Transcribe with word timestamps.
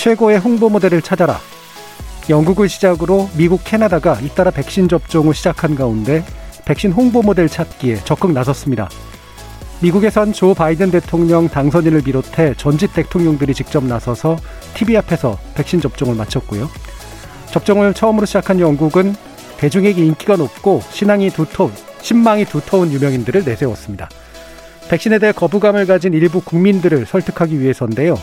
최고의 0.00 0.38
홍보 0.38 0.70
모델을 0.70 1.02
찾아라. 1.02 1.38
영국을 2.30 2.70
시작으로 2.70 3.28
미국, 3.36 3.60
캐나다가 3.64 4.18
잇따라 4.20 4.50
백신 4.50 4.88
접종을 4.88 5.34
시작한 5.34 5.74
가운데 5.74 6.24
백신 6.64 6.92
홍보 6.92 7.20
모델 7.20 7.50
찾기에 7.50 7.96
적극 8.04 8.32
나섰습니다. 8.32 8.88
미국에선 9.82 10.32
조 10.32 10.54
바이든 10.54 10.90
대통령 10.90 11.50
당선인을 11.50 12.00
비롯해 12.00 12.54
전직 12.56 12.94
대통령들이 12.94 13.52
직접 13.52 13.84
나서서 13.84 14.38
TV 14.72 14.96
앞에서 14.96 15.38
백신 15.54 15.82
접종을 15.82 16.14
마쳤고요. 16.14 16.70
접종을 17.50 17.92
처음으로 17.92 18.24
시작한 18.24 18.58
영국은 18.58 19.14
대중에게 19.58 20.02
인기가 20.02 20.36
높고 20.36 20.80
신앙이 20.92 21.28
두터운, 21.28 21.72
신망이 22.00 22.46
두터운 22.46 22.90
유명인들을 22.90 23.44
내세웠습니다. 23.44 24.08
백신에 24.88 25.18
대해 25.18 25.32
거부감을 25.32 25.84
가진 25.84 26.14
일부 26.14 26.40
국민들을 26.40 27.04
설득하기 27.04 27.60
위해서인데요. 27.60 28.16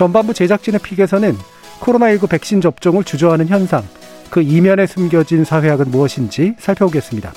전반부 0.00 0.32
제작진의 0.32 0.80
픽에서는 0.80 1.36
코로나19 1.80 2.30
백신 2.30 2.62
접종을 2.62 3.04
주저하는 3.04 3.48
현상, 3.48 3.82
그 4.30 4.40
이면에 4.40 4.86
숨겨진 4.86 5.44
사회학은 5.44 5.90
무엇인지 5.90 6.54
살펴보겠습니다. 6.58 7.34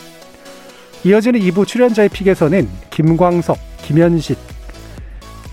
이어지는 1.04 1.42
2부 1.42 1.68
출연자의 1.68 2.08
픽에서는 2.08 2.70
김광석, 2.90 3.58
김현식, 3.82 4.38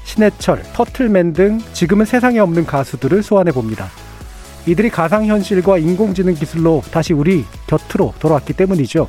신해철, 0.05 0.63
터틀맨 0.73 1.33
등 1.33 1.59
지금은 1.73 2.07
세상에 2.07 2.39
없는 2.39 2.65
가수들을 2.65 3.25
소환해 3.25 3.51
봅니다. 3.51 3.89
이들이 4.69 4.89
가상현실과 4.91 5.79
인공지능 5.79 6.35
기술로 6.35 6.81
다시 6.93 7.13
우리 7.13 7.45
곁으로 7.67 8.15
돌아왔기 8.21 8.53
때문이죠. 8.53 9.09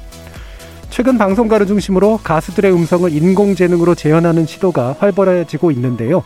최근 0.90 1.20
방송가를 1.20 1.68
중심으로 1.68 2.22
가수들의 2.24 2.74
음성을 2.74 3.14
인공지능으로 3.14 3.94
재현하는 3.94 4.48
시도가 4.48 4.96
활발해지고 4.98 5.70
있는데요. 5.70 6.24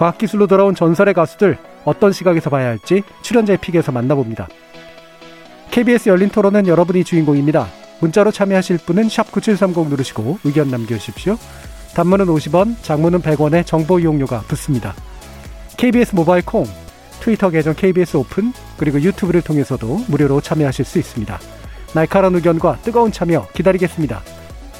과학기술로 0.00 0.46
돌아온 0.46 0.74
전설의 0.74 1.12
가수들 1.12 1.58
어떤 1.84 2.10
시각에서 2.10 2.48
봐야 2.48 2.68
할지 2.68 3.02
출연자의 3.20 3.58
픽에서 3.58 3.92
만나봅니다. 3.92 4.48
KBS 5.70 6.08
열린 6.08 6.30
토론은 6.30 6.66
여러분이 6.66 7.04
주인공입니다. 7.04 7.68
문자로 8.00 8.30
참여하실 8.30 8.78
분은 8.86 9.08
9730 9.08 9.88
누르시고 9.88 10.38
의견 10.44 10.70
남겨주십시오. 10.70 11.36
단문은 11.94 12.26
50원, 12.26 12.76
장문은 12.82 13.20
100원의 13.20 13.66
정보 13.66 14.00
이용료가 14.00 14.40
붙습니다. 14.48 14.94
KBS 15.76 16.14
모바일 16.14 16.46
콩, 16.46 16.64
트위터 17.20 17.50
계정 17.50 17.74
KBS 17.74 18.16
오픈, 18.16 18.54
그리고 18.78 19.00
유튜브를 19.02 19.42
통해서도 19.42 20.04
무료로 20.08 20.40
참여하실 20.40 20.84
수 20.86 20.98
있습니다. 20.98 21.38
날카로운 21.94 22.36
의견과 22.36 22.78
뜨거운 22.78 23.12
참여 23.12 23.48
기다리겠습니다. 23.52 24.22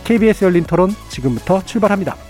KBS 0.04 0.46
열린 0.46 0.64
토론 0.64 0.91
지금부터 1.10 1.62
출발합니다. 1.66 2.29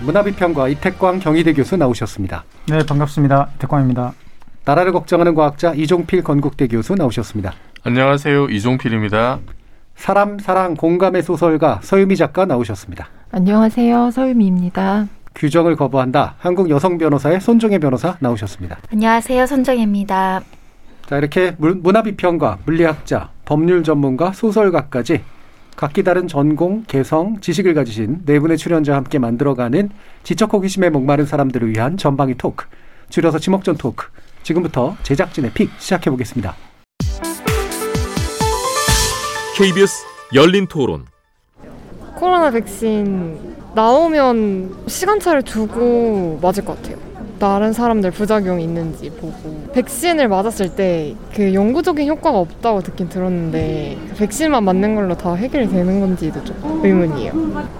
문화비평가 0.00 0.68
이태광 0.68 1.20
경희대 1.20 1.52
교수 1.52 1.76
나오셨습니다. 1.76 2.44
네, 2.68 2.78
반갑습니다. 2.86 3.50
이태광입니다. 3.56 4.12
나라를 4.64 4.92
걱정하는 4.92 5.34
과학자 5.34 5.72
이종필 5.74 6.22
건국대 6.22 6.68
교수 6.68 6.94
나오셨습니다. 6.94 7.52
안녕하세요. 7.84 8.48
이종필입니다. 8.48 9.38
사람, 9.96 10.38
사랑, 10.38 10.74
공감의 10.74 11.22
소설가 11.22 11.80
서유미 11.82 12.16
작가 12.16 12.44
나오셨습니다. 12.44 13.08
안녕하세요. 13.32 14.10
서유미입니다. 14.10 15.08
규정을 15.34 15.76
거부한다. 15.76 16.34
한국 16.38 16.70
여성 16.70 16.98
변호사의 16.98 17.40
손정혜 17.40 17.78
변호사 17.78 18.16
나오셨습니다. 18.20 18.78
안녕하세요. 18.92 19.46
손정혜입니다. 19.46 20.40
자, 21.06 21.16
이렇게 21.18 21.54
문화비평가, 21.58 22.58
물리학자, 22.64 23.30
법률 23.44 23.82
전문가, 23.82 24.32
소설가까지 24.32 25.22
각기 25.80 26.02
다른 26.02 26.28
전공, 26.28 26.84
개성, 26.86 27.40
지식을 27.40 27.72
가지신 27.72 28.26
네 28.26 28.38
분의 28.38 28.58
출연자와 28.58 28.98
함께 28.98 29.18
만들어가는 29.18 29.88
지적 30.24 30.52
호기심에 30.52 30.90
목마른 30.90 31.24
사람들을 31.24 31.70
위한 31.70 31.96
전방위 31.96 32.34
토크, 32.34 32.66
줄여서 33.08 33.38
지목전 33.38 33.78
토크. 33.78 34.08
지금부터 34.42 34.94
제작진의 35.02 35.52
픽 35.54 35.70
시작해 35.78 36.10
보겠습니다. 36.10 36.54
KBS 39.56 40.04
열린 40.34 40.66
토론. 40.66 41.06
코로나 42.14 42.50
백신 42.50 43.56
나오면 43.74 44.84
시간차를 44.86 45.42
두고 45.44 46.40
맞을 46.42 46.62
것 46.62 46.76
같아요. 46.76 47.09
다른 47.40 47.72
사람들 47.72 48.10
부작용이 48.10 48.62
있는지 48.62 49.08
보고 49.10 49.32
백신을 49.72 50.28
맞았을 50.28 50.76
때그 50.76 51.54
영구적인 51.54 52.06
효과가 52.06 52.38
없다고 52.38 52.82
듣긴 52.82 53.08
들었는데 53.08 53.96
백신만 54.18 54.62
맞는 54.62 54.94
걸로 54.94 55.16
다 55.16 55.32
해결이 55.34 55.70
되는 55.70 56.00
건지도 56.00 56.44
좀 56.44 56.54
의문이에요. 56.84 57.32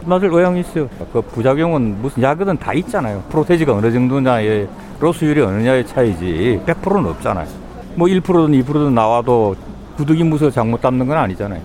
맞을 0.07 0.33
의향이 0.33 0.61
있어요. 0.61 0.89
그 1.13 1.21
부작용은 1.21 2.01
무슨 2.01 2.23
약은 2.23 2.57
다 2.57 2.73
있잖아요. 2.73 3.23
프로테지가 3.29 3.75
어느 3.75 3.93
정도냐의 3.93 4.67
로스율이 4.99 5.43
어느냐의 5.43 5.87
차이지 5.87 6.63
100%는 6.65 7.11
없잖아요. 7.11 7.47
뭐 7.97 8.09
1%든 8.09 8.63
2%든 8.63 8.95
나와도 8.95 9.57
구두기 9.97 10.25
무서 10.25 10.51
잘못 10.51 10.81
담는 10.81 11.07
건 11.07 11.19
아니잖아요. 11.19 11.61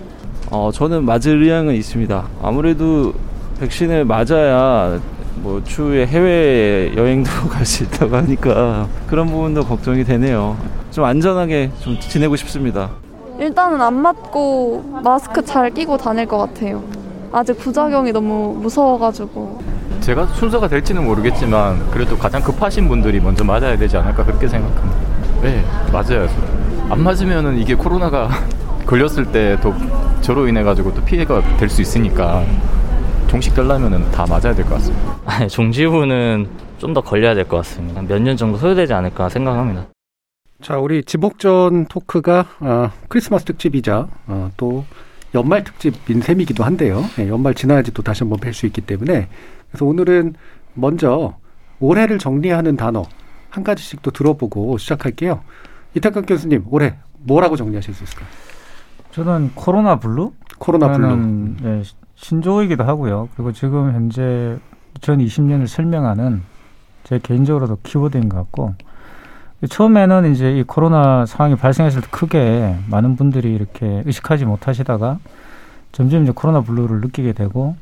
어, 0.52 0.70
저는 0.70 1.06
맞을 1.06 1.42
의향은 1.42 1.74
있습니다. 1.74 2.28
아무래도 2.42 3.14
백신을 3.62 4.04
맞아야 4.04 5.00
뭐 5.38 5.62
추후에 5.64 6.06
해외 6.08 6.94
여행도 6.96 7.30
갈 7.50 7.66
수 7.66 7.84
있다고 7.84 8.16
하니까 8.18 8.88
그런 9.08 9.28
부분도 9.28 9.64
걱정이 9.66 10.04
되네요. 10.04 10.58
좀 10.92 11.04
안전하게 11.04 11.72
좀 11.80 12.00
지내고 12.00 12.36
싶습니다. 12.38 12.90
일단은 13.40 13.82
안 13.82 13.94
맞고 13.96 15.02
마스크 15.04 15.44
잘 15.44 15.70
끼고 15.72 15.98
다닐 15.98 16.26
것 16.26 16.38
같아요. 16.38 16.82
아직 17.32 17.58
부작용이 17.58 18.12
너무 18.14 18.58
무서워가지고. 18.62 19.62
제가 20.00 20.28
순서가 20.28 20.68
될지는 20.68 21.04
모르겠지만 21.04 21.90
그래도 21.92 22.18
가장 22.18 22.42
급하신 22.42 22.88
분들이 22.88 23.20
먼저 23.20 23.44
맞아야 23.44 23.78
되지 23.78 23.98
않을까 23.98 24.24
그렇게 24.24 24.48
생각합니다. 24.48 24.98
네, 25.42 25.64
맞아요. 25.92 26.28
안 26.90 27.02
맞으면은 27.04 27.58
이게 27.58 27.76
코로나가 27.76 28.30
걸렸을 28.86 29.26
때 29.32 29.58
또 29.62 29.74
저로 30.22 30.48
인해 30.48 30.64
가지고 30.64 30.94
또 30.94 31.02
피해가 31.04 31.42
될 31.58 31.70
수 31.70 31.82
있으니까 31.82 32.44
종식 33.28 33.54
되려면은 33.54 34.12
다 34.12 34.26
맞아야 34.28 34.54
될 34.54 34.66
것 34.66 34.76
같습니다. 34.76 35.18
아니, 35.26 35.48
종지부는 35.50 36.48
좀 36.78 36.94
더 36.94 37.02
걸려야 37.02 37.34
될 37.34 37.46
것 37.48 37.58
같습니다. 37.58 38.02
몇 38.02 38.20
년 38.22 38.38
정도 38.38 38.58
소요되지 38.58 38.94
않을까 38.94 39.30
생각합니다. 39.30 39.88
자, 40.62 40.78
우리 40.78 41.04
지목전 41.04 41.86
토크가 41.88 42.46
어, 42.60 42.92
크리스마스 43.10 43.46
특집이자 43.46 44.08
어, 44.28 44.52
또 44.58 44.86
연말 45.34 45.64
특집인 45.64 46.22
셈이기도 46.22 46.64
한데요. 46.64 47.04
네, 47.18 47.28
연말 47.28 47.54
지나야지 47.54 47.92
또 47.94 48.02
다시 48.02 48.24
한번 48.24 48.40
뵐 48.40 48.54
수 48.54 48.66
있기 48.68 48.82
때문에 48.82 49.28
그래서 49.70 49.86
오늘은 49.86 50.36
먼저 50.74 51.36
올해를 51.80 52.20
정리하는 52.20 52.78
단어 52.78 53.04
한 53.50 53.64
가지씩 53.64 54.02
또 54.02 54.12
들어보고 54.12 54.78
시작할게요. 54.78 55.42
이태강 55.96 56.26
교수님, 56.26 56.66
올해 56.70 56.96
뭐라고 57.20 57.56
정리하실 57.58 57.94
수 57.94 58.04
있을까요? 58.04 58.28
저는 59.12 59.52
코로나 59.56 60.00
블루? 60.00 60.32
코로나 60.60 60.92
블루. 60.92 61.16
네, 61.62 61.82
신조어이기도 62.16 62.84
하고요. 62.84 63.30
그리고 63.36 63.52
지금 63.52 63.94
현재 63.94 64.58
2020년을 65.00 65.68
설명하는 65.68 66.42
제 67.04 67.20
개인적으로도 67.20 67.80
키워드인 67.84 68.30
것 68.30 68.38
같고 68.38 68.74
처음에는 69.70 70.32
이제 70.32 70.58
이 70.58 70.64
코로나 70.64 71.26
상황이 71.26 71.56
발생했을 71.56 72.02
때 72.02 72.08
크게 72.12 72.78
많은 72.90 73.16
분들이 73.16 73.54
이렇게 73.54 74.04
의식하지 74.06 74.46
못하시다가 74.46 75.20
점점 75.92 76.24
이제 76.24 76.32
코로나 76.34 76.62
블루를 76.62 77.02
느끼게 77.02 77.34
되고 77.34 77.76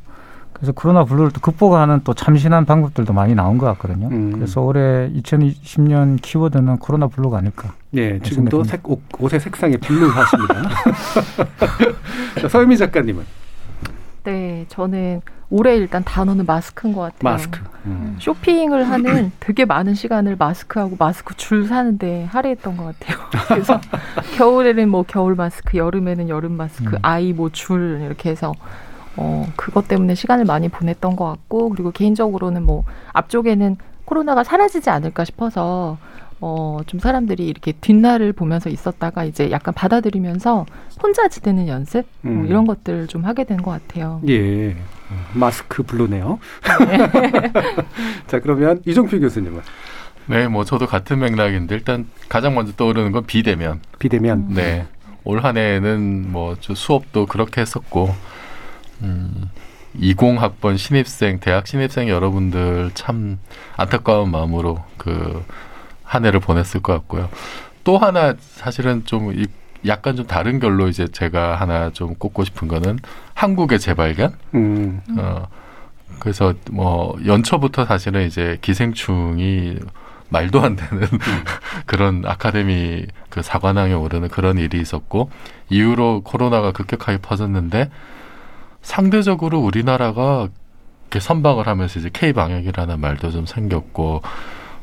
그래서 0.54 0.72
코로나 0.72 1.04
블루를 1.04 1.32
또 1.32 1.42
극복하는 1.42 2.02
또 2.04 2.14
참신한 2.14 2.66
방법들도 2.66 3.12
많이 3.12 3.34
나온 3.34 3.58
것 3.58 3.66
같거든요. 3.66 4.08
음. 4.12 4.32
그래서 4.34 4.62
올해 4.62 5.10
2020년 5.14 6.22
키워드는 6.22 6.78
코로나 6.78 7.08
블루가 7.08 7.40
아닐까. 7.40 7.74
예, 7.96 8.20
지금도 8.20 8.64
색, 8.64 8.88
옷, 8.90 9.02
옷의 9.20 9.40
색상이 9.40 9.78
블루 9.78 10.08
하십니다. 10.08 10.56
자, 12.40 12.48
서유미 12.48 12.78
작가님은? 12.78 13.24
네, 14.24 14.66
저는 14.70 15.22
올해 15.50 15.76
일단 15.76 16.04
단어는 16.04 16.46
마스크인 16.46 16.94
것 16.94 17.02
같아요. 17.02 17.20
마스크. 17.22 17.60
음. 17.86 18.16
쇼핑을 18.20 18.90
하는 18.90 19.32
되게 19.40 19.66
많은 19.66 19.94
시간을 19.94 20.36
마스크하고 20.38 20.96
마스크 20.98 21.36
줄 21.36 21.68
사는데 21.68 22.26
할애했던 22.26 22.78
것 22.78 22.98
같아요. 23.00 23.18
그래서 23.50 23.80
겨울에는 24.38 24.90
뭐 24.90 25.04
겨울 25.04 25.36
마스크, 25.36 25.78
여름에는 25.78 26.30
여름 26.30 26.54
마스크, 26.54 26.96
음. 26.96 27.00
아이 27.02 27.34
뭐 27.34 27.50
줄 27.50 28.02
이렇게 28.04 28.30
해서 28.32 28.54
어, 29.16 29.46
그것 29.56 29.88
때문에 29.88 30.16
시간을 30.16 30.46
많이 30.46 30.70
보냈던 30.70 31.16
것 31.16 31.26
같고, 31.26 31.70
그리고 31.70 31.92
개인적으로는 31.92 32.64
뭐, 32.64 32.84
앞쪽에는 33.12 33.78
코로나가 34.06 34.44
사라지지 34.44 34.90
않을까 34.90 35.24
싶어서, 35.24 36.00
어, 36.46 36.80
좀 36.88 37.00
사람들이 37.00 37.48
이렇게 37.48 37.72
뒷날을 37.72 38.34
보면서 38.34 38.70
있었다가 38.70 39.24
이제 39.24 39.50
약간 39.50 39.74
받아들이면서 39.74 40.66
혼자 41.02 41.30
지내는 41.30 41.70
연습? 41.70 42.06
뭐 42.20 42.32
음. 42.34 42.38
뭐 42.40 42.46
이런 42.48 42.66
것들 42.68 43.08
좀 43.08 43.24
하게 43.24 43.46
된 43.46 43.62
것 43.64 43.72
같아요. 43.72 44.20
예. 44.28 44.76
마스크 45.34 45.84
블루네요. 45.84 46.38
네. 46.86 47.52
자, 48.28 48.42
그러면 48.42 48.82
이종필 48.86 49.22
교수님은? 49.22 49.62
네, 50.26 50.50
뭐 50.50 50.66
저도 50.66 50.86
같은 50.86 51.20
맥락인데 51.20 51.76
일단 51.76 52.08
가장 52.28 52.56
먼저 52.56 52.74
떠오르는 52.74 53.14
건 53.14 53.26
비대면. 53.26 53.80
비대면. 54.00 54.48
네. 54.54 54.86
올 55.24 55.40
한 55.46 55.56
해는 55.56 56.30
뭐 56.34 56.58
수업도 56.60 57.26
그렇게 57.28 57.62
했었고 57.62 58.14
음, 59.02 59.50
20학번 59.98 60.78
신입생, 60.78 61.40
대학 61.40 61.68
신입생 61.68 62.10
여러분들 62.10 62.92
참 62.96 63.40
안타까운 63.78 64.30
마음으로 64.32 64.84
그 64.98 65.42
한 66.14 66.26
해를 66.26 66.40
보냈을 66.40 66.82
것 66.82 66.94
같고요. 66.94 67.30
또 67.84 67.98
하나 67.98 68.36
사실은 68.40 69.04
좀 69.06 69.34
약간 69.86 70.16
좀 70.16 70.26
다른 70.26 70.60
결로 70.60 70.88
이제 70.88 71.08
제가 71.08 71.56
하나 71.56 71.90
좀 71.90 72.16
꼽고 72.16 72.44
싶은 72.44 72.68
거는 72.68 73.00
한국의 73.34 73.80
재발견. 73.80 74.34
음. 74.54 75.02
어, 75.18 75.48
그래서 76.20 76.54
뭐 76.72 77.18
연초부터 77.26 77.86
사실은 77.86 78.26
이제 78.26 78.58
기생충이 78.62 79.80
말도 80.30 80.62
안 80.62 80.76
되는 80.76 81.04
음. 81.04 81.20
그런 81.86 82.24
아카데미 82.26 83.06
그 83.30 83.42
사관왕에 83.42 83.94
오르는 83.94 84.30
그런 84.30 84.58
일이 84.58 84.80
있었고 84.80 85.30
이후로 85.70 86.22
코로나가 86.24 86.72
급격하게 86.72 87.20
퍼졌는데 87.20 87.90
상대적으로 88.82 89.60
우리나라가 89.60 90.50
이렇게 91.04 91.20
선방을 91.20 91.68
하면서 91.68 92.00
이제 92.00 92.10
K 92.12 92.34
방역이라는 92.34 93.00
말도 93.00 93.32
좀 93.32 93.46
생겼고 93.46 94.22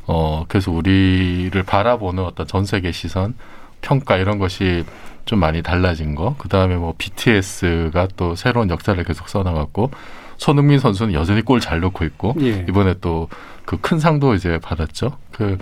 어 0.07 0.45
그래서 0.47 0.71
우리를 0.71 1.61
바라보는 1.63 2.23
어떤 2.23 2.47
전 2.47 2.65
세계 2.65 2.91
시선 2.91 3.35
평가 3.81 4.17
이런 4.17 4.39
것이 4.39 4.85
좀 5.25 5.39
많이 5.39 5.61
달라진 5.61 6.15
거. 6.15 6.35
그 6.37 6.49
다음에 6.49 6.75
뭐 6.75 6.93
BTS가 6.97 8.07
또 8.17 8.35
새로운 8.35 8.69
역사를 8.69 9.01
계속 9.03 9.29
써나갔고 9.29 9.91
손흥민 10.37 10.79
선수는 10.79 11.13
여전히 11.13 11.41
골 11.43 11.59
잘 11.59 11.79
넣고 11.81 12.03
있고 12.05 12.35
예. 12.41 12.65
이번에 12.67 12.95
또 13.01 13.27
그 13.65 13.77
큰 13.77 13.99
상도 13.99 14.33
이제 14.33 14.59
받았죠. 14.59 15.17
그 15.31 15.57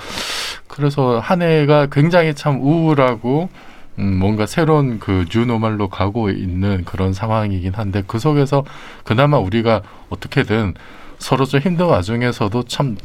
그래서 0.68 1.20
한 1.20 1.42
해가 1.42 1.88
굉장히 1.92 2.34
참 2.34 2.60
우울하고 2.62 3.50
음, 4.00 4.18
뭔가 4.20 4.46
새로운 4.46 5.00
그 5.00 5.26
뉴노멀로 5.34 5.90
가고 5.90 6.30
있는 6.30 6.86
그런 6.86 7.14
상황이긴 7.14 7.74
한데 7.76 8.04
그 8.08 8.18
속에서 8.18 8.64
그나마 9.04 9.38
우리가 9.38 9.82
어떻게든 10.10 10.74
서로 11.18 11.46
좀 11.46 11.60
힘든 11.60 11.86
와중에서도 11.88 12.64
참 12.64 12.96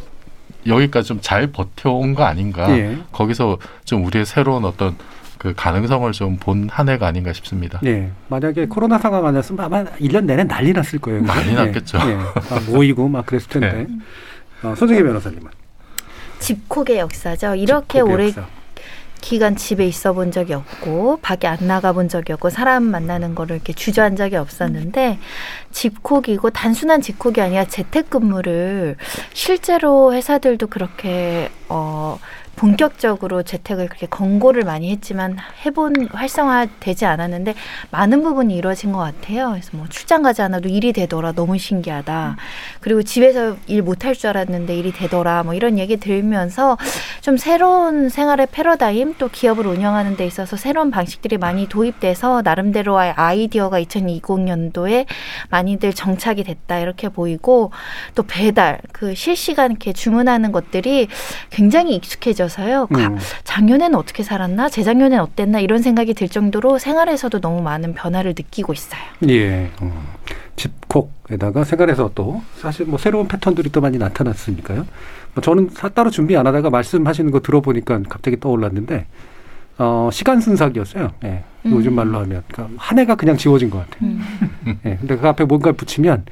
여기까지 0.67 1.09
좀 1.09 1.21
잘 1.21 1.47
버텨온 1.49 2.15
거 2.15 2.25
아닌가. 2.25 2.71
예. 2.77 2.99
거기서 3.13 3.59
좀 3.85 4.05
우리의 4.05 4.25
새로운 4.27 4.65
어떤 4.65 4.97
그 5.39 5.53
가능성을 5.55 6.11
좀 6.13 6.37
본 6.39 6.69
한 6.71 6.89
해가 6.89 7.07
아닌가 7.07 7.33
싶습니다. 7.33 7.79
네. 7.83 8.11
만약에 8.29 8.67
코로나 8.67 8.99
상황 8.99 9.27
아니었으면 9.27 9.65
아마 9.65 9.85
1년 9.85 10.25
내내 10.25 10.45
난리 10.45 10.73
났을 10.73 10.99
거예요. 10.99 11.23
난리 11.23 11.49
네. 11.49 11.55
났겠죠. 11.55 11.99
네. 11.99 12.15
아, 12.15 12.61
모이고 12.71 13.09
막 13.09 13.27
그랬을 13.27 13.49
텐데. 13.49 13.87
네. 13.89 14.69
어, 14.69 14.75
손정희 14.75 15.03
변호사님은. 15.03 15.51
집콕의 16.39 16.99
역사죠. 16.99 17.55
이렇게 17.55 17.99
집콕의 17.99 18.15
오래 18.15 18.27
역사. 18.29 18.47
기간 19.25 19.57
집에 19.57 19.87
있어 19.87 20.13
본 20.13 20.31
적이 20.31 20.53
없고 20.53 21.21
밖에 21.23 21.47
안 21.47 21.57
나가 21.67 21.93
본 21.93 22.11
적이 22.11 22.35
없고 22.35 22.51
사람 22.51 22.83
만나는 22.83 23.35
거를 23.35 23.57
이렇게 23.57 23.73
주저한 23.73 24.17
적이 24.17 24.37
없었는데 24.37 25.19
집콕이고 25.73 26.51
단순한 26.51 27.01
집콕이 27.01 27.41
아니라 27.41 27.65
재택근무를 27.65 28.97
실제로 29.33 30.13
회사들도 30.13 30.67
그렇게 30.67 31.51
어 31.71 32.19
본격적으로 32.57 33.43
재택을 33.43 33.89
그렇게 33.89 34.07
권고를 34.07 34.65
많이 34.65 34.91
했지만 34.91 35.37
해본 35.65 36.09
활성화 36.13 36.69
되지 36.81 37.07
않았는데 37.07 37.55
많은 37.91 38.23
부분이 38.23 38.55
이루어진 38.55 38.93
것 38.93 38.99
같아요. 38.99 39.51
그래서 39.51 39.71
뭐 39.73 39.87
출장 39.89 40.23
가지 40.23 40.43
않아도 40.43 40.69
일이 40.69 40.93
되더라 40.93 41.33
너무 41.33 41.59
신기하다. 41.59 42.37
그리고 42.81 43.03
집에서 43.03 43.57
일 43.67 43.83
못할 43.83 44.15
줄 44.15 44.31
알았는데 44.31 44.77
일이 44.77 44.93
되더라 44.93 45.43
뭐 45.43 45.55
이런 45.55 45.79
얘기 45.79 45.97
들으면서 45.97 46.79
좀 47.21 47.37
새로운 47.37 48.09
생활의 48.09 48.49
패러다임 48.51 49.15
또 49.19 49.29
기업을 49.29 49.67
운영하는 49.67 50.17
데 50.17 50.27
있어서 50.27 50.57
새로운 50.57 50.91
방식들이 50.91 51.39
많이 51.39 51.69
도입돼서 51.69 52.43
나름대로의 52.43 53.13
아이디어가 53.17 53.81
2020년도에 53.83 55.07
많이들 55.51 55.93
정착이 55.93 56.45
됐다 56.45 56.79
이렇게 56.79 57.09
보이고 57.09 57.71
또 58.15 58.23
배달 58.23 58.81
그 58.93 59.15
실시간 59.15 59.73
이렇게 59.73 59.93
주문하는 59.93 60.53
것들이 60.53 61.09
굉장히 61.51 61.97
익숙해져 61.97 62.44
느껴져서요. 62.45 62.89
음. 62.93 63.19
작년에는 63.45 63.97
어떻게 63.99 64.23
살았나, 64.23 64.69
재작년에는 64.69 65.23
어땠나 65.23 65.61
이런 65.61 65.83
생각이 65.83 66.15
들 66.15 66.29
정도로 66.29 66.79
생활에서도 66.79 67.41
너무 67.41 67.63
많은 67.63 67.95
변화를 67.95 68.35
느끼고 68.37 68.73
있어요. 68.73 69.01
예. 69.29 69.71
음. 69.83 69.93
집콕에다가 70.57 71.65
생활에서 71.65 72.11
또 72.15 72.43
사실 72.57 72.87
뭐 72.87 72.99
새로운 72.99 73.27
패턴들이 73.27 73.71
또 73.71 73.81
많이 73.81 73.99
나타났으니까요. 73.99 74.87
뭐 75.35 75.43
저는 75.43 75.71
따로 75.95 76.11
준비 76.11 76.37
안 76.37 76.47
하다가 76.47 76.71
말씀하시는 76.71 77.31
거 77.31 77.41
들어보니까 77.41 78.03
갑자기 78.09 78.39
떠올랐는데 78.39 79.07
어, 79.79 80.09
시간 80.13 80.41
순삭이었어요. 80.41 81.11
예. 81.25 81.43
음. 81.67 81.73
요즘 81.73 81.95
말로 81.95 82.21
하면 82.21 82.43
그러니까 82.53 82.77
한 82.79 82.99
해가 82.99 83.17
그냥 83.17 83.37
지워진 83.37 83.71
것 83.71 83.79
같아요. 83.79 84.11
음. 84.11 84.79
예. 84.87 84.97
근데 84.97 85.17
그 85.17 85.27
앞에 85.27 85.45
뭔가를 85.45 85.77
붙이면 85.77 86.25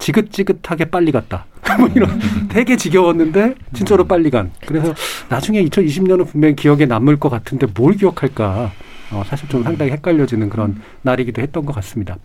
지긋지긋하게 0.00 0.86
빨리 0.86 1.12
갔다. 1.12 1.46
뭐 1.78 1.88
이런 1.94 2.18
되게 2.48 2.76
지겨웠는데 2.76 3.54
진짜로 3.72 4.04
빨리 4.04 4.30
간. 4.30 4.50
그래서 4.66 4.92
나중에 5.28 5.62
2020년은 5.64 6.26
분명히 6.26 6.56
기억에 6.56 6.86
남을 6.86 7.18
것 7.18 7.28
같은데 7.28 7.66
뭘 7.72 7.94
기억할까? 7.94 8.72
어, 9.12 9.22
사실 9.26 9.48
좀 9.48 9.62
상당히 9.62 9.90
헷갈려지는 9.92 10.50
그런 10.50 10.80
날이기도 11.02 11.42
했던 11.42 11.64
것 11.64 11.74
같습니다. 11.76 12.16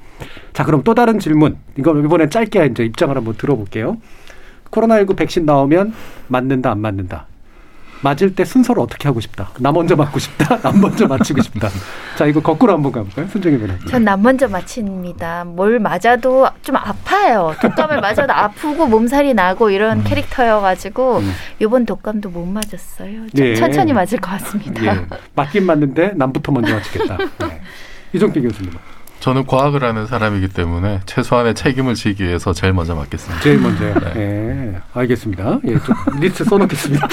자, 0.54 0.64
그럼 0.64 0.84
또 0.84 0.94
다른 0.94 1.20
질문. 1.20 1.58
이거 1.78 1.98
이번엔 1.98 2.30
짧게 2.30 2.68
이제 2.68 2.86
입장을 2.86 3.16
한번 3.16 3.36
들어볼게요. 3.36 3.98
코로나19 4.72 5.16
백신 5.16 5.46
나오면 5.46 5.94
맞는다, 6.28 6.72
안 6.72 6.80
맞는다. 6.82 7.28
맞을 8.06 8.36
때 8.36 8.46
순서를 8.46 8.84
어떻게 8.84 9.08
하고 9.08 9.20
싶다. 9.20 9.50
나 9.58 9.72
먼저 9.72 9.96
맞고 9.96 10.20
싶다. 10.20 10.58
남 10.62 10.80
먼저 10.80 11.08
맞히고 11.08 11.42
싶다. 11.42 11.70
자, 12.16 12.28
이거 12.28 12.40
거꾸로 12.40 12.74
한번 12.74 12.92
가볼까요? 12.92 13.28
순정이 13.30 13.58
변호사. 13.58 13.88
전남 13.88 14.22
먼저 14.22 14.48
맞힙니다. 14.48 15.46
뭘 15.46 15.80
맞아도 15.80 16.48
좀 16.62 16.76
아파요. 16.76 17.56
독감을 17.60 18.02
맞아도 18.02 18.32
아프고 18.32 18.86
몸살이 18.86 19.34
나고 19.34 19.72
이런 19.72 20.00
음. 20.00 20.04
캐릭터여가지고 20.04 21.18
음. 21.18 21.32
이번 21.60 21.88
독감도 21.88 22.30
못 22.30 22.46
맞았어요. 22.46 23.26
예. 23.40 23.56
천천히 23.56 23.92
맞을 23.92 24.20
것 24.20 24.30
같습니다. 24.30 24.86
예. 24.86 25.06
맞긴 25.34 25.66
맞는데 25.66 26.14
남부터 26.16 26.52
먼저 26.52 26.76
맞히겠다. 26.76 27.18
네. 27.48 27.62
이종필 28.14 28.44
교수님. 28.44 28.72
저는 29.26 29.48
과학을 29.48 29.84
하는 29.84 30.06
사람이기 30.06 30.50
때문에 30.50 31.00
최소한의 31.08 31.56
책임을 31.56 31.96
지기 31.96 32.26
위해서 32.26 32.54
제일 32.54 32.74
먼저 32.74 32.94
맡겠습니다. 32.94 33.42
제일 33.42 33.60
먼저요. 33.60 33.96
네. 33.96 34.14
네. 34.14 34.76
알겠습니다. 34.94 35.62
예, 35.66 35.80
좀 35.80 35.96
리스트 36.20 36.44
써놓겠습니다. 36.44 37.08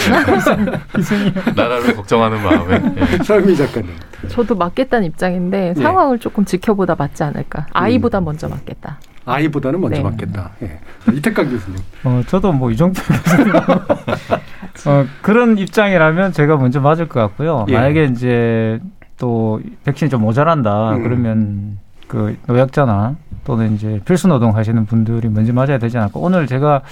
나라를 1.56 1.96
걱정하는 1.96 2.42
마음에. 2.42 2.82
예. 2.98 3.24
설미 3.24 3.56
작가님. 3.56 3.88
저도 4.28 4.54
맞겠다는 4.56 5.06
입장인데 5.06 5.72
예. 5.74 5.80
상황을 5.82 6.18
조금 6.18 6.44
지켜보다 6.44 6.96
맞지 6.98 7.22
않을까. 7.22 7.64
아이보다 7.72 8.18
음. 8.18 8.24
먼저 8.26 8.46
맞겠다. 8.46 8.98
아이보다는 9.24 9.80
먼저 9.80 9.96
네. 9.96 10.02
맞겠다. 10.02 10.50
예. 10.64 10.80
이태강 11.14 11.48
교수님. 11.48 11.80
어, 12.04 12.22
저도 12.26 12.52
뭐 12.52 12.70
이 12.70 12.76
정도 12.76 13.00
교수님. 13.00 13.54
어, 14.84 15.06
그런 15.22 15.56
입장이라면 15.56 16.32
제가 16.34 16.58
먼저 16.58 16.78
맞을 16.78 17.08
것 17.08 17.20
같고요. 17.20 17.64
예. 17.70 17.72
만약에 17.72 18.04
이제 18.12 18.80
또 19.16 19.62
백신이 19.84 20.10
좀 20.10 20.20
모자란다 20.20 20.96
음. 20.96 21.02
그러면 21.04 21.78
그 22.12 22.36
노약자나 22.46 23.16
또는 23.44 23.72
이제 23.74 23.98
필수 24.04 24.28
노동 24.28 24.54
하시는 24.54 24.84
분들이 24.84 25.30
먼저 25.30 25.54
맞아야 25.54 25.78
되지 25.78 25.96
않을까. 25.96 26.20
오늘 26.20 26.46
제가 26.46 26.82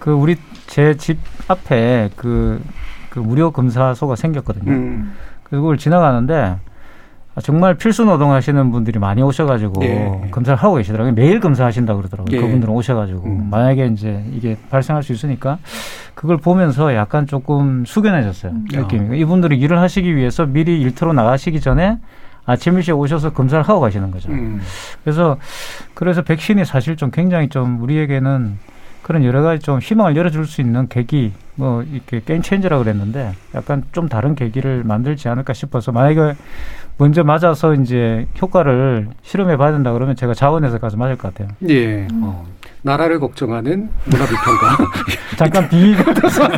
그 0.00 0.10
우리 0.10 0.34
제 0.66 0.94
집 0.94 1.18
앞에 1.46 2.10
그, 2.16 2.60
그 3.08 3.20
무료 3.20 3.52
검사소가 3.52 4.16
생겼거든요. 4.16 4.72
음. 4.72 5.12
그걸 5.44 5.78
지나가는데 5.78 6.56
정말 7.42 7.74
필수 7.74 8.04
노동 8.04 8.32
하시는 8.32 8.72
분들이 8.72 8.98
많이 8.98 9.22
오셔가지고 9.22 9.84
예. 9.84 10.28
검사를 10.32 10.58
하고 10.58 10.74
계시더라고요. 10.76 11.12
매일 11.14 11.38
검사하신다 11.38 11.92
고 11.92 12.00
그러더라고요. 12.00 12.36
예. 12.36 12.40
그분들은 12.40 12.74
오셔가지고 12.74 13.22
음. 13.24 13.48
만약에 13.48 13.86
이제 13.86 14.24
이게 14.32 14.56
발생할 14.68 15.04
수 15.04 15.12
있으니까 15.12 15.58
그걸 16.16 16.38
보면서 16.38 16.92
약간 16.96 17.28
조금 17.28 17.84
숙연해졌어요. 17.86 18.50
음. 18.50 18.64
느낌이. 18.68 19.16
이분들이 19.20 19.58
일을 19.58 19.78
하시기 19.78 20.16
위해서 20.16 20.44
미리 20.44 20.80
일터로 20.80 21.12
나가시기 21.12 21.60
전에 21.60 21.98
아침 22.46 22.76
일찍 22.76 22.92
오셔서 22.96 23.32
검사를 23.32 23.62
하고 23.62 23.80
가시는 23.80 24.10
거죠. 24.10 24.30
음. 24.30 24.60
그래서 25.02 25.36
그래서 25.94 26.22
백신이 26.22 26.64
사실 26.64 26.96
좀 26.96 27.10
굉장히 27.10 27.48
좀 27.48 27.82
우리에게는 27.82 28.58
그런 29.02 29.24
여러 29.24 29.42
가지 29.42 29.62
좀 29.62 29.78
희망을 29.78 30.16
열어줄 30.16 30.46
수 30.46 30.60
있는 30.60 30.88
계기 30.88 31.32
뭐 31.54 31.82
이렇게 31.82 32.20
게임 32.24 32.42
체인저라고 32.42 32.82
그랬는데 32.82 33.34
약간 33.54 33.84
좀 33.92 34.08
다른 34.08 34.34
계기를 34.34 34.82
만들지 34.84 35.28
않을까 35.28 35.52
싶어서 35.52 35.92
만약에 35.92 36.34
먼저 36.98 37.22
맞아서 37.22 37.74
이제 37.74 38.26
효과를 38.40 39.08
실험해 39.22 39.56
봐야 39.58 39.70
된다 39.70 39.92
그러면 39.92 40.16
제가 40.16 40.34
자원해서 40.34 40.78
가서 40.78 40.96
맞을 40.96 41.16
것 41.16 41.34
같아요. 41.34 41.54
예. 41.68 42.08
어. 42.14 42.46
나라를 42.82 43.18
걱정하는 43.20 43.88
문화비평가. 44.04 44.78
잠깐 45.36 45.68
비위가 45.68 46.14
돼서. 46.14 46.48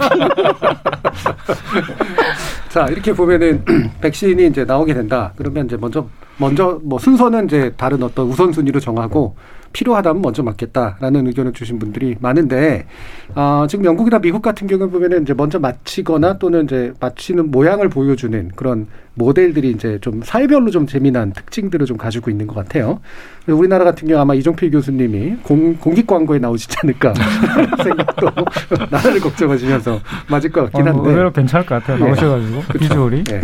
자, 2.68 2.86
이렇게 2.88 3.12
보면은 3.12 3.64
백신이 4.00 4.46
이제 4.46 4.64
나오게 4.64 4.94
된다. 4.94 5.32
그러면 5.36 5.66
이제 5.66 5.76
먼저 5.76 6.06
먼저 6.36 6.80
뭐 6.82 6.98
순서는 6.98 7.46
이제 7.46 7.72
다른 7.76 8.02
어떤 8.02 8.26
우선순위로 8.28 8.80
정하고 8.80 9.36
필요하다면 9.72 10.22
먼저 10.22 10.42
맞겠다라는 10.42 11.26
의견을 11.26 11.52
주신 11.52 11.78
분들이 11.78 12.16
많은데 12.20 12.86
어, 13.34 13.66
지금 13.68 13.84
영국이나 13.84 14.18
미국 14.18 14.42
같은 14.42 14.66
경우 14.66 14.88
보면은 14.90 15.22
이제 15.22 15.34
먼저 15.34 15.58
맞히거나 15.58 16.38
또는 16.38 16.64
이제 16.64 16.92
맞히는 17.00 17.50
모양을 17.50 17.88
보여주는 17.88 18.50
그런 18.54 18.86
모델들이 19.18 19.70
이제 19.70 19.98
좀 20.00 20.22
사회별로 20.22 20.70
좀 20.70 20.86
재미난 20.86 21.32
특징들을 21.32 21.84
좀 21.86 21.96
가지고 21.96 22.30
있는 22.30 22.46
것 22.46 22.54
같아요. 22.54 23.00
우리나라 23.48 23.84
같은 23.84 24.06
경우 24.06 24.20
아마 24.20 24.34
이종필 24.34 24.70
교수님이 24.70 25.38
공, 25.42 25.74
공익 25.76 26.06
광고에 26.06 26.38
나오시지 26.38 26.76
않을까 26.82 27.14
생각도 27.82 28.30
나라를 28.90 29.20
걱정하시면서 29.20 30.00
맞을 30.28 30.50
것 30.50 30.64
같긴 30.64 30.86
어, 30.86 30.92
한데 30.92 31.10
의외로 31.10 31.32
괜찮을 31.32 31.66
것 31.66 31.74
같아요. 31.76 32.04
나오셔가지고 32.04 32.62
그쵸. 32.68 32.78
비주얼이. 32.78 33.24
예. 33.30 33.40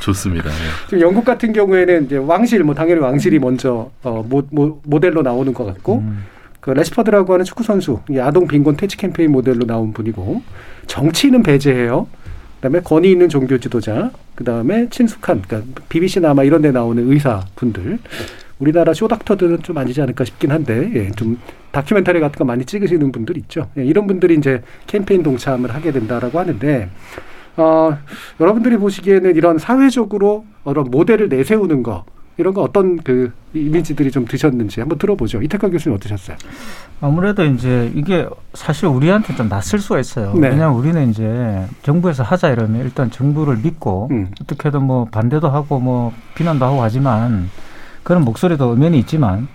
좋습니다. 0.00 0.50
예. 0.50 0.88
지금 0.88 1.00
영국 1.00 1.24
같은 1.24 1.52
경우에는 1.52 2.06
이제 2.06 2.16
왕실 2.16 2.64
뭐 2.64 2.74
당연히 2.74 3.00
왕실이 3.00 3.38
먼저 3.38 3.90
어, 4.02 4.24
모, 4.28 4.42
모, 4.50 4.80
모델로 4.84 5.22
나오는 5.22 5.53
것 5.54 5.64
같고 5.64 5.98
음. 5.98 6.24
그 6.60 6.70
레시퍼드라고 6.70 7.32
하는 7.32 7.44
축구 7.44 7.62
선수 7.62 8.00
이 8.10 8.18
아동 8.18 8.46
빈곤 8.46 8.76
퇴치 8.76 8.96
캠페인 8.96 9.32
모델로 9.32 9.66
나온 9.66 9.92
분이고 9.92 10.42
정치인은 10.86 11.42
배제해요. 11.42 12.06
그다음에 12.56 12.80
권위 12.80 13.10
있는 13.10 13.28
종교 13.28 13.58
지도자, 13.58 14.10
그다음에 14.34 14.88
친숙한 14.88 15.42
그러니까 15.46 15.82
BBC나 15.90 16.30
아마 16.30 16.44
이런 16.44 16.62
데 16.62 16.70
나오는 16.70 17.06
의사 17.10 17.44
분들. 17.56 17.98
우리나라 18.58 18.94
쇼닥터들은 18.94 19.62
좀 19.62 19.76
아니지 19.76 20.00
않을까 20.00 20.24
싶긴 20.24 20.50
한데 20.50 20.90
예, 20.94 21.10
좀 21.10 21.38
다큐멘터리 21.72 22.20
같은 22.20 22.38
거 22.38 22.44
많이 22.44 22.64
찍으시는 22.64 23.12
분들 23.12 23.36
있죠. 23.38 23.68
예, 23.76 23.84
이런 23.84 24.06
분들이 24.06 24.34
이제 24.36 24.62
캠페인 24.86 25.22
동참을 25.22 25.74
하게 25.74 25.92
된다라고 25.92 26.38
하는데 26.38 26.88
어, 27.56 27.98
여러분들이 28.40 28.78
보시기에는 28.78 29.36
이런 29.36 29.58
사회적으로 29.58 30.46
이런 30.66 30.90
모델을 30.90 31.28
내세우는 31.28 31.82
거 31.82 32.04
이런 32.36 32.52
거 32.52 32.62
어떤 32.62 32.96
그 32.96 33.32
이미지들이 33.54 34.10
좀 34.10 34.24
드셨는지 34.24 34.80
한번 34.80 34.98
들어보죠. 34.98 35.40
이태강 35.42 35.70
교수님 35.70 35.96
어떠셨어요? 35.96 36.36
아무래도 37.00 37.44
이제 37.44 37.92
이게 37.94 38.26
사실 38.54 38.86
우리한테 38.86 39.36
좀 39.36 39.48
낯설 39.48 39.78
수가 39.78 40.00
있어요. 40.00 40.34
네. 40.34 40.48
왜냐하면 40.48 40.76
우리는 40.76 41.10
이제 41.10 41.64
정부에서 41.82 42.22
하자 42.24 42.50
이러면 42.50 42.82
일단 42.84 43.10
정부를 43.10 43.58
믿고 43.62 44.08
음. 44.10 44.30
어떻게든 44.40 44.82
뭐 44.82 45.04
반대도 45.04 45.48
하고 45.48 45.78
뭐 45.78 46.12
비난도 46.34 46.64
하고 46.64 46.82
하지만 46.82 47.50
그런 48.02 48.24
목소리도 48.24 48.70
엄연히 48.72 48.98
있지만 49.00 49.46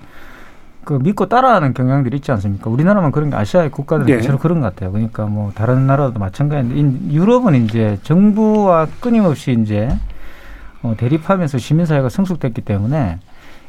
그 0.86 0.94
믿고 0.94 1.28
따라하는 1.28 1.74
경향들이 1.74 2.16
있지 2.18 2.32
않습니까? 2.32 2.70
우리나라만 2.70 3.12
그런 3.12 3.30
게 3.30 3.36
아시아의 3.36 3.72
국가들은 3.72 4.06
네. 4.08 4.16
대체로 4.18 4.38
그런 4.38 4.62
것 4.62 4.74
같아요. 4.74 4.92
그러니까 4.94 5.26
뭐 5.26 5.52
다른 5.54 5.86
나라도 5.86 6.18
마찬가지인데 6.18 6.80
인- 6.80 7.12
유럽은 7.12 7.66
이제 7.66 8.00
정부와 8.04 8.88
끊임없이 9.02 9.56
이제 9.62 9.90
어, 10.84 10.96
대립하면서 10.98 11.58
시민사회가 11.58 12.10
성숙됐기 12.10 12.62
때문에 12.62 13.20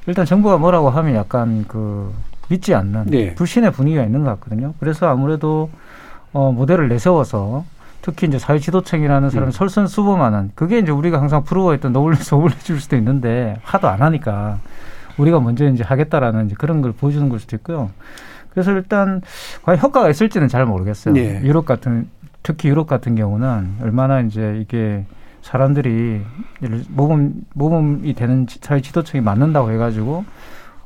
일단 0.07 0.25
정부가 0.25 0.59
뭐라고 0.59 0.90
하면 0.90 1.14
약간 1.14 1.64
그 1.69 2.12
믿지 2.49 2.75
않는 2.75 3.07
네. 3.07 3.35
불신의 3.35 3.73
분위기가 3.73 4.02
있는 4.02 4.25
것 4.25 4.31
같거든요. 4.31 4.75
그래서 4.81 5.09
아무래도 5.09 5.71
어, 6.33 6.52
모델을 6.52 6.88
내세워서 6.88 7.64
특히 8.02 8.26
이제 8.26 8.38
사회 8.38 8.59
지도층이라는 8.59 9.31
사람이 9.31 9.50
음. 9.50 9.52
솔선수범하는 9.52 10.52
그게 10.55 10.79
이제 10.79 10.90
우리가 10.90 11.21
항상 11.21 11.45
부러워했던 11.45 11.93
노블레스 11.93 12.35
오블레줄 12.35 12.81
수도 12.81 12.97
있는데 12.97 13.59
하도 13.62 13.88
안 13.88 14.02
하니까 14.02 14.59
우리가 15.19 15.38
먼저 15.40 15.69
이제 15.69 15.85
하겠다라는 15.85 16.47
이제 16.47 16.55
그런 16.59 16.81
걸 16.81 16.93
보여주는 16.93 17.29
걸 17.29 17.38
수도 17.38 17.57
있고요. 17.57 17.90
그래서 18.50 18.73
일단 18.73 19.21
과연 19.62 19.79
효과가 19.81 20.09
있을지는 20.09 20.49
잘 20.49 20.64
모르겠어요. 20.64 21.14
네. 21.14 21.40
유럽 21.43 21.67
같은 21.67 22.09
특히 22.43 22.69
유럽 22.69 22.87
같은 22.87 23.14
경우는 23.14 23.76
얼마나 23.83 24.21
이제 24.21 24.59
이게 24.61 25.05
사람들이 25.42 26.20
모범 26.90 27.32
모범이 27.54 28.14
되는 28.14 28.47
지- 28.47 28.59
사회 28.62 28.80
지도층이 28.80 29.23
맞는다고 29.23 29.70
해가지고 29.73 30.25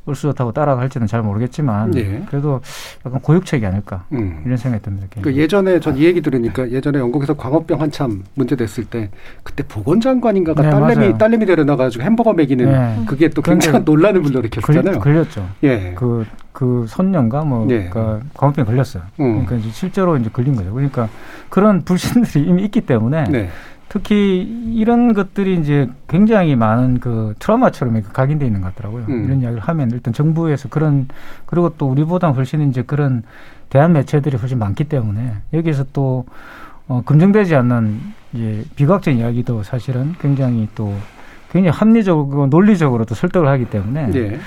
얼쑤좋다고 0.06 0.52
따라갈지는 0.52 1.06
잘 1.06 1.22
모르겠지만 1.22 1.90
네. 1.92 2.22
그래도 2.28 2.60
약간 3.06 3.22
고육책이 3.22 3.64
아닐까 3.64 4.04
음. 4.12 4.42
이런 4.44 4.58
생각이 4.58 4.84
듭니다. 4.84 5.06
그 5.22 5.34
예전에 5.34 5.80
전 5.80 5.96
이 5.96 6.04
얘기 6.04 6.20
들으니까 6.20 6.70
예전에 6.70 6.98
영국에서 6.98 7.32
광우병 7.32 7.80
한참 7.80 8.22
문제됐을 8.34 8.84
때 8.84 9.08
그때 9.42 9.62
보건장관인가가 9.66 10.60
네, 10.62 10.68
딸내미 10.70 10.94
맞아요. 10.96 11.18
딸내미 11.18 11.46
데려나가지고 11.46 12.04
햄버거 12.04 12.34
먹이는 12.34 12.66
네. 12.70 13.04
그게 13.06 13.28
또 13.30 13.40
굉장한 13.40 13.84
논란을 13.86 14.20
불러일으켰잖아요. 14.20 14.98
걸, 14.98 15.14
걸렸죠. 15.14 15.48
예. 15.62 15.94
그, 15.96 16.26
그 16.52 16.84
손녀인가 16.86 17.42
뭐, 17.42 17.66
예. 17.70 17.88
그 17.88 18.20
광우병 18.34 18.66
걸렸어요. 18.66 19.04
음. 19.20 19.46
그러니까 19.46 19.54
이제 19.56 19.70
실제로 19.70 20.18
이제 20.18 20.28
걸린 20.30 20.54
거죠. 20.54 20.70
그러니까 20.74 21.08
그런 21.48 21.82
불신들이 21.82 22.44
이미 22.44 22.62
있기 22.64 22.82
때문에 22.82 23.24
네. 23.30 23.48
특히 23.94 24.42
이런 24.72 25.14
것들이 25.14 25.54
이제 25.54 25.88
굉장히 26.08 26.56
많은 26.56 26.98
그 26.98 27.34
트라우마처럼 27.38 28.02
각인돼 28.12 28.44
있는 28.44 28.60
것 28.60 28.74
같더라고요. 28.74 29.04
음. 29.08 29.24
이런 29.24 29.40
이야기를 29.40 29.62
하면 29.62 29.92
일단 29.92 30.12
정부에서 30.12 30.68
그런 30.68 31.06
그리고 31.46 31.72
또 31.78 31.86
우리보다 31.86 32.28
훨씬 32.30 32.68
이제 32.68 32.82
그런 32.82 33.22
대한 33.70 33.92
매체들이 33.92 34.36
훨씬 34.36 34.58
많기 34.58 34.82
때문에 34.82 35.34
여기에서 35.52 35.84
또 35.92 36.24
어, 36.88 37.02
검증되지 37.06 37.54
않는 37.54 38.00
이제 38.32 38.64
비과학적 38.74 39.14
이야기도 39.14 39.62
사실은 39.62 40.12
굉장히 40.20 40.68
또 40.74 40.92
굉장히 41.52 41.78
합리적이고 41.78 42.48
논리적으로도 42.48 43.14
설득을 43.14 43.46
하기 43.46 43.66
때문에 43.66 44.10
네. 44.10 44.40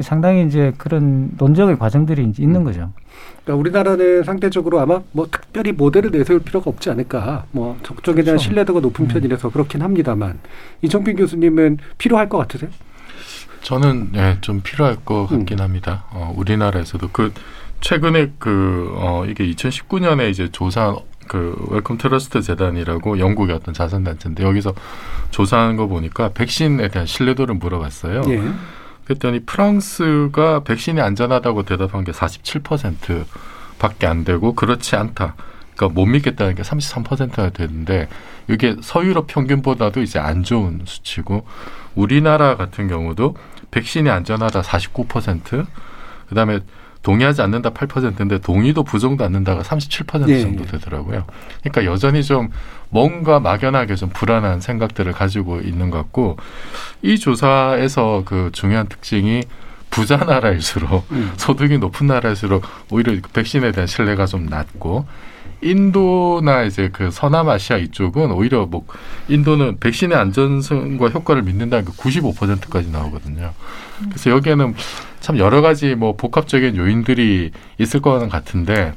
이 0.00 0.02
상당히 0.02 0.46
이제 0.46 0.72
그런 0.78 1.30
논적의 1.36 1.78
과정들이 1.78 2.24
이제 2.24 2.42
있는 2.42 2.64
거죠. 2.64 2.90
그러니까 3.44 3.60
우리나라는 3.60 4.24
상대적으로 4.24 4.80
아마 4.80 5.00
뭐 5.12 5.28
특별히 5.30 5.72
모델을 5.72 6.10
내세울 6.10 6.40
필요가 6.40 6.70
없지 6.70 6.90
않을까. 6.90 7.44
뭐 7.52 7.78
적정에 7.82 8.16
대한 8.16 8.36
그렇죠. 8.36 8.44
신뢰도가 8.44 8.80
높은 8.80 9.06
편이라서 9.08 9.50
그렇긴 9.50 9.82
합니다만 9.82 10.38
이정빈 10.82 11.16
교수님은 11.16 11.78
필요할 11.98 12.28
것 12.28 12.38
같으세요? 12.38 12.70
저는 13.62 14.12
예, 14.14 14.38
좀 14.40 14.62
필요할 14.62 14.96
것 15.04 15.30
음. 15.30 15.40
같긴 15.40 15.60
합니다. 15.60 16.04
어, 16.12 16.32
우리나라에서도 16.34 17.10
그 17.12 17.32
최근에 17.82 18.32
그 18.38 18.92
어, 18.96 19.24
이게 19.26 19.46
2019년에 19.46 20.30
이제 20.30 20.48
조사한 20.50 20.96
그 21.28 21.54
웰컴 21.70 21.98
트러스트 21.98 22.40
재단이라고 22.40 23.18
영국의 23.18 23.54
어떤 23.54 23.74
자선 23.74 24.02
단체인데 24.02 24.42
여기서 24.42 24.74
조사한 25.30 25.76
거 25.76 25.86
보니까 25.86 26.30
백신에 26.30 26.88
대한 26.88 27.06
신뢰도를 27.06 27.54
물어봤어요. 27.56 28.22
예. 28.28 28.42
그랬더니 29.10 29.40
프랑스가 29.40 30.62
백신이 30.62 31.00
안전하다고 31.00 31.64
대답한 31.64 32.04
게 32.04 32.12
47% 32.12 33.24
밖에 33.80 34.06
안 34.06 34.24
되고 34.24 34.54
그렇지 34.54 34.94
않다. 34.94 35.34
그러니까 35.74 35.94
못 36.00 36.06
믿겠다는 36.06 36.54
게 36.54 36.62
33%가 36.62 37.50
되는데 37.50 38.08
이게 38.48 38.76
서유럽 38.80 39.26
평균보다도 39.26 40.02
이제 40.02 40.18
안 40.20 40.44
좋은 40.44 40.82
수치고 40.84 41.44
우리나라 41.96 42.56
같은 42.56 42.86
경우도 42.86 43.34
백신이 43.72 44.08
안전하다 44.08 44.62
49%, 44.62 45.66
그다음에 46.28 46.60
동의하지 47.02 47.42
않는다 47.42 47.70
8%인데 47.70 48.38
동의도 48.38 48.84
부정도 48.84 49.24
않는다가 49.24 49.62
37% 49.62 50.28
예, 50.28 50.42
정도 50.42 50.62
예. 50.64 50.66
되더라고요. 50.66 51.24
그러니까 51.62 51.84
여전히 51.90 52.22
좀 52.22 52.50
뭔가 52.90 53.40
막연하게 53.40 53.94
좀 53.94 54.10
불안한 54.10 54.60
생각들을 54.60 55.12
가지고 55.12 55.60
있는 55.60 55.90
것 55.90 55.98
같고 55.98 56.36
이 57.02 57.18
조사에서 57.18 58.22
그 58.24 58.50
중요한 58.52 58.88
특징이 58.88 59.42
부자 59.90 60.16
나라일수록 60.16 61.06
음. 61.10 61.32
소득이 61.36 61.78
높은 61.78 62.06
나라일수록 62.06 62.64
오히려 62.90 63.12
그 63.20 63.30
백신에 63.30 63.72
대한 63.72 63.86
신뢰가 63.86 64.26
좀 64.26 64.46
낮고 64.46 65.06
인도나 65.62 66.62
이제 66.62 66.88
그 66.92 67.10
서남아시아 67.10 67.76
이쪽은 67.76 68.32
오히려 68.32 68.66
뭐 68.66 68.86
인도는 69.28 69.78
백신의 69.78 70.16
안전성과 70.16 71.08
효과를 71.08 71.42
믿는다는 71.42 71.84
게 71.84 71.92
95%까지 71.92 72.90
나오거든요. 72.90 73.52
그래서 74.08 74.30
여기에는 74.30 74.74
참 75.20 75.38
여러 75.38 75.60
가지 75.60 75.94
뭐 75.94 76.16
복합적인 76.16 76.76
요인들이 76.76 77.50
있을 77.78 78.00
거는 78.00 78.30
같은데 78.30 78.94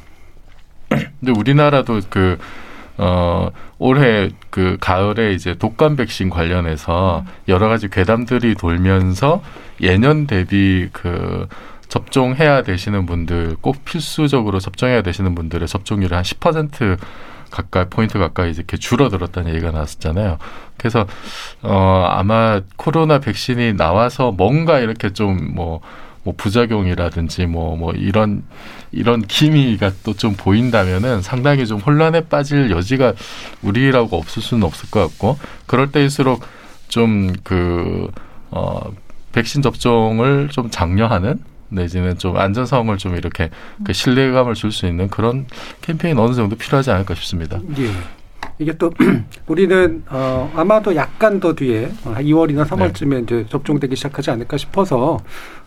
근데 0.87 1.31
우리나라도 1.37 1.99
그 2.09 2.37
어, 2.97 3.49
올해 3.85 4.29
그 4.49 4.77
가을에 4.79 5.33
이제 5.33 5.55
독감 5.55 5.97
백신 5.97 6.29
관련해서 6.29 7.25
여러 7.49 7.67
가지 7.67 7.89
괴담들이 7.89 8.55
돌면서 8.55 9.43
예년 9.81 10.25
대비 10.25 10.87
그 10.93 11.49
접종해야 11.89 12.63
되시는 12.63 13.05
분들 13.05 13.57
꼭 13.59 13.83
필수적으로 13.83 14.61
접종해야 14.61 15.01
되시는 15.01 15.35
분들의 15.35 15.67
접종률이 15.67 16.15
한 16.15 16.23
10% 16.23 16.97
가까이 17.51 17.85
포인트 17.89 18.17
가까이 18.17 18.51
이렇게 18.51 18.77
줄어들었다는 18.77 19.53
얘기가 19.53 19.71
나왔었잖아요. 19.71 20.37
그래서 20.77 21.05
어 21.61 22.07
아마 22.09 22.61
코로나 22.77 23.19
백신이 23.19 23.73
나와서 23.73 24.31
뭔가 24.31 24.79
이렇게 24.79 25.11
좀뭐 25.11 25.81
뭐 26.23 26.33
부작용이라든지 26.37 27.45
뭐뭐 27.47 27.75
뭐 27.77 27.91
이런 27.93 28.43
이런 28.91 29.21
기미가 29.21 29.91
또 30.03 30.13
좀 30.13 30.35
보인다면은 30.35 31.21
상당히 31.21 31.65
좀 31.67 31.79
혼란에 31.79 32.21
빠질 32.21 32.71
여지가 32.71 33.13
우리라고 33.61 34.17
없을 34.17 34.41
수는 34.41 34.63
없을 34.63 34.89
것 34.91 34.99
같고 35.01 35.37
그럴 35.65 35.91
때일수록 35.91 36.41
좀 36.89 37.33
그 37.43 38.07
어 38.51 38.91
백신 39.31 39.63
접종을 39.63 40.49
좀 40.49 40.69
장려하는 40.69 41.39
내지는 41.69 42.19
좀 42.19 42.37
안전성을 42.37 42.95
좀 42.99 43.15
이렇게 43.15 43.49
그 43.83 43.91
신뢰감을 43.91 44.53
줄 44.53 44.71
수 44.71 44.85
있는 44.85 45.09
그런 45.09 45.47
캠페인 45.81 46.19
어느 46.19 46.35
정도 46.35 46.55
필요하지 46.55 46.91
않을까 46.91 47.15
싶습니다. 47.15 47.59
예. 47.79 47.89
이게 48.59 48.73
또 48.77 48.91
우리는 49.47 50.03
어 50.09 50.51
아마도 50.55 50.95
약간 50.95 51.39
더 51.39 51.53
뒤에 51.53 51.89
2월이나 52.03 52.65
3월쯤에 52.65 53.09
네. 53.09 53.19
이제 53.19 53.45
접종되기 53.49 53.95
시작하지 53.95 54.31
않을까 54.31 54.57
싶어서 54.57 55.19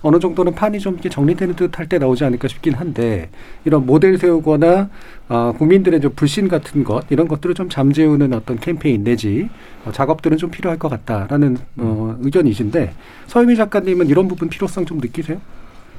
어느 0.02 0.19
정도는 0.21 0.55
판이 0.55 0.78
좀 0.78 0.95
이렇게 0.95 1.09
정리되는 1.09 1.57
듯할 1.57 1.88
때 1.88 1.99
나오지 1.99 2.25
않을까 2.25 2.49
싶긴 2.49 2.75
한데 2.75 3.31
이런 3.64 3.87
모델 3.87 4.19
세우거나 4.19 4.88
어 5.28 5.55
국민들의 5.59 6.00
좀 6.00 6.12
불신 6.14 6.49
같은 6.49 6.85
것 6.85 7.05
이런 7.11 7.26
것들을 7.26 7.55
좀 7.55 7.69
잠재우는 7.69 8.33
어떤 8.33 8.59
캠페인 8.59 9.02
내지 9.02 9.49
어 9.85 9.90
작업들은 9.90 10.37
좀 10.38 10.50
필요할 10.50 10.78
것 10.78 10.88
같다라는 10.88 11.59
어 11.78 12.16
의견이신데 12.21 12.93
서유미 13.26 13.57
작가님은 13.57 14.07
이런 14.07 14.28
부분 14.28 14.49
필요성 14.49 14.87
좀 14.87 14.99
느끼세요? 14.99 15.40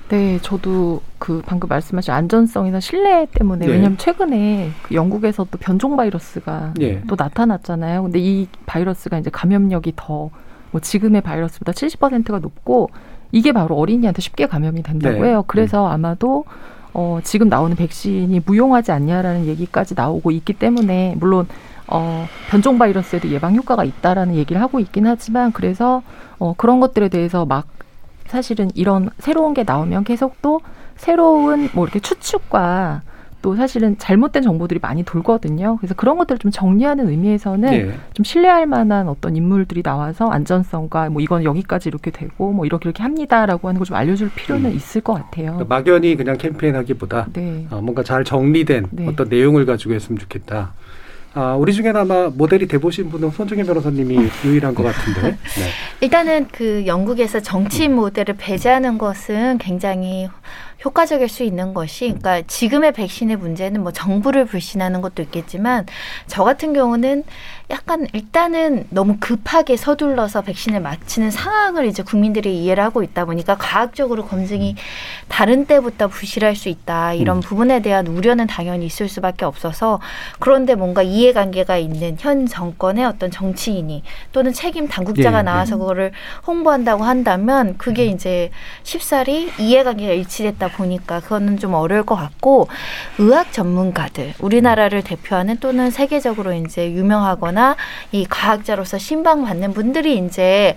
네, 0.10 0.40
저도 0.42 1.02
그 1.20 1.42
방금 1.46 1.68
말씀하신 1.68 2.14
안전성이나 2.14 2.80
신뢰 2.80 3.28
때문에 3.32 3.66
네. 3.66 3.72
왜냐하면 3.72 3.98
최근에 3.98 4.72
그 4.84 4.96
영국에서 4.96 5.46
또 5.52 5.58
변종 5.58 5.98
바이러스가 5.98 6.74
네. 6.78 7.02
또 7.08 7.16
나타났잖아요. 7.18 8.04
근데 8.04 8.20
이 8.20 8.48
바이러스가 8.66 9.20
이제 9.20 9.30
감염력이 9.30 9.94
더 9.96 10.32
뭐 10.72 10.82
지금의 10.82 11.22
바이러스보다 11.22 11.72
70%가 11.72 12.40
높고 12.40 12.90
이게 13.32 13.52
바로 13.52 13.76
어린이한테 13.76 14.22
쉽게 14.22 14.48
감염이 14.48 14.84
된다고 14.84 15.22
네. 15.22 15.30
해요. 15.30 15.44
그래서 15.48 15.86
음. 15.86 15.92
아마도 15.92 16.46
어, 16.94 17.20
지금 17.24 17.50
나오는 17.50 17.76
백신이 17.76 18.42
무용하지 18.46 18.92
않냐라는 18.92 19.46
얘기까지 19.48 19.94
나오고 19.96 20.32
있기 20.32 20.54
때문에 20.54 21.16
물론 21.20 21.48
어, 21.88 22.26
변종 22.50 22.78
바이러스에도 22.80 23.30
예방 23.30 23.56
효과가 23.56 23.84
있다라는 23.84 24.36
얘기를 24.36 24.62
하고 24.62 24.80
있긴 24.80 25.08
하지만 25.08 25.52
그래서 25.52 26.02
어, 26.40 26.54
그런 26.58 26.80
것들에 26.80 27.10
대해서 27.10 27.46
막 27.46 27.68
사실은 28.28 28.70
이런 28.76 29.10
새로운 29.20 29.54
게 29.54 29.64
나오면 29.64 30.04
계속 30.04 30.42
또 30.42 30.62
새로운 30.96 31.70
뭐 31.74 31.86
이렇게 31.86 32.00
추측과 32.00 33.02
또 33.44 33.56
사실은 33.56 33.98
잘못된 34.00 34.42
정보들이 34.42 34.80
많이 34.82 35.04
돌거든요. 35.04 35.78
그래서 35.78 35.94
그런 35.94 36.18
것들을 36.18 36.40
좀 36.40 36.50
정리하는 36.50 37.08
의미에서는 37.08 37.70
네. 37.70 37.94
좀 38.14 38.24
신뢰할 38.24 38.66
만한 38.66 39.08
어떤 39.08 39.36
인물들이 39.36 39.84
나와서 39.84 40.28
안전성과 40.28 41.10
뭐 41.12 41.22
이건 41.22 41.44
여기까지 41.44 41.88
이렇게 41.88 42.10
되고 42.10 42.52
뭐 42.52 42.66
이렇게 42.66 42.90
이렇게 42.90 43.04
합니다라고 43.04 43.68
하는 43.68 43.80
걸 43.80 43.86
좀 43.86 43.96
알려줄 43.96 44.32
필요는 44.36 44.72
음. 44.72 44.76
있을 44.76 45.02
것 45.02 45.14
같아요. 45.14 45.52
그러니까 45.54 45.66
막연히 45.76 46.16
그냥 46.16 46.36
캠페인하기보다 46.38 47.28
네. 47.34 47.68
어, 47.70 47.80
뭔가 47.80 48.02
잘 48.04 48.24
정리된 48.24 48.88
네. 48.92 49.08
어떤 49.08 49.30
내용을 49.30 49.66
가지고 49.68 49.94
했으면 49.94 50.18
좋겠다. 50.20 50.74
아, 51.40 51.56
우리 51.56 51.72
중에 51.72 51.90
아마 51.90 52.30
모델이 52.30 52.68
돼보신 52.68 53.12
분은 53.12 53.30
손중현 53.30 53.68
변호사님이 53.68 54.28
유일한 54.44 54.74
것 54.74 54.82
같은데. 54.82 55.38
네. 55.38 55.70
일단은 56.02 56.48
그 56.52 56.88
영국에서 56.88 57.40
정치인 57.42 57.94
모델을 57.94 58.38
배제하는 58.40 58.98
것은 58.98 59.60
굉장히 59.60 60.28
효과적일 60.86 61.28
수 61.28 61.44
있는 61.44 61.74
것이 61.74 62.06
그러니까 62.06 62.42
지금의 62.42 62.92
백신의 62.94 63.38
문제는 63.38 63.82
뭐 63.82 63.92
정부를 63.92 64.46
불신하는 64.46 65.02
것도 65.02 65.22
있겠지만 65.24 65.86
저 66.28 66.44
같은 66.44 66.74
경우는 66.74 67.24
약간 67.70 68.08
일단은 68.14 68.88
너무 68.92 69.18
급하게 69.20 69.76
서둘러서 69.76 70.42
백신을 70.42 70.80
맞히는 70.80 71.32
상황을 71.32 71.86
이제 71.86 72.02
국민들이 72.02 72.64
이해를 72.64 72.82
하고 72.82 73.04
있다 73.04 73.26
보니까 73.26 73.58
과학적으로 73.58 74.26
검증이 74.26 74.76
다른 75.28 75.66
때보다 75.66 76.08
부실할 76.08 76.56
수 76.56 76.70
있다 76.70 77.14
이런 77.14 77.38
음. 77.38 77.42
부분에 77.42 77.82
대한 77.82 78.08
우려는 78.08 78.48
당연히 78.48 78.86
있을 78.86 79.10
수밖에 79.10 79.44
없어서 79.44 80.00
그런데 80.40 80.76
뭔가 80.76 81.02
이해관계가 81.02 81.78
있는 81.78 82.16
현 82.20 82.46
정권의 82.46 83.04
어떤 83.04 83.32
정치인이 83.32 84.02
또는 84.32 84.54
책임 84.54 84.88
당국자가 84.88 85.38
예, 85.38 85.40
예. 85.40 85.44
나와서 85.44 85.76
예. 85.76 85.80
그거를 85.80 86.12
홍보한다고 86.46 87.04
한다면 87.04 87.76
그게 87.78 88.08
음. 88.08 88.16
이제 88.16 88.50
쉽사리 88.84 89.52
이해관계가 89.60 90.14
일치됐다 90.14 90.67
보니까 90.70 91.20
그거는 91.20 91.58
좀 91.58 91.74
어려울 91.74 92.04
것 92.04 92.16
같고 92.16 92.68
의학 93.18 93.52
전문가들 93.52 94.34
우리나라를 94.40 95.04
대표하는 95.04 95.58
또는 95.58 95.92
세계적으로 95.92 96.54
이제 96.54 96.92
유명하거나 96.92 97.76
이 98.12 98.26
과학자로서 98.26 98.98
신방받는 98.98 99.74
분들이 99.74 100.18
이제 100.18 100.76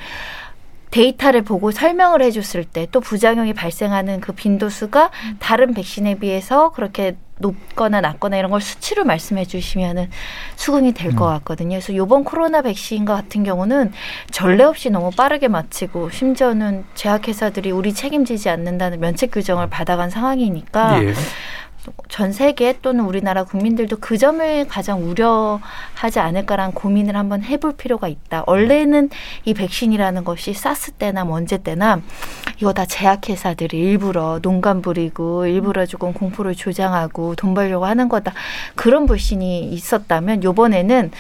데이터를 0.91 1.43
보고 1.43 1.71
설명을 1.71 2.23
해줬을 2.23 2.65
때 2.65 2.81
또 2.93 3.01
부작용이 3.01 3.53
발생하는 3.53 4.21
그 4.21 4.33
빈도수가 4.33 5.11
다른 5.39 5.75
백신에 5.75 6.17
비해서 6.19 6.71
그렇게 6.73 7.17
높거나 7.39 8.01
낮거나 8.01 8.37
이런 8.37 8.51
걸 8.51 8.61
수치로 8.61 9.05
말씀해 9.05 9.45
주시면은 9.47 10.11
수긍이 10.57 10.93
될것 10.93 11.21
음. 11.21 11.39
같거든요. 11.39 11.77
그래서 11.77 11.95
요번 11.95 12.23
코로나 12.25 12.61
백신과 12.63 13.15
같은 13.15 13.45
경우는 13.45 13.93
전례 14.31 14.65
없이 14.65 14.91
너무 14.91 15.11
빠르게 15.11 15.49
마치고 15.49 16.11
심지어는 16.11 16.85
제약회사들이 16.95 17.71
우리 17.71 17.95
책임지지 17.95 18.51
않는다는 18.51 19.01
면책 19.01 19.31
규정을 19.31 19.71
받아간 19.71 20.11
상황이니까 20.11 21.03
예. 21.05 21.15
전 22.09 22.33
세계 22.33 22.79
또는 22.83 23.05
우리나라 23.05 23.45
국민들도 23.45 23.97
그 24.01 24.19
점을 24.19 24.67
가장 24.69 25.03
우려하지 25.03 26.19
않을까라는 26.19 26.75
고민을 26.75 27.17
한번 27.17 27.43
해볼 27.43 27.75
필요가 27.77 28.07
있다. 28.09 28.45
원래는 28.47 29.09
이 29.45 29.55
백신이라는 29.55 30.25
것이 30.25 30.53
사스 30.53 30.91
때나 30.93 31.25
먼제 31.25 31.59
때나 31.59 32.03
이거 32.59 32.73
다 32.73 32.85
제약회사들이 32.85 33.79
일부러 33.79 34.41
농간 34.43 34.83
부리고 34.83 35.47
일부러 35.47 35.87
조금 35.87 36.13
공포를 36.13 36.55
조장하고 36.55 37.35
돈 37.37 37.55
벌려고 37.55 37.87
하는 37.87 38.09
거다. 38.09 38.33
그런 38.75 39.07
불신이 39.07 39.71
있었다면 39.71 40.43
요번에는 40.45 41.11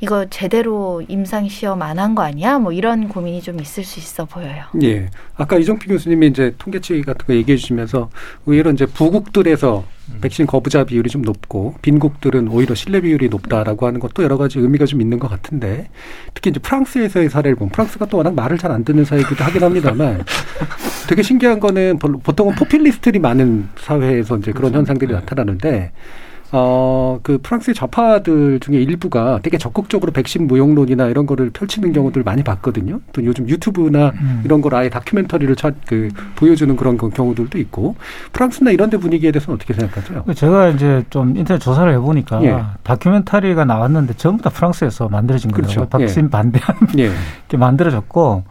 이거 0.00 0.26
제대로 0.28 1.02
임상 1.08 1.48
시험 1.48 1.82
안 1.82 1.98
한 1.98 2.14
거 2.14 2.22
아니야? 2.22 2.58
뭐 2.58 2.72
이런 2.72 3.08
고민이 3.08 3.42
좀 3.42 3.60
있을 3.60 3.84
수 3.84 3.98
있어 4.00 4.24
보여요. 4.24 4.64
예. 4.82 5.08
아까 5.36 5.56
이정필 5.58 5.88
교수님이 5.88 6.28
이제 6.28 6.54
통계치 6.58 7.00
같은 7.02 7.26
거 7.26 7.34
얘기해 7.34 7.56
주시면서 7.58 8.10
의외로 8.46 8.70
이제 8.70 8.86
부국들에서 8.86 9.84
백신 10.20 10.46
거부자 10.46 10.84
비율이 10.84 11.10
좀 11.10 11.22
높고 11.22 11.74
빈국들은 11.82 12.48
오히려 12.48 12.74
신뢰 12.74 13.00
비율이 13.00 13.28
높다라고 13.28 13.86
하는 13.86 14.00
것도 14.00 14.22
여러 14.22 14.36
가지 14.36 14.58
의미가 14.58 14.86
좀 14.86 15.00
있는 15.00 15.18
것 15.18 15.28
같은데 15.28 15.88
특히 16.34 16.50
이제 16.50 16.60
프랑스에서의 16.60 17.28
사례를 17.30 17.56
보면 17.56 17.70
프랑스가 17.72 18.06
또 18.06 18.16
워낙 18.18 18.34
말을 18.34 18.56
잘 18.58 18.70
안 18.70 18.84
듣는 18.84 19.04
사회이기도 19.04 19.42
하긴 19.42 19.64
합니다만 19.64 20.22
되게 21.08 21.22
신기한 21.22 21.58
거는 21.58 21.98
보통은 21.98 22.54
포퓰리스트들이 22.54 23.18
많은 23.18 23.68
사회에서 23.76 24.38
이제 24.38 24.52
그런 24.52 24.70
그렇죠. 24.70 24.78
현상들이 24.78 25.12
나타나는데 25.12 25.90
어, 26.52 27.20
그 27.22 27.38
프랑스의 27.42 27.74
좌파들 27.74 28.60
중에 28.60 28.78
일부가 28.78 29.38
되게 29.42 29.56
적극적으로 29.56 30.12
백신 30.12 30.46
무용론이나 30.46 31.06
이런 31.06 31.26
거를 31.26 31.50
펼치는 31.50 31.92
경우들 31.92 32.22
많이 32.24 32.42
봤거든요. 32.42 33.00
또 33.12 33.24
요즘 33.24 33.48
유튜브나 33.48 34.12
음. 34.20 34.42
이런 34.44 34.60
걸 34.60 34.74
아예 34.74 34.88
다큐멘터리를 34.88 35.54
차, 35.56 35.70
그, 35.86 36.08
보여주는 36.36 36.74
그런 36.76 36.98
경우들도 36.98 37.58
있고 37.58 37.94
프랑스나 38.32 38.70
이런 38.72 38.90
데 38.90 38.96
분위기에 38.96 39.30
대해서는 39.30 39.56
어떻게 39.56 39.74
생각하세요? 39.74 40.24
제가 40.34 40.68
이제 40.68 41.04
좀 41.10 41.36
인터넷 41.36 41.58
조사를 41.58 41.92
해보니까 41.92 42.42
예. 42.44 42.62
다큐멘터리가 42.82 43.64
나왔는데 43.64 44.14
전부 44.14 44.42
다 44.42 44.50
프랑스에서 44.50 45.08
만들어진 45.08 45.52
그렇죠. 45.52 45.86
거예요. 45.86 46.06
백신 46.06 46.24
예. 46.24 46.30
반대하는 46.30 46.80
예. 46.98 47.10
게 47.48 47.56
만들어졌고 47.56 48.44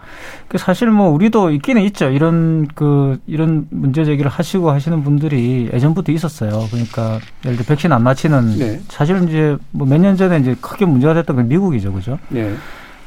그 0.48 0.58
사실 0.58 0.90
뭐 0.90 1.10
우리도 1.10 1.52
있기는 1.52 1.82
있죠. 1.84 2.10
이런 2.10 2.68
그 2.74 3.20
이런 3.28 3.68
문제 3.70 4.04
제기를 4.04 4.32
하시고 4.32 4.72
하시는 4.72 5.04
분들이 5.04 5.70
예전부터 5.72 6.12
있었어요. 6.12 6.66
그러니까 6.72 7.20
예를 7.46 7.58
들어 7.58 7.68
백신 7.68 7.89
안 7.94 8.04
맞히는 8.04 8.58
네. 8.58 8.80
사실 8.90 9.24
이제 9.28 9.58
뭐 9.72 9.88
몇 9.88 10.00
년 10.00 10.16
전에 10.16 10.38
이제 10.40 10.56
크게 10.62 10.86
문제가 10.86 11.14
됐던 11.16 11.36
건 11.36 11.48
미국이죠, 11.48 11.94
그죠? 11.94 12.20
네. 12.30 12.54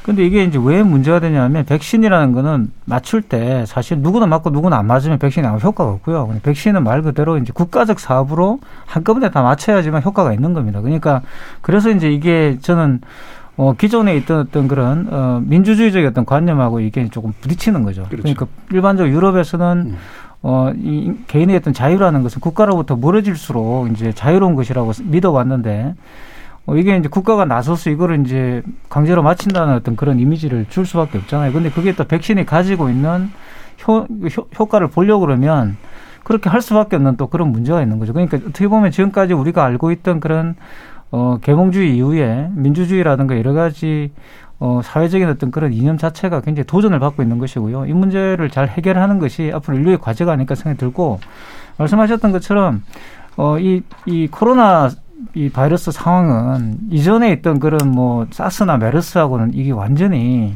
근데 0.03 0.25
이게 0.25 0.43
이제 0.43 0.59
왜 0.61 0.83
문제가 0.83 1.21
되냐면 1.21 1.63
백신이라는 1.63 2.33
거는 2.33 2.71
맞출 2.83 3.21
때 3.21 3.63
사실 3.65 3.99
누구나 3.99 4.25
맞고 4.27 4.49
누구나 4.49 4.77
안 4.77 4.85
맞으면 4.85 5.17
백신이 5.17 5.47
아무 5.47 5.59
효과가 5.59 5.91
없고요. 5.91 6.29
백신은 6.43 6.83
말 6.83 7.01
그대로 7.01 7.37
이제 7.37 7.53
국가적 7.53 8.01
사업으로 8.01 8.59
한꺼번에 8.85 9.31
다 9.31 9.41
맞춰야지만 9.41 10.03
효과가 10.03 10.33
있는 10.33 10.53
겁니다. 10.53 10.81
그러니까 10.81 11.21
그래서 11.61 11.89
이제 11.89 12.11
이게 12.11 12.57
저는 12.61 12.99
어, 13.55 13.73
기존에 13.77 14.17
있던 14.17 14.39
어떤 14.39 14.67
그런, 14.67 15.07
어, 15.11 15.39
민주주의적인 15.45 16.09
어떤 16.09 16.25
관념하고 16.25 16.79
이게 16.79 17.07
조금 17.09 17.33
부딪히는 17.39 17.83
거죠. 17.83 18.01
그렇죠. 18.09 18.23
그러니까 18.23 18.47
일반적으로 18.71 19.13
유럽에서는 19.13 19.77
음. 19.91 19.97
어, 20.43 20.71
이 20.75 21.13
개인의 21.27 21.55
어떤 21.55 21.73
자유라는 21.73 22.21
것은 22.21 22.41
국가로부터 22.41 22.97
멀어질수록 22.97 23.89
이제 23.91 24.11
자유로운 24.11 24.55
것이라고 24.55 24.91
믿어왔는데 25.03 25.95
어, 26.65 26.75
이게 26.75 26.95
이제 26.97 27.07
국가가 27.07 27.45
나서서 27.45 27.89
이거를 27.89 28.21
이제 28.25 28.61
강제로 28.89 29.23
마친다는 29.23 29.73
어떤 29.73 29.95
그런 29.95 30.19
이미지를 30.19 30.65
줄 30.69 30.85
수밖에 30.85 31.17
없잖아요. 31.17 31.53
근데 31.53 31.71
그게 31.71 31.93
또 31.95 32.03
백신이 32.03 32.45
가지고 32.45 32.89
있는 32.89 33.31
효, 33.87 34.01
효, 34.01 34.47
효과를 34.59 34.89
보려고 34.89 35.21
그러면 35.21 35.77
그렇게 36.23 36.49
할 36.49 36.61
수밖에 36.61 36.97
없는 36.97 37.15
또 37.15 37.27
그런 37.27 37.49
문제가 37.49 37.81
있는 37.81 37.99
거죠. 37.99 38.11
그러니까 38.11 38.37
어떻게 38.37 38.67
보면 38.67 38.91
지금까지 38.91 39.33
우리가 39.33 39.63
알고 39.63 39.91
있던 39.91 40.19
그런 40.19 40.55
어, 41.11 41.37
개몽주의 41.41 41.95
이후에 41.95 42.49
민주주의라든가 42.53 43.37
여러 43.37 43.53
가지 43.53 44.11
어, 44.59 44.81
사회적인 44.83 45.27
어떤 45.27 45.51
그런 45.51 45.73
이념 45.73 45.97
자체가 45.97 46.41
굉장히 46.41 46.65
도전을 46.65 46.99
받고 46.99 47.21
있는 47.21 47.37
것이고요. 47.37 47.85
이 47.85 47.93
문제를 47.93 48.49
잘 48.49 48.67
해결하는 48.67 49.19
것이 49.19 49.51
앞으로 49.53 49.77
인류의 49.77 49.99
과제가 49.99 50.31
아닐까 50.31 50.55
생각이 50.55 50.77
들고 50.77 51.19
말씀하셨던 51.77 52.31
것처럼 52.31 52.83
어, 53.35 53.57
이, 53.59 53.81
이 54.05 54.27
코로나 54.27 54.89
이 55.35 55.49
바이러스 55.49 55.91
상황은 55.91 56.77
이전에 56.91 57.31
있던 57.33 57.59
그런 57.59 57.89
뭐 57.89 58.27
사스나 58.31 58.77
메르스하고는 58.77 59.51
이게 59.53 59.71
완전히 59.71 60.55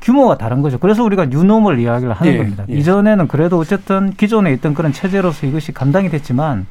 규모가 0.00 0.38
다른 0.38 0.62
거죠. 0.62 0.78
그래서 0.78 1.02
우리가 1.04 1.26
뉴노멀 1.26 1.78
이야기를 1.78 2.12
하는 2.12 2.32
예, 2.32 2.38
겁니다. 2.38 2.64
예. 2.68 2.74
이전에는 2.74 3.28
그래도 3.28 3.58
어쨌든 3.58 4.12
기존에 4.12 4.52
있던 4.54 4.74
그런 4.74 4.92
체제로서 4.92 5.46
이것이 5.46 5.72
감당이 5.72 6.08
됐지만 6.08 6.66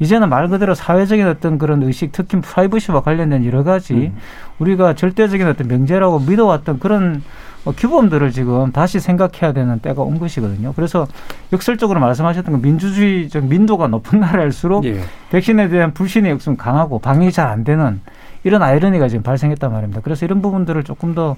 이제는 0.00 0.28
말 0.28 0.48
그대로 0.48 0.74
사회적인 0.74 1.26
어떤 1.26 1.58
그런 1.58 1.82
의식, 1.82 2.12
특히 2.12 2.40
프라이버시와 2.40 3.02
관련된 3.02 3.44
여러 3.46 3.64
가지 3.64 3.94
음. 3.94 4.16
우리가 4.58 4.94
절대적인 4.94 5.46
어떤 5.46 5.68
명제라고 5.68 6.20
믿어왔던 6.20 6.78
그런 6.78 7.22
어, 7.64 7.72
규범들을 7.72 8.30
지금 8.30 8.70
다시 8.70 9.00
생각해야 9.00 9.52
되는 9.52 9.80
때가 9.80 10.02
온 10.02 10.20
것이거든요. 10.20 10.72
그래서 10.74 11.08
역설적으로 11.52 11.98
말씀하셨던 11.98 12.54
그 12.54 12.64
민주주의적 12.64 13.46
민도가 13.46 13.88
높은 13.88 14.20
나라일수록 14.20 14.84
예. 14.84 15.00
백신에 15.30 15.68
대한 15.68 15.92
불신이 15.92 16.38
좀 16.38 16.56
강하고 16.56 17.00
방역이 17.00 17.32
잘 17.32 17.46
안 17.46 17.64
되는 17.64 18.00
이런 18.44 18.62
아이러니가 18.62 19.08
지금 19.08 19.22
발생했단 19.24 19.72
말입니다. 19.72 20.00
그래서 20.02 20.24
이런 20.24 20.42
부분들을 20.42 20.84
조금 20.84 21.14
더 21.14 21.36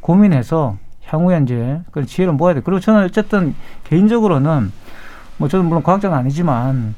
고민해서 0.00 0.76
향후에 1.06 1.40
이제 1.42 1.80
그 1.90 2.04
지혜를 2.04 2.34
모아야 2.34 2.54
돼. 2.54 2.60
그리고 2.62 2.80
저는 2.80 3.04
어쨌든 3.04 3.54
개인적으로는 3.84 4.72
뭐 5.38 5.48
저는 5.48 5.66
물론 5.66 5.82
과학자는 5.82 6.16
아니지만 6.16 6.94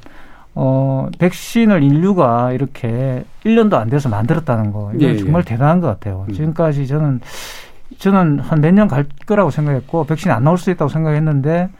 어 0.54 1.08
백신을 1.18 1.82
인류가 1.82 2.52
이렇게 2.52 3.24
1년도 3.44 3.74
안 3.74 3.88
돼서 3.88 4.08
만들었다는 4.08 4.72
거 4.72 4.90
이건 4.94 5.00
예, 5.00 5.14
예. 5.14 5.16
정말 5.18 5.44
대단한 5.44 5.80
것 5.80 5.86
같아요. 5.88 6.26
음. 6.28 6.32
지금까지 6.34 6.86
저는 6.86 7.20
저는 7.98 8.38
한 8.40 8.60
몇 8.60 8.72
년 8.74 8.88
갈 8.88 9.06
거라고 9.26 9.50
생각했고 9.50 10.04
백신이 10.04 10.32
안 10.32 10.44
나올 10.44 10.58
수 10.58 10.70
있다고 10.70 10.88
생각했는데 10.90 11.70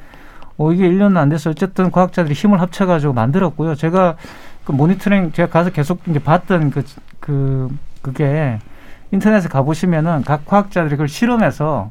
어 0.59 0.73
이게 0.73 0.89
1년도 0.89 1.17
안 1.19 1.29
돼서 1.29 1.51
어쨌든 1.51 1.91
과학자들이 1.91 2.35
힘을 2.35 2.61
합쳐 2.61 2.87
가지고 2.87 3.13
만들었고요. 3.13 3.75
제가 3.75 4.17
그 4.65 4.73
모니터링 4.73 5.33
제가 5.33 5.51
가서 5.51 5.71
계속 5.71 6.01
이제 6.09 6.19
봤던 6.19 6.71
그, 6.71 6.83
그 7.21 7.69
그게 8.01 8.59
인터넷에 9.11 9.49
가보시면은 9.49 10.23
각 10.25 10.47
과학자들이 10.47 10.93
그걸 10.93 11.09
실험해서 11.09 11.91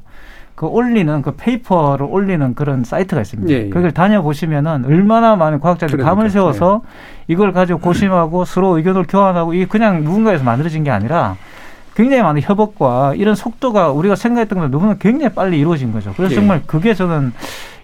그 0.55 0.65
올리는 0.65 1.21
그 1.21 1.31
페이퍼를 1.31 2.05
올리는 2.09 2.53
그런 2.55 2.83
사이트가 2.83 3.21
있습니다. 3.21 3.51
예, 3.53 3.65
예. 3.65 3.69
그걸 3.69 3.91
다녀보시면은 3.91 4.85
얼마나 4.85 5.35
많은 5.35 5.59
과학자들이 5.59 5.97
그러니까, 5.97 6.15
밤을 6.15 6.29
새워서 6.29 6.81
이걸 7.27 7.51
가지고 7.53 7.79
고심하고 7.81 8.45
서로 8.45 8.77
의견을 8.77 9.05
교환하고 9.07 9.53
이게 9.53 9.65
그냥 9.65 10.03
누군가에서 10.03 10.43
만들어진 10.43 10.83
게 10.83 10.91
아니라 10.91 11.37
굉장히 11.95 12.23
많은 12.23 12.41
협업과 12.41 13.15
이런 13.15 13.35
속도가 13.35 13.91
우리가 13.91 14.15
생각했던 14.15 14.59
것보다 14.59 14.71
너무나 14.71 14.97
굉장히 14.99 15.33
빨리 15.33 15.59
이루어진 15.59 15.91
거죠. 15.91 16.13
그래서 16.15 16.33
예. 16.33 16.35
정말 16.35 16.61
그게 16.65 16.93
저는 16.93 17.33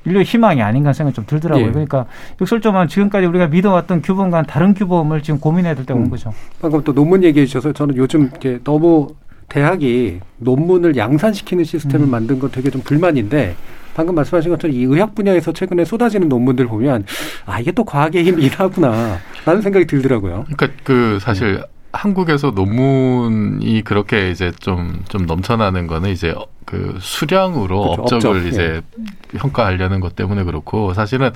인류의 0.05 0.23
희망이 0.23 0.61
아닌가 0.61 0.93
생각이 0.93 1.15
좀 1.15 1.25
들더라고요. 1.25 1.67
예. 1.67 1.71
그러니까 1.71 2.05
역설적으로 2.39 2.87
지금까지 2.87 3.25
우리가 3.25 3.47
믿어왔던 3.47 4.01
규범과는 4.01 4.45
다른 4.47 4.73
규범을 4.73 5.21
지금 5.21 5.39
고민해야 5.39 5.75
될 5.75 5.85
때가 5.85 5.99
온 5.99 6.05
음. 6.05 6.09
거죠. 6.09 6.33
방금 6.61 6.83
또 6.83 6.93
논문 6.93 7.23
얘기해 7.23 7.45
주셔서 7.45 7.73
저는 7.73 7.97
요즘 7.97 8.29
이제 8.37 8.59
너무 8.63 9.09
대학이 9.49 10.19
논문을 10.37 10.97
양산시키는 10.97 11.63
시스템을 11.63 12.07
음. 12.07 12.11
만든 12.11 12.39
건 12.39 12.51
되게 12.51 12.69
좀 12.69 12.81
불만인데 12.81 13.55
방금 13.95 14.13
말씀하신 14.15 14.51
것처럼 14.51 14.75
이 14.75 14.83
의학 14.83 15.15
분야에서 15.15 15.53
최근에 15.53 15.85
쏟아지는 15.85 16.29
논문들 16.29 16.67
보면 16.67 17.05
아 17.45 17.59
이게 17.59 17.71
또 17.71 17.83
과학의 17.83 18.23
힘이 18.25 18.43
일하구나 18.45 19.17
라는 19.45 19.61
생각이 19.61 19.87
들더라고요. 19.87 20.45
그러니까 20.45 20.67
그 20.83 21.17
사실 21.21 21.63
한국에서 21.93 22.51
논문이 22.51 23.81
그렇게 23.83 24.29
이제 24.29 24.51
좀좀 24.59 25.25
넘쳐나는 25.25 25.87
거는 25.87 26.11
이제 26.11 26.31
어- 26.31 26.45
그 26.65 26.97
수량으로 26.99 27.95
그렇죠, 27.95 28.15
업적을 28.15 28.37
업적, 28.39 28.47
이제 28.47 28.81
평가하려는 29.37 30.01
것 30.01 30.15
때문에 30.15 30.43
그렇고 30.43 30.93
사실은 30.93 31.31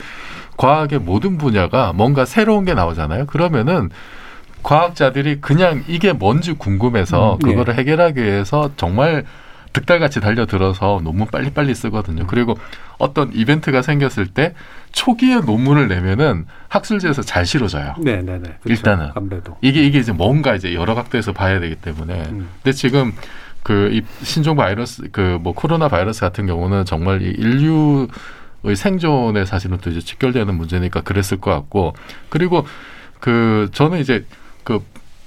과학의 0.57 0.99
모든 0.99 1.37
분야가 1.37 1.93
뭔가 1.93 2.25
새로운 2.25 2.65
게 2.65 2.73
나오잖아요. 2.73 3.25
그러면은 3.27 3.89
과학자들이 4.63 5.41
그냥 5.41 5.83
이게 5.87 6.13
뭔지 6.13 6.53
궁금해서 6.53 7.35
음, 7.35 7.39
그거를 7.39 7.75
해결하기 7.77 8.21
위해서 8.21 8.71
정말 8.77 9.25
득달같이 9.73 10.19
달려들어서 10.19 10.99
논문 11.03 11.27
빨리빨리 11.27 11.73
쓰거든요. 11.73 12.27
그리고 12.27 12.57
어떤 12.97 13.31
이벤트가 13.33 13.81
생겼을 13.81 14.27
때 14.27 14.53
초기에 14.91 15.37
논문을 15.39 15.87
내면은 15.87 16.45
학술지에서 16.67 17.21
잘 17.21 17.45
실어져요. 17.45 17.95
네네네. 17.97 18.39
그렇죠. 18.39 18.59
일단은 18.65 19.11
아무래도 19.15 19.57
이게 19.61 19.83
이게 19.85 19.99
이제 19.99 20.11
뭔가 20.11 20.55
이제 20.55 20.73
여러 20.73 20.93
각도에서 20.93 21.31
봐야 21.31 21.59
되기 21.61 21.75
때문에 21.75 22.13
음. 22.31 22.49
근데 22.61 22.73
지금 22.73 23.13
그 23.63 23.89
이 23.93 24.01
신종 24.23 24.57
바이러스 24.57 25.09
그 25.11 25.37
뭐 25.41 25.53
코로나 25.53 25.87
바이러스 25.87 26.19
같은 26.21 26.47
경우는 26.47 26.83
정말 26.85 27.21
이 27.21 27.29
인류 27.29 28.07
의 28.63 28.75
생존에 28.75 29.43
사실은 29.45 29.79
또 29.81 29.89
이제 29.89 30.01
직결되는 30.01 30.53
문제니까 30.53 31.01
그랬을 31.01 31.39
것 31.41 31.49
같고 31.49 31.95
그리고 32.29 32.63
그 33.19 33.69
저는 33.73 33.97
이제 33.99 34.25
그 34.63 34.79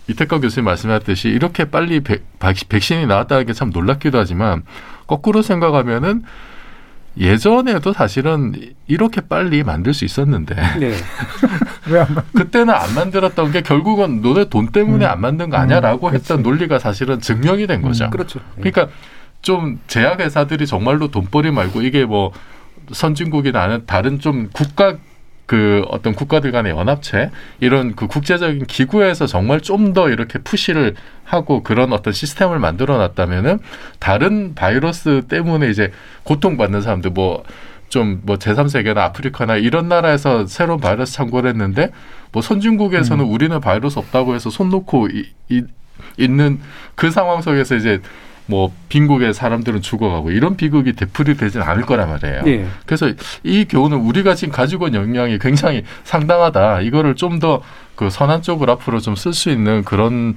이태강 0.09 0.41
교수님 0.41 0.65
말씀하셨듯이 0.67 1.29
이렇게 1.29 1.65
빨리 1.67 2.01
백, 2.01 2.25
백- 2.39 2.69
백신이 2.69 3.07
나왔다는 3.07 3.47
게 3.47 3.53
참 3.55 3.71
놀랍기도 3.71 4.19
하지만 4.19 4.63
거꾸로 5.07 5.43
생각하면은 5.43 6.23
예전에도 7.17 7.93
사실은 7.93 8.55
이렇게 8.89 9.21
빨리 9.21 9.63
만들 9.63 9.95
수 9.95 10.05
있었는데 10.05 10.57
네. 10.81 10.95
그때는 12.35 12.75
안 12.75 12.93
만들었던 12.95 13.53
게 13.53 13.61
결국은 13.63 14.21
너네 14.21 14.49
돈 14.49 14.69
때문에 14.73 15.05
음. 15.07 15.11
안 15.11 15.21
만든 15.21 15.49
거 15.49 15.57
아니야라고 15.57 16.09
음, 16.09 16.15
했던 16.15 16.43
논리가 16.43 16.79
사실은 16.81 17.21
증명이 17.21 17.67
된 17.69 17.83
거죠. 17.83 18.11
그렇죠. 18.11 18.41
그러니까 18.57 18.89
좀 19.43 19.79
제약 19.87 20.21
회사들이 20.21 20.67
정말로 20.67 21.09
돈벌이 21.09 21.51
말고 21.53 21.83
이게 21.83 22.05
뭐 22.05 22.33
선진국이나 22.91 23.79
다른 23.87 24.19
좀 24.19 24.49
국가 24.53 24.97
그 25.47 25.85
어떤 25.89 26.15
국가들 26.15 26.53
간의 26.53 26.73
연합체 26.73 27.31
이런 27.61 27.95
그 27.95 28.07
국제적인 28.07 28.67
기구에서 28.67 29.27
정말 29.27 29.61
좀 29.61 29.93
더 29.95 30.09
이렇게 30.09 30.39
푸시를 30.39 30.95
하고 31.25 31.63
그런 31.63 31.93
어떤 31.93 32.13
시스템을 32.13 32.59
만들어 32.59 32.97
놨다면은 32.97 33.59
다른 33.99 34.55
바이러스 34.55 35.23
때문에 35.29 35.69
이제 35.71 35.93
고통받는 36.25 36.81
사람들 36.81 37.11
뭐 37.11 37.45
좀뭐 37.91 38.37
제3세계나 38.39 38.97
아프리카나 38.99 39.57
이런 39.57 39.89
나라에서 39.89 40.47
새로운 40.47 40.81
바이러스 40.81 41.13
창궐 41.13 41.47
했는데 41.47 41.91
뭐 42.33 42.43
선진국에서는 42.43 43.25
우리는 43.25 43.61
바이러스 43.61 43.99
없다고 43.99 44.35
해서 44.35 44.51
손 44.51 44.71
놓고 44.71 45.09
이, 45.09 45.27
이, 45.49 45.63
있는 46.19 46.61
그 46.97 47.11
상황 47.11 47.41
속에서 47.41 47.77
이제 47.77 48.01
뭐 48.47 48.73
빈국의 48.91 49.33
사람들은 49.33 49.81
죽어가고 49.81 50.31
이런 50.31 50.57
비극이 50.57 50.93
되풀이 50.93 51.37
되지는 51.37 51.67
않을 51.67 51.87
거란 51.87 52.11
말이에요. 52.11 52.43
예. 52.47 52.67
그래서 52.85 53.11
이 53.43 53.65
교훈은 53.65 53.99
우리가 53.99 54.35
지금 54.35 54.53
가지고 54.53 54.87
있는 54.89 55.01
역량이 55.01 55.39
굉장히 55.39 55.83
상당하다. 56.05 56.83
이거를 56.83 57.15
좀 57.15 57.39
더 57.39 57.63
그 57.97 58.11
선한 58.11 58.43
쪽으로 58.43 58.73
앞으로 58.73 58.99
좀 59.01 59.15
쓸 59.15 59.33
수 59.33 59.51
있는 59.51 59.85
그런 59.85 60.35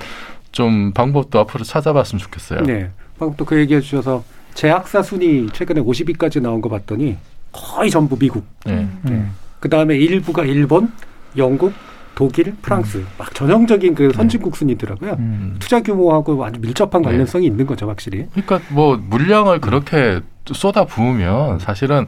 좀 0.52 0.92
방법도 0.94 1.40
앞으로 1.40 1.64
찾아봤으면 1.64 2.20
좋겠어요. 2.20 2.62
네. 2.62 2.92
방금 3.20 3.36
또 3.36 3.46
그 3.46 3.58
얘기해 3.60 3.82
주셔서 3.82 4.24
제약사 4.54 5.02
순위 5.02 5.48
최근에 5.52 5.82
50위까지 5.82 6.42
나온 6.42 6.62
거 6.62 6.70
봤더니 6.70 7.18
거의 7.52 7.90
전부 7.90 8.18
미국. 8.18 8.46
네. 8.66 8.88
음. 9.06 9.34
그 9.60 9.70
다음에 9.70 9.96
일부가 9.98 10.44
일본, 10.46 10.92
영국, 11.36 11.74
독일, 12.18 12.56
프랑스. 12.64 13.06
막 13.20 13.32
전형적인 13.36 13.94
그 13.94 14.12
선진국 14.12 14.56
순위더라고요. 14.56 15.18
음. 15.20 15.56
투자 15.60 15.84
규모하고 15.84 16.44
아주 16.44 16.60
밀접한 16.60 17.04
네. 17.04 17.10
관련성이 17.10 17.46
있는 17.46 17.68
거죠, 17.68 17.88
확실히. 17.88 18.26
그러니까 18.32 18.60
뭐 18.74 18.98
물량을 18.98 19.62
그렇게 19.62 20.22
쏟아 20.52 20.84
부으면 20.86 21.60
사실은 21.60 22.08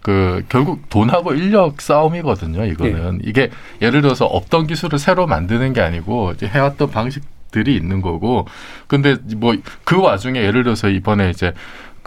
그 0.00 0.44
결국 0.48 0.88
돈하고 0.90 1.34
인력 1.34 1.80
싸움이거든요. 1.80 2.66
이거는 2.66 3.18
이게 3.24 3.50
예를 3.82 4.00
들어서 4.00 4.26
없던 4.26 4.68
기술을 4.68 5.00
새로 5.00 5.26
만드는 5.26 5.72
게 5.72 5.80
아니고 5.80 6.34
이제 6.36 6.46
해왔던 6.46 6.92
방식들이 6.92 7.74
있는 7.74 8.00
거고. 8.00 8.46
근데 8.86 9.16
뭐 9.36 9.56
그 9.82 10.00
와중에 10.00 10.40
예를 10.40 10.62
들어서 10.62 10.88
이번에 10.88 11.30
이제 11.30 11.52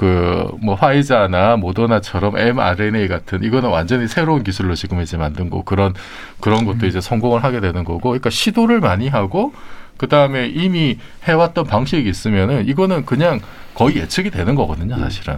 그 0.02 0.50
뭐 0.62 0.74
화이자나 0.76 1.58
모더나처럼 1.58 2.36
mRNA 2.38 3.08
같은 3.08 3.44
이거는 3.44 3.70
완전히 3.70 4.08
새로운 4.08 4.44
기술로 4.44 4.74
지금 4.74 5.00
이제 5.02 5.16
만든 5.16 5.50
거 5.50 5.64
그런 5.64 5.94
그런 6.40 6.66
것도 6.66 6.88
이제 6.88 7.00
성공을 7.00 7.44
하게 7.44 7.60
되는 7.60 7.84
거고. 7.84 8.00
그러니까 8.10 8.32
시도를 8.32 8.80
많이 8.80 9.08
하고 9.08 9.54
그 9.98 10.08
다음에 10.08 10.48
이미 10.48 10.98
해왔던 11.26 11.66
방식이 11.66 12.10
있으면은 12.10 12.68
이거는 12.68 13.06
그냥 13.06 13.40
거의 13.76 13.98
예측이 13.98 14.32
되는 14.32 14.56
거거든요, 14.56 14.98
사실은. 14.98 15.38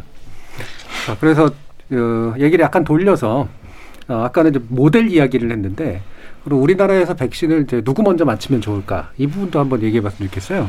자, 1.06 1.18
그래서 1.20 1.48
어, 1.92 2.34
얘기를 2.40 2.64
약간 2.64 2.86
돌려서 2.86 3.50
어, 4.08 4.24
아까는 4.24 4.52
이제 4.52 4.62
모델 4.70 5.10
이야기를 5.10 5.52
했는데 5.52 6.02
그리고 6.44 6.62
우리나라에서 6.62 7.14
백신을 7.14 7.64
이제 7.64 7.82
누구 7.82 8.04
먼저 8.04 8.26
맞히면 8.26 8.62
좋을까 8.62 9.12
이 9.18 9.28
부분도 9.28 9.60
한번 9.60 9.82
얘기해봤으면 9.82 10.30
좋겠어요. 10.30 10.68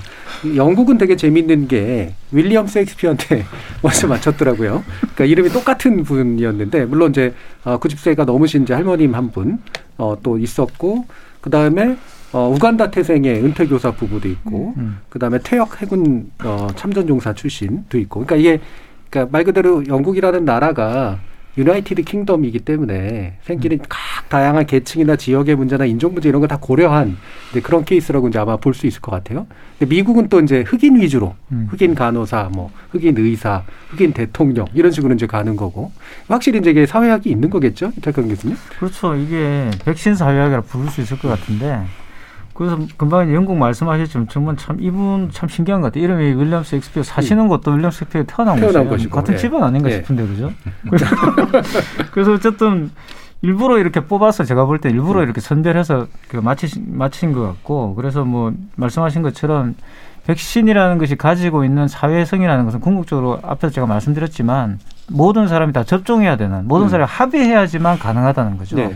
영국은 0.56 0.98
되게 0.98 1.16
재밌는 1.16 1.68
게 1.68 2.14
윌리엄 2.30 2.66
셰익스피어한테 2.66 3.44
먼저 3.82 4.06
맞췄더라고요. 4.06 4.84
그러니까 5.00 5.24
이름이 5.24 5.50
똑같은 5.50 6.04
분이었는데 6.04 6.84
물론 6.86 7.10
이제 7.10 7.34
어, 7.64 7.78
90세가 7.78 8.24
넘으신 8.24 8.62
이제 8.62 8.74
할머님 8.74 9.14
한분 9.14 9.58
어, 9.96 10.16
또 10.22 10.38
있었고 10.38 11.06
그 11.40 11.50
다음에 11.50 11.96
어, 12.32 12.48
우간다 12.48 12.90
태생의 12.90 13.44
은퇴 13.44 13.66
교사 13.66 13.92
부부도 13.92 14.28
있고 14.28 14.74
음. 14.76 14.98
그 15.08 15.18
다음에 15.18 15.38
퇴역 15.38 15.80
해군 15.82 16.30
어, 16.42 16.68
참전용사 16.74 17.34
출신도 17.34 17.98
있고 17.98 18.24
그러니까 18.24 18.36
이게 18.36 18.60
그러니까 19.10 19.30
말 19.32 19.44
그대로 19.44 19.86
영국이라는 19.86 20.44
나라가 20.44 21.20
유나이티드 21.56 22.02
킹덤이기 22.02 22.60
때문에 22.60 23.38
생기는 23.42 23.78
각 23.88 24.28
다양한 24.28 24.66
계층이나 24.66 25.14
지역의 25.16 25.54
문제나 25.54 25.84
인종 25.84 26.12
문제 26.12 26.28
이런 26.28 26.40
걸 26.40 26.48
다 26.48 26.56
고려한 26.58 27.16
그런 27.62 27.84
케이스라고 27.84 28.28
이제 28.28 28.38
아마 28.38 28.56
볼 28.56 28.74
수 28.74 28.86
있을 28.86 29.00
것 29.00 29.10
같아요. 29.12 29.46
근데 29.78 29.94
미국은 29.94 30.28
또 30.28 30.40
이제 30.40 30.62
흑인 30.66 31.00
위주로 31.00 31.34
음. 31.52 31.68
흑인 31.70 31.94
간호사, 31.94 32.50
뭐 32.52 32.70
흑인 32.90 33.16
의사, 33.18 33.62
흑인 33.90 34.12
대통령 34.12 34.66
이런 34.74 34.90
식으로 34.90 35.14
이제 35.14 35.26
가는 35.26 35.54
거고 35.56 35.92
확실히 36.28 36.58
이제 36.58 36.70
이게 36.70 36.86
사회학이 36.86 37.30
있는 37.30 37.50
거겠죠, 37.50 37.92
이탈강 37.98 38.28
교수님? 38.28 38.56
그렇죠. 38.78 39.14
이게 39.14 39.70
백신 39.84 40.16
사회학이라 40.16 40.62
부를 40.62 40.88
수 40.90 41.00
있을 41.00 41.18
것 41.18 41.28
같은데 41.28 41.80
그래서 42.54 42.78
금방 42.96 43.34
영국 43.34 43.56
말씀하셨지만 43.56 44.28
정말 44.28 44.56
참 44.56 44.76
이분 44.80 45.28
참 45.32 45.48
신기한 45.48 45.80
것 45.80 45.88
같아요. 45.88 46.04
이름이 46.04 46.24
윌리엄 46.40 46.62
셰익스피어 46.62 47.02
사시는 47.02 47.48
것도 47.48 47.72
윌리엄 47.72 47.90
셰익스피어 47.90 48.24
태어난 48.24 48.56
태어난 48.60 48.88
곳이에요. 48.88 49.10
같은 49.10 49.34
예. 49.34 49.38
집안 49.38 49.62
아닌가 49.64 49.90
예. 49.90 49.96
싶은데 49.96 50.26
그죠? 50.26 50.52
그래서 52.12 52.32
어쨌든 52.32 52.90
일부러 53.42 53.78
이렇게 53.78 54.00
뽑아서 54.00 54.44
제가 54.44 54.64
볼 54.66 54.78
때 54.78 54.88
일부러 54.88 55.22
이렇게 55.22 55.40
선별해서 55.40 56.06
그 56.28 56.36
마치신 56.38 56.86
마친 56.96 57.32
것 57.32 57.42
같고 57.42 57.94
그래서 57.94 58.24
뭐 58.24 58.52
말씀하신 58.76 59.22
것처럼 59.22 59.74
백신이라는 60.26 60.96
것이 60.98 61.16
가지고 61.16 61.64
있는 61.64 61.86
사회성이라는 61.86 62.64
것은 62.64 62.80
궁극적으로 62.80 63.40
앞에서 63.42 63.70
제가 63.74 63.86
말씀드렸지만 63.86 64.78
모든 65.10 65.48
사람이 65.48 65.72
다 65.74 65.84
접종해야 65.84 66.36
되는 66.36 66.66
모든 66.66 66.86
음. 66.86 66.88
사람이 66.88 67.06
합의해야지만 67.10 67.98
가능하다는 67.98 68.56
거죠. 68.56 68.76
네. 68.76 68.94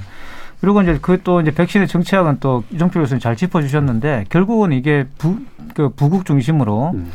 그리고 0.60 0.82
이제 0.82 0.98
그 1.00 1.18
또 1.22 1.40
이제 1.40 1.50
백신의 1.52 1.88
정치학은 1.88 2.38
또 2.40 2.64
이종필 2.70 3.00
교수님 3.02 3.20
잘 3.20 3.36
짚어주셨는데 3.36 4.24
결국은 4.28 4.72
이게 4.72 5.06
부, 5.18 5.38
그 5.74 5.90
부국 5.90 6.24
중심으로 6.24 6.92
음. 6.94 7.10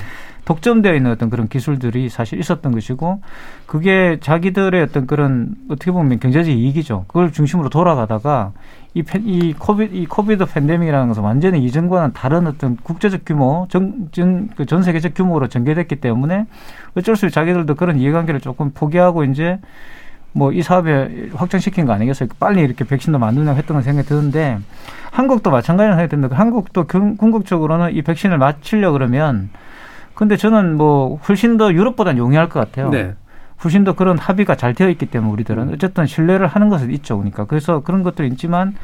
독점되어 0.45 0.93
있는 0.95 1.09
어떤 1.11 1.29
그런 1.29 1.47
기술들이 1.47 2.09
사실 2.09 2.37
있었던 2.37 2.73
것이고 2.73 3.21
그게 3.65 4.17
자기들의 4.19 4.81
어떤 4.83 5.07
그런 5.07 5.55
어떻게 5.69 5.89
보면 5.91 6.19
경제적 6.19 6.53
이익이죠. 6.53 7.05
그걸 7.07 7.31
중심으로 7.31 7.69
돌아가다가 7.69 8.51
이, 8.93 9.03
팬- 9.03 9.23
이 9.25 9.53
코비드 9.53 9.95
이 9.95 10.05
코비드 10.05 10.45
팬데믹이라는 10.45 11.07
것은 11.07 11.23
완전히 11.23 11.63
이전과는 11.63 12.11
다른 12.11 12.45
어떤 12.45 12.75
국제적 12.75 13.21
규모, 13.25 13.67
전, 13.69 14.09
전, 14.11 14.49
그전 14.49 14.83
세계적 14.83 15.13
규모로 15.15 15.47
전개됐기 15.47 15.95
때문에 16.01 16.45
어쩔 16.97 17.15
수 17.15 17.25
없이 17.25 17.33
자기들도 17.33 17.75
그런 17.75 17.97
이해관계를 17.97 18.41
조금 18.41 18.71
포기하고 18.71 19.23
이제 19.23 19.59
뭐 20.33 20.51
이 20.51 20.61
사업에 20.61 21.29
확장시킨 21.35 21.85
거 21.85 21.93
아니겠어요? 21.93 22.29
빨리 22.39 22.61
이렇게 22.61 22.83
백신도 22.83 23.19
만들려고 23.19 23.57
했던 23.57 23.75
건 23.75 23.83
생각이 23.83 24.07
드는데 24.07 24.59
한국도 25.11 25.51
마찬가지로 25.51 25.97
해야 25.97 26.07
된다. 26.07 26.27
한국도 26.31 26.85
경- 26.87 27.17
궁극적으로는 27.17 27.95
이 27.95 28.01
백신을 28.01 28.37
맞추려 28.39 28.91
그러면 28.91 29.49
근데 30.15 30.35
저는 30.37 30.75
뭐 30.75 31.19
훨씬 31.27 31.57
더 31.57 31.71
유럽보다는 31.71 32.17
용이할 32.17 32.49
것 32.49 32.59
같아요. 32.59 32.89
네. 32.89 33.13
훨씬 33.63 33.83
더 33.83 33.93
그런 33.93 34.17
합의가 34.17 34.55
잘 34.55 34.73
되어 34.73 34.89
있기 34.89 35.05
때문에 35.05 35.31
우리들은 35.31 35.71
어쨌든 35.73 36.05
신뢰를 36.05 36.47
하는 36.47 36.69
것은 36.69 36.91
있죠. 36.91 37.17
그러니까 37.17 37.45
그래서 37.45 37.79
그런 37.81 38.03
것들이 38.03 38.27
있지만 38.29 38.75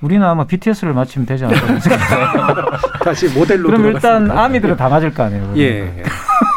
우리는 0.00 0.24
아마 0.26 0.44
BTS를 0.46 0.94
맞추면 0.94 1.26
되지 1.26 1.44
않을까 1.44 1.80
생각해요. 1.80 2.66
다시 3.04 3.28
모델로 3.36 3.64
그럼 3.68 3.86
일단. 3.86 4.30
아미들은 4.30 4.76
다 4.76 4.88
맞을 4.88 5.12
거 5.12 5.24
아니에요. 5.24 5.42
그러면. 5.42 5.58
예. 5.58 6.02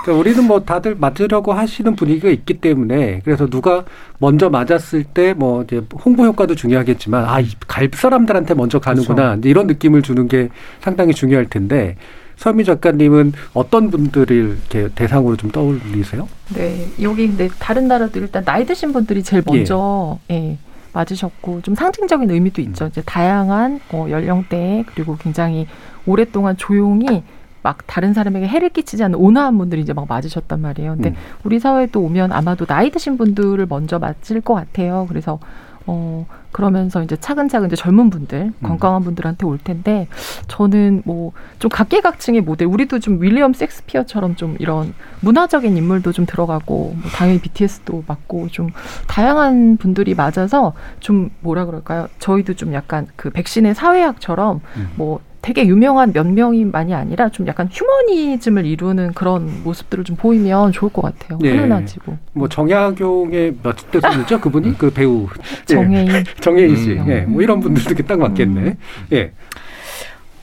그러니까 0.03 0.19
우리는 0.19 0.47
뭐 0.47 0.61
다들 0.61 0.95
맞으려고 0.95 1.53
하시는 1.53 1.95
분위기가 1.95 2.29
있기 2.29 2.55
때문에 2.55 3.21
그래서 3.23 3.47
누가 3.47 3.83
먼저 4.19 4.49
맞았을 4.49 5.03
때 5.03 5.33
뭐 5.33 5.63
이제 5.63 5.81
홍보 6.03 6.25
효과도 6.25 6.55
중요하겠지만 6.55 7.25
아, 7.25 7.39
이갈 7.39 7.89
사람들한테 7.93 8.53
먼저 8.53 8.79
가는구나 8.79 9.31
그렇죠. 9.35 9.49
이런 9.49 9.67
느낌을 9.67 10.01
주는 10.01 10.27
게 10.27 10.49
상당히 10.79 11.13
중요할 11.13 11.45
텐데 11.47 11.95
서미 12.35 12.63
작가님은 12.63 13.33
어떤 13.53 13.89
분들을 13.91 14.57
이렇게 14.71 14.89
대상으로 14.95 15.37
좀 15.37 15.51
떠올리세요? 15.51 16.27
네, 16.55 16.87
여기 17.01 17.27
근데 17.27 17.47
다른 17.59 17.87
나라도 17.87 18.19
일단 18.19 18.43
나이 18.43 18.65
드신 18.65 18.91
분들이 18.93 19.21
제일 19.23 19.43
먼저 19.45 20.17
예. 20.31 20.57
맞으셨고 20.93 21.61
좀 21.61 21.73
상징적인 21.75 22.29
의미도 22.29 22.61
있죠. 22.63 22.87
이제 22.87 23.01
다양한 23.05 23.79
어, 23.93 24.07
연령대 24.09 24.83
그리고 24.93 25.15
굉장히 25.17 25.65
오랫동안 26.05 26.57
조용히 26.57 27.23
막 27.63 27.79
다른 27.87 28.13
사람에게 28.13 28.47
해를 28.47 28.69
끼치지 28.69 29.03
않는 29.03 29.17
온화한 29.19 29.57
분들이 29.57 29.81
이제 29.81 29.93
막 29.93 30.05
맞으셨단 30.07 30.61
말이에요. 30.61 30.93
근데 30.95 31.09
음. 31.09 31.15
우리 31.43 31.59
사회에 31.59 31.87
또 31.87 32.01
오면 32.01 32.31
아마도 32.31 32.65
나이 32.65 32.89
드신 32.91 33.17
분들을 33.17 33.65
먼저 33.69 33.99
맞을 33.99 34.41
것 34.41 34.53
같아요. 34.53 35.05
그래서 35.09 35.39
어 35.87 36.27
그러면서 36.51 37.01
이제 37.01 37.15
차근차근 37.15 37.67
이제 37.67 37.75
젊은 37.75 38.11
분들, 38.11 38.53
건강한 38.61 39.03
분들한테 39.03 39.47
올 39.47 39.57
텐데 39.57 40.07
저는 40.47 41.01
뭐 41.05 41.31
좀 41.61 41.69
각계각층의 41.69 42.41
모델, 42.41 42.67
우리도 42.67 42.99
좀 42.99 43.21
윌리엄 43.21 43.53
섹스피어처럼 43.53 44.35
좀 44.35 44.55
이런 44.59 44.95
문화적인 45.19 45.77
인물도 45.77 46.11
좀 46.11 46.25
들어가고 46.25 46.95
뭐 46.99 47.11
당연히 47.13 47.39
BTS도 47.39 48.03
맞고 48.07 48.47
좀 48.47 48.69
다양한 49.07 49.77
분들이 49.77 50.15
맞아서 50.15 50.73
좀 50.99 51.29
뭐라 51.41 51.65
그럴까요? 51.65 52.07
저희도 52.17 52.55
좀 52.55 52.73
약간 52.73 53.07
그 53.15 53.29
백신의 53.29 53.75
사회학처럼 53.75 54.61
뭐 54.95 55.19
되게 55.41 55.65
유명한 55.65 56.13
몇 56.13 56.27
명이만이 56.27 56.93
아니라 56.93 57.29
좀 57.29 57.47
약간 57.47 57.67
휴머니즘을 57.71 58.65
이루는 58.65 59.13
그런 59.13 59.63
모습들을 59.63 60.03
좀 60.03 60.15
보이면 60.15 60.71
좋을 60.71 60.91
것 60.91 61.01
같아요. 61.01 61.39
예. 61.43 61.51
훈훈하지고. 61.51 62.17
뭐 62.33 62.47
정약용의 62.47 63.55
몇 63.63 63.91
대선이죠 63.91 64.39
그분이 64.39 64.77
그 64.77 64.91
배우 64.91 65.27
예. 65.69 65.73
정혜인. 65.73 66.23
정혜인 66.41 66.75
씨, 66.75 66.91
음. 66.91 67.09
예, 67.09 67.21
뭐 67.21 67.41
이런 67.41 67.59
분들도 67.59 67.95
딱 68.05 68.19
맞겠네. 68.19 68.77
예, 69.13 69.31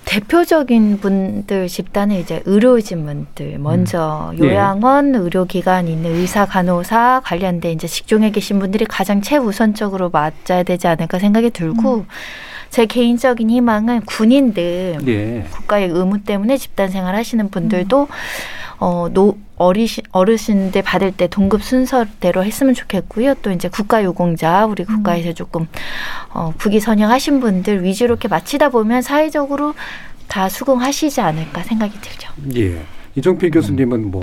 대표적인 0.08 1.00
분들 1.00 1.68
집단은 1.68 2.16
이제 2.16 2.42
의료진 2.46 3.04
분들 3.04 3.58
먼저 3.58 4.32
예. 4.36 4.38
요양원 4.38 5.14
의료기관 5.14 5.86
있는 5.86 6.14
의사 6.14 6.46
간호사 6.46 7.20
관련된 7.24 7.72
이제 7.72 7.86
직종에 7.86 8.30
계신 8.30 8.58
분들이 8.58 8.86
가장 8.86 9.20
최우선적으로 9.20 10.08
맞아야 10.08 10.62
되지 10.64 10.86
않을까 10.86 11.18
생각이 11.18 11.50
들고 11.50 12.06
제 12.70 12.86
개인적인 12.86 13.50
희망은 13.50 14.02
군인들 14.02 14.98
예. 15.06 15.46
국가의 15.50 15.88
의무 15.88 16.22
때문에 16.22 16.56
집단 16.56 16.90
생활 16.90 17.14
하시는 17.14 17.50
분들도 17.50 18.08
어, 18.80 19.08
노, 19.12 19.36
어리신, 19.56 20.04
어르신들 20.12 20.82
받을 20.82 21.10
때 21.10 21.26
동급 21.26 21.64
순서대로 21.64 22.44
했으면 22.44 22.74
좋겠고요. 22.74 23.34
또 23.42 23.50
이제 23.50 23.68
국가유공자, 23.68 24.66
우리 24.66 24.84
국가에서 24.84 25.32
조금, 25.32 25.66
어, 26.32 26.52
국위 26.56 26.78
선양하신 26.78 27.40
분들 27.40 27.82
위주로 27.82 28.12
이렇게 28.12 28.28
마치다 28.28 28.68
보면 28.68 29.02
사회적으로 29.02 29.74
다 30.28 30.48
수긍하시지 30.48 31.20
않을까 31.20 31.64
생각이 31.64 32.00
들죠. 32.00 32.32
예. 32.54 32.80
이종필 33.16 33.50
교수님은 33.50 34.12
뭐 34.12 34.22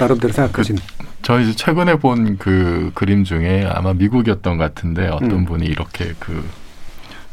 나름대로 0.00 0.32
생각하신 0.32 0.78
저 1.22 1.38
이제 1.38 1.54
최근에 1.54 1.96
본 1.96 2.36
그 2.38 2.90
그림 2.94 3.22
중에 3.22 3.64
아마 3.70 3.92
미국이었던 3.92 4.56
것 4.56 4.64
같은데 4.64 5.06
어떤 5.06 5.30
음. 5.30 5.44
분이 5.44 5.64
이렇게 5.66 6.12
그 6.18 6.44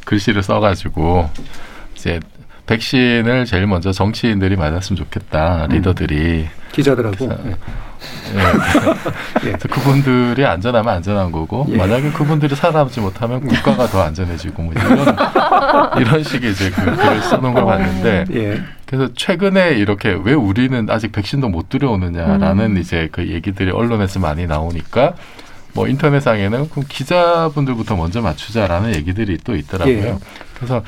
글씨를 0.09 0.41
써가지고 0.41 1.29
이제 1.93 2.19
백신을 2.65 3.45
제일 3.45 3.67
먼저 3.67 3.91
정치인들이 3.91 4.55
맞았으면 4.55 4.97
좋겠다 4.97 5.67
리더들이 5.69 6.47
기자들하고 6.71 7.29
예. 7.45 7.55
예. 9.45 9.51
그래서 9.51 9.67
그분들이 9.67 10.45
안전하면 10.45 10.95
안전한 10.95 11.31
거고 11.31 11.67
예. 11.69 11.77
만약에 11.77 12.11
그분들이 12.11 12.55
살아남지 12.55 13.01
못하면 13.01 13.41
국가가 13.41 13.85
더 13.85 14.01
안전해지고 14.01 14.63
뭐 14.63 14.73
이런 14.73 15.15
이런 15.99 16.23
식의 16.23 16.51
이제 16.51 16.71
그 16.71 16.85
글을 16.85 17.21
써놓은 17.21 17.53
걸 17.53 17.65
봤는데 17.65 18.25
예. 18.33 18.63
그래서 18.85 19.13
최근에 19.13 19.73
이렇게 19.73 20.17
왜 20.23 20.33
우리는 20.33 20.87
아직 20.89 21.11
백신도 21.11 21.49
못 21.49 21.69
들여오느냐라는 21.69 22.65
음. 22.65 22.77
이제 22.77 23.09
그 23.11 23.27
얘기들이 23.27 23.69
언론에서 23.69 24.19
많이 24.19 24.47
나오니까 24.47 25.13
뭐 25.79 25.87
인터넷상에는 25.87 26.69
그럼 26.69 26.85
기자분들부터 26.87 27.95
먼저 27.95 28.21
맞추자라는 28.21 28.95
얘기들이 28.95 29.37
또 29.43 29.55
있더라고요. 29.55 29.95
예. 29.95 30.17
그래서 30.55 30.83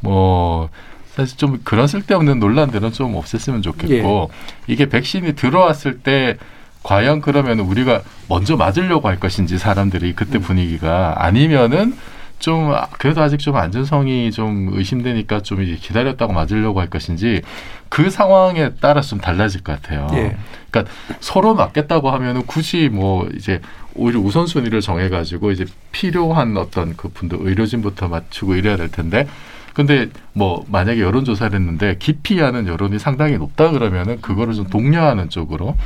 뭐 0.00 0.68
사실 1.14 1.38
좀 1.38 1.60
그런 1.64 1.86
쓸데없는 1.86 2.40
논란들은 2.40 2.92
좀 2.92 3.14
없앴으면 3.14 3.62
좋겠고 3.62 4.30
이게 4.66 4.86
백신이 4.86 5.34
들어왔을 5.34 6.00
때 6.00 6.36
과연 6.82 7.20
그러면 7.20 7.60
우리가 7.60 8.02
먼저 8.28 8.56
맞으려고 8.56 9.08
할 9.08 9.18
것인지 9.18 9.58
사람들이 9.58 10.12
그때 10.14 10.38
분위기가 10.38 11.14
아니면은 11.16 11.96
좀 12.38 12.72
아, 12.72 12.86
그래도 12.98 13.22
아직 13.22 13.38
좀 13.38 13.56
안전성이 13.56 14.30
좀 14.30 14.70
의심되니까 14.72 15.40
좀 15.40 15.62
이제 15.62 15.76
기다렸다고 15.76 16.32
맞으려고 16.32 16.80
할 16.80 16.90
것인지 16.90 17.42
그 17.88 18.10
상황에 18.10 18.72
따라서 18.80 19.10
좀 19.10 19.20
달라질 19.20 19.62
것 19.62 19.80
같아요. 19.80 20.06
예. 20.12 20.36
그러니까 20.70 20.92
서로 21.20 21.54
맞겠다고 21.54 22.10
하면은 22.10 22.42
굳이 22.46 22.88
뭐 22.90 23.26
이제 23.34 23.60
오히려 23.96 24.20
우선순위를 24.20 24.80
정해가지고 24.80 25.50
이제 25.50 25.64
필요한 25.92 26.56
어떤 26.56 26.96
그 26.96 27.08
분들 27.08 27.38
의료진부터 27.40 28.08
맞추고 28.08 28.54
이래야 28.54 28.76
될 28.76 28.90
텐데 28.90 29.26
근데 29.74 30.08
뭐 30.32 30.64
만약에 30.68 31.00
여론조사를 31.00 31.54
했는데 31.54 31.96
기피하는 31.98 32.66
여론이 32.66 32.98
상당히 32.98 33.36
높다 33.36 33.72
그러면은 33.72 34.20
그거를 34.22 34.54
좀 34.54 34.66
독려하는 34.68 35.28
쪽으로 35.28 35.76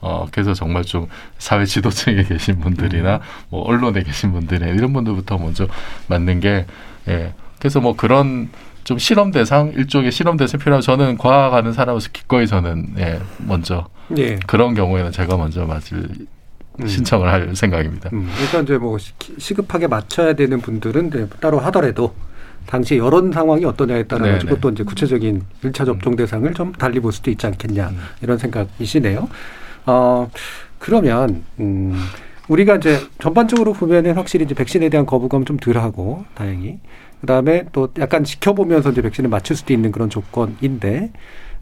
어 0.00 0.26
그래서 0.30 0.54
정말 0.54 0.84
좀 0.84 1.08
사회 1.38 1.64
지도층에 1.64 2.22
계신 2.22 2.60
분들이나 2.60 3.20
뭐 3.48 3.62
언론에 3.62 4.02
계신 4.02 4.32
분들이 4.32 4.64
이런 4.70 4.92
분들부터 4.92 5.38
먼저 5.38 5.66
맞는 6.06 6.40
게 6.40 6.66
예. 7.08 7.34
그래서 7.58 7.80
뭐 7.80 7.96
그런 7.96 8.50
좀 8.84 8.98
실험 8.98 9.30
대상 9.30 9.72
일종의 9.76 10.12
실험 10.12 10.36
대상 10.36 10.60
필요하면 10.60 10.82
저는 10.82 11.18
과학하는 11.18 11.72
사람으로서 11.72 12.10
기꺼이 12.12 12.46
저는 12.46 12.94
예 12.98 13.20
먼저 13.38 13.88
예. 14.16 14.38
그런 14.46 14.74
경우에는 14.74 15.12
제가 15.12 15.36
먼저 15.36 15.64
맞을 15.66 16.08
신청을 16.88 17.28
할 17.28 17.54
생각입니다. 17.56 18.10
음, 18.12 18.28
일단 18.42 18.64
이제 18.64 18.78
뭐 18.78 18.98
시- 18.98 19.12
시급하게 19.38 19.86
맞춰야 19.86 20.34
되는 20.34 20.60
분들은 20.60 21.08
이제 21.08 21.26
따로 21.40 21.58
하더라도 21.60 22.14
당시 22.66 22.96
여론 22.98 23.32
상황이 23.32 23.64
어떠냐에 23.64 24.04
따라 24.04 24.26
네, 24.26 24.32
가지고 24.32 24.54
네. 24.54 24.60
또 24.60 24.70
이제 24.70 24.84
구체적인 24.84 25.42
일차 25.64 25.84
접종 25.84 26.14
대상을 26.16 26.52
좀 26.54 26.72
달리 26.72 27.00
볼 27.00 27.12
수도 27.12 27.30
있지 27.30 27.46
않겠냐 27.46 27.90
이런 28.22 28.38
생각이시네요. 28.38 29.28
어 29.86 30.30
그러면 30.78 31.42
음 31.58 32.00
우리가 32.48 32.76
이제 32.76 33.00
전반적으로 33.20 33.72
보면은 33.72 34.14
확실히 34.14 34.44
이제 34.44 34.54
백신에 34.54 34.88
대한 34.88 35.06
거부감 35.06 35.44
좀 35.44 35.56
덜하고 35.56 36.24
다행히 36.34 36.78
그다음에 37.20 37.64
또 37.72 37.88
약간 37.98 38.24
지켜보면서 38.24 38.90
이제 38.90 39.02
백신을 39.02 39.30
맞출 39.30 39.56
수도 39.56 39.72
있는 39.72 39.92
그런 39.92 40.10
조건인데 40.10 41.10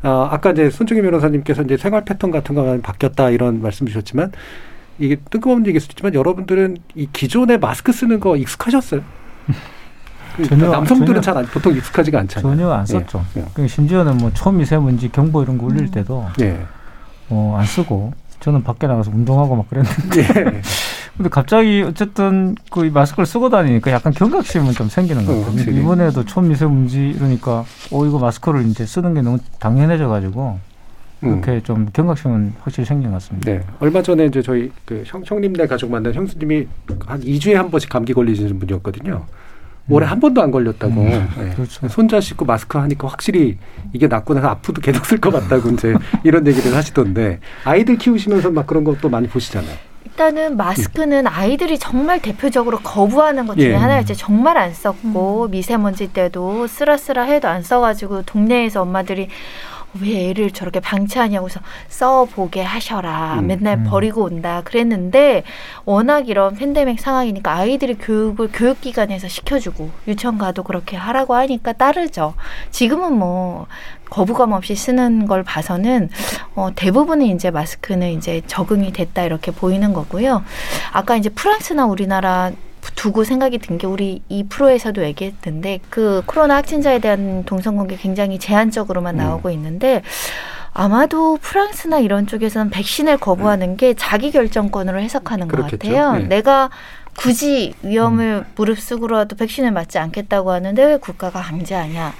어, 0.02 0.28
아까 0.30 0.52
이제 0.52 0.70
손중희 0.70 1.02
변호사님께서 1.02 1.62
이제 1.62 1.76
생활 1.76 2.04
패턴 2.04 2.30
같은 2.30 2.54
거가 2.54 2.78
바뀌었다 2.82 3.30
이런 3.30 3.60
말씀 3.60 3.86
주셨지만 3.86 4.30
이게 4.98 5.16
뜬금없는 5.30 5.66
얘기일 5.68 5.80
수도 5.80 5.92
있지만 5.92 6.14
여러분들은 6.14 6.76
이 6.94 7.08
기존에 7.12 7.56
마스크 7.56 7.92
쓰는 7.92 8.20
거 8.20 8.36
익숙하셨어요? 8.36 9.00
전혀- 10.46 10.70
남성들은 10.70 11.06
전혀- 11.06 11.20
잘 11.20 11.36
안- 11.38 11.46
보통 11.46 11.74
익숙하지가 11.76 12.20
않잖아요. 12.20 12.54
전혀 12.56 12.70
안 12.70 12.82
예. 12.82 12.86
썼죠. 12.86 13.24
예. 13.36 13.44
그 13.54 13.66
심지어는 13.66 14.18
뭐 14.18 14.30
초미세먼지 14.32 15.08
경보 15.10 15.42
이런 15.42 15.58
거 15.58 15.66
울릴 15.66 15.90
때도 15.90 16.26
예. 16.40 16.60
어, 17.28 17.56
안 17.58 17.66
쓰고 17.66 18.12
저는 18.40 18.62
밖에 18.62 18.86
나가서 18.86 19.10
운동하고 19.10 19.56
막 19.56 19.68
그랬는데 19.68 20.20
예. 20.20 20.60
근데 21.16 21.28
갑자기 21.30 21.82
어쨌든 21.84 22.54
그이 22.70 22.90
마스크를 22.90 23.26
쓰고 23.26 23.50
다니니까 23.50 23.90
약간 23.90 24.12
경각심은 24.12 24.72
좀 24.74 24.88
생기는 24.88 25.26
것 25.26 25.32
어, 25.32 25.36
같아요. 25.40 25.50
확실히. 25.56 25.80
이번에도 25.80 26.24
초미세먼지 26.24 27.08
이러니까 27.16 27.64
어 27.90 28.06
이거 28.06 28.20
마스크를 28.20 28.64
이제 28.66 28.86
쓰는 28.86 29.14
게 29.14 29.22
너무 29.22 29.38
당연해져 29.58 30.06
가지고 30.06 30.60
음. 30.62 30.67
그렇게 31.20 31.60
좀 31.62 31.88
경각심은 31.92 32.54
확실히 32.60 32.86
생긴 32.86 33.10
것 33.10 33.14
같습니다. 33.14 33.50
네. 33.50 33.60
얼마 33.80 34.02
전에 34.02 34.26
이제 34.26 34.40
저희 34.40 34.70
그 34.84 35.02
형, 35.06 35.22
형님네 35.24 35.66
가족 35.66 35.90
만난 35.90 36.14
형수님이 36.14 36.66
한 37.06 37.20
2주에 37.20 37.54
한 37.54 37.70
번씩 37.70 37.90
감기 37.90 38.12
걸리시는 38.14 38.58
분이었거든요. 38.58 39.26
올해 39.90 40.06
한 40.06 40.20
번도 40.20 40.42
안 40.42 40.50
걸렸다고. 40.50 41.00
음, 41.00 41.28
네. 41.38 41.50
그렇죠. 41.54 41.88
손자 41.88 42.20
씻고 42.20 42.44
마스크 42.44 42.76
하니까 42.78 43.08
확실히 43.08 43.56
이게 43.92 44.06
낫고 44.06 44.34
나서 44.34 44.48
앞으로도 44.48 44.82
계속 44.82 45.06
쓸 45.06 45.18
것 45.18 45.30
같다고 45.30 45.70
이제 45.70 45.94
이런 46.24 46.46
얘기를 46.46 46.74
하시던데 46.74 47.40
아이들 47.64 47.96
키우시면서 47.96 48.50
막 48.50 48.66
그런 48.66 48.84
것도 48.84 49.08
많이 49.08 49.26
보시잖아요. 49.28 49.88
일단은 50.04 50.56
마스크는 50.56 51.28
아이들이 51.28 51.78
정말 51.78 52.20
대표적으로 52.20 52.78
거부하는 52.80 53.46
것 53.46 53.56
중에 53.56 53.70
예. 53.70 53.74
하나였죠. 53.74 54.14
정말 54.14 54.58
안 54.58 54.74
썼고 54.74 55.46
미세먼지 55.48 56.12
때도 56.12 56.66
쓰라쓰라 56.66 57.22
해도 57.22 57.46
안 57.46 57.62
써가지고 57.62 58.22
동네에서 58.22 58.82
엄마들이 58.82 59.28
왜 60.00 60.28
애를 60.28 60.50
저렇게 60.50 60.80
방치하냐고서 60.80 61.60
써보게 61.88 62.62
하셔라. 62.62 63.38
음, 63.40 63.46
맨날 63.46 63.78
음. 63.78 63.84
버리고 63.84 64.24
온다. 64.24 64.62
그랬는데 64.64 65.44
워낙 65.84 66.28
이런 66.28 66.54
팬데믹 66.54 67.00
상황이니까 67.00 67.52
아이들이 67.52 67.94
교육을 67.94 68.50
교육기관에서 68.52 69.28
시켜주고 69.28 69.90
유치원 70.06 70.38
가도 70.38 70.62
그렇게 70.62 70.96
하라고 70.96 71.34
하니까 71.34 71.72
따르죠. 71.72 72.34
지금은 72.70 73.12
뭐 73.12 73.66
거부감 74.10 74.52
없이 74.52 74.74
쓰는 74.74 75.26
걸 75.26 75.42
봐서는 75.42 76.10
어, 76.54 76.70
대부분은 76.74 77.26
이제 77.26 77.50
마스크는 77.50 78.10
이제 78.12 78.42
적응이 78.46 78.92
됐다 78.92 79.24
이렇게 79.24 79.50
보이는 79.50 79.92
거고요. 79.92 80.44
아까 80.92 81.16
이제 81.16 81.28
프랑스나 81.28 81.86
우리나라 81.86 82.52
두고 82.94 83.24
생각이 83.24 83.58
든 83.58 83.78
게 83.78 83.86
우리 83.86 84.22
이 84.28 84.44
프로에서도 84.44 85.02
얘기했는데 85.04 85.80
그 85.90 86.22
코로나 86.26 86.56
확진자에 86.56 86.98
대한 86.98 87.44
동성 87.44 87.76
관계 87.76 87.96
굉장히 87.96 88.38
제한적으로만 88.38 89.16
나오고 89.16 89.50
있는데 89.50 90.02
아마도 90.72 91.38
프랑스나 91.40 91.98
이런 91.98 92.26
쪽에서는 92.26 92.70
백신을 92.70 93.18
거부하는 93.18 93.76
게 93.76 93.94
자기 93.94 94.30
결정권으로 94.30 95.00
해석하는 95.00 95.48
것 95.48 95.56
그렇겠죠. 95.56 95.78
같아요. 95.94 96.12
네. 96.18 96.24
내가 96.28 96.70
굳이 97.16 97.74
위험을 97.82 98.44
무릅쓰고라도 98.54 99.34
백신을 99.36 99.72
맞지 99.72 99.98
않겠다고 99.98 100.52
하는데 100.52 100.84
왜 100.84 100.96
국가가 100.98 101.40
강제하냐. 101.40 102.14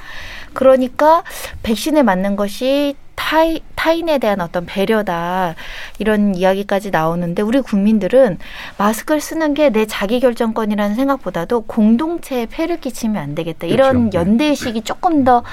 그러니까 0.54 1.22
백신을 1.62 2.02
맞는 2.02 2.34
것이 2.36 2.96
타이, 3.28 3.60
타인에 3.74 4.16
대한 4.16 4.40
어떤 4.40 4.64
배려다 4.64 5.54
이런 5.98 6.34
이야기까지 6.34 6.90
나오는데 6.90 7.42
우리 7.42 7.60
국민들은 7.60 8.38
마스크를 8.78 9.20
쓰는 9.20 9.52
게 9.52 9.68
내 9.68 9.84
자기 9.84 10.18
결정권이라는 10.18 10.96
생각보다도 10.96 11.60
공동체에 11.62 12.46
폐를 12.46 12.80
끼치면 12.80 13.22
안 13.22 13.34
되겠다 13.34 13.66
이런 13.66 14.08
그렇죠. 14.08 14.18
연대의식이 14.18 14.80
조금 14.80 15.24
더 15.24 15.44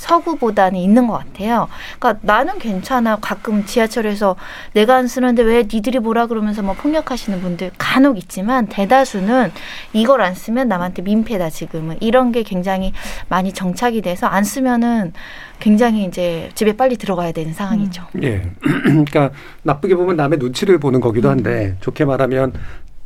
서구보다는 0.00 0.78
있는 0.78 1.06
것 1.06 1.18
같아요. 1.18 1.68
그러니까 1.98 2.20
나는 2.22 2.58
괜찮아. 2.58 3.16
가끔 3.20 3.64
지하철에서 3.64 4.36
내가 4.72 4.96
안 4.96 5.06
쓰는데 5.06 5.42
왜 5.42 5.62
니들이 5.62 5.98
뭐라 5.98 6.26
그러면서 6.26 6.62
뭐 6.62 6.74
폭력하시는 6.74 7.40
분들 7.40 7.70
간혹 7.78 8.18
있지만 8.18 8.66
대다수는 8.66 9.52
이걸 9.92 10.22
안 10.22 10.34
쓰면 10.34 10.68
남한테 10.68 11.02
민폐다 11.02 11.50
지금은 11.50 11.98
이런 12.00 12.32
게 12.32 12.42
굉장히 12.42 12.92
많이 13.28 13.52
정착이 13.52 14.00
돼서 14.00 14.26
안 14.26 14.42
쓰면은 14.42 15.12
굉장히 15.58 16.04
이제 16.04 16.50
집에 16.54 16.74
빨리 16.74 16.96
들어가야 16.96 17.32
되는 17.32 17.52
상황이죠. 17.52 18.04
예. 18.22 18.42
그러니까 18.82 19.30
나쁘게 19.62 19.94
보면 19.94 20.16
남의 20.16 20.38
눈치를 20.38 20.78
보는 20.78 21.00
거기도 21.00 21.28
한데 21.28 21.76
좋게 21.80 22.06
말하면 22.06 22.54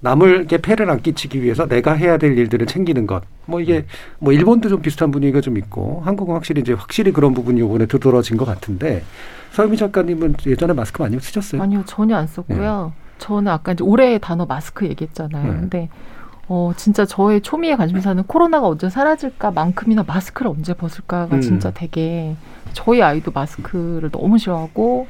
남을게 0.04 0.58
폐를 0.58 0.90
안 0.90 1.00
끼치기 1.00 1.42
위해서 1.42 1.66
내가 1.66 1.94
해야 1.94 2.18
될 2.18 2.36
일들을 2.36 2.66
챙기는 2.66 3.06
것. 3.06 3.22
뭐 3.46 3.60
이게 3.62 3.86
뭐 4.18 4.34
일본도 4.34 4.68
좀 4.68 4.82
비슷한 4.82 5.10
분위기가 5.10 5.40
좀 5.40 5.56
있고 5.56 6.02
한국은 6.04 6.34
확실히 6.34 6.60
이제 6.60 6.74
확실히 6.74 7.10
그런 7.10 7.32
부분이 7.32 7.58
요번에 7.60 7.86
두드러진 7.86 8.36
것 8.36 8.44
같은데 8.44 9.02
서유미 9.52 9.78
작가님은 9.78 10.36
예전에 10.46 10.74
마스크 10.74 11.00
많이 11.00 11.18
쓰셨어요? 11.18 11.62
아니요, 11.62 11.84
전혀 11.86 12.16
안 12.16 12.26
썼고요. 12.26 12.92
저는 13.16 13.50
아까 13.50 13.72
이제 13.72 13.82
올해의 13.82 14.18
단어 14.20 14.44
마스크 14.44 14.84
얘기했잖아요. 14.84 15.52
네. 15.52 15.58
근데 15.58 15.88
어 16.48 16.72
진짜 16.76 17.06
저의 17.06 17.40
초미의 17.40 17.78
관심사는 17.78 18.22
코로나가 18.24 18.68
언제 18.68 18.90
사라질까 18.90 19.52
만큼이나 19.52 20.04
마스크를 20.06 20.50
언제 20.50 20.74
벗을까가 20.74 21.36
음. 21.36 21.40
진짜 21.40 21.70
되게 21.70 22.36
저희 22.74 23.00
아이도 23.00 23.30
마스크를 23.32 24.10
너무 24.10 24.36
싫어하고 24.36 25.06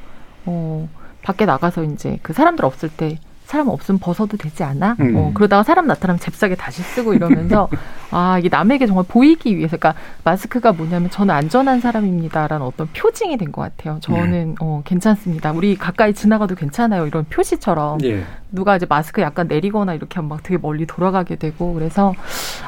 어 0.47 0.89
밖에 1.25 1.47
나가서 1.47 1.83
이제 1.83 2.21
그 2.23 2.33
사람들 2.33 2.65
없을 2.65 2.91
때 2.91 3.19
사람 3.55 3.69
없으면 3.69 4.01
벗어도 4.01 4.37
되지 4.37 4.65
않아? 4.65 4.97
음. 4.99 5.15
어, 5.17 5.31
그러다가 5.33 5.63
사람 5.63 5.87
나타나면 5.87 6.19
잽싸게 6.19 6.57
다시 6.57 6.83
쓰고 6.83 7.15
이러면서 7.15 7.69
아 8.11 8.37
이게 8.39 8.49
남에게 8.49 8.87
정말 8.87 9.05
보이기 9.07 9.57
위해서 9.57 9.77
그러니까 9.77 9.95
마스크가 10.25 10.73
뭐냐면 10.73 11.09
저는 11.11 11.33
안전한 11.33 11.81
사람입니다라는 11.81 12.67
어떤 12.67 12.89
표징이 12.89 13.37
된 13.37 13.53
것 13.53 13.61
같아요. 13.63 13.99
저는 14.01 14.57
어, 14.61 14.83
괜찮습니다. 14.85 15.53
우리 15.53 15.77
가까이 15.77 16.13
지나가도 16.15 16.57
괜찮아요. 16.57 17.07
이런 17.07 17.25
표시처럼 17.31 17.99
예. 18.03 18.25
누가 18.51 18.75
이제 18.77 18.87
마스크 18.89 19.21
약간 19.23 19.47
내리거나 19.47 19.95
이렇게 19.95 20.17
하면 20.17 20.29
막 20.31 20.43
되게 20.43 20.59
멀리 20.61 20.87
돌아가게 20.87 21.37
되고 21.37 21.73
그래서 21.75 22.13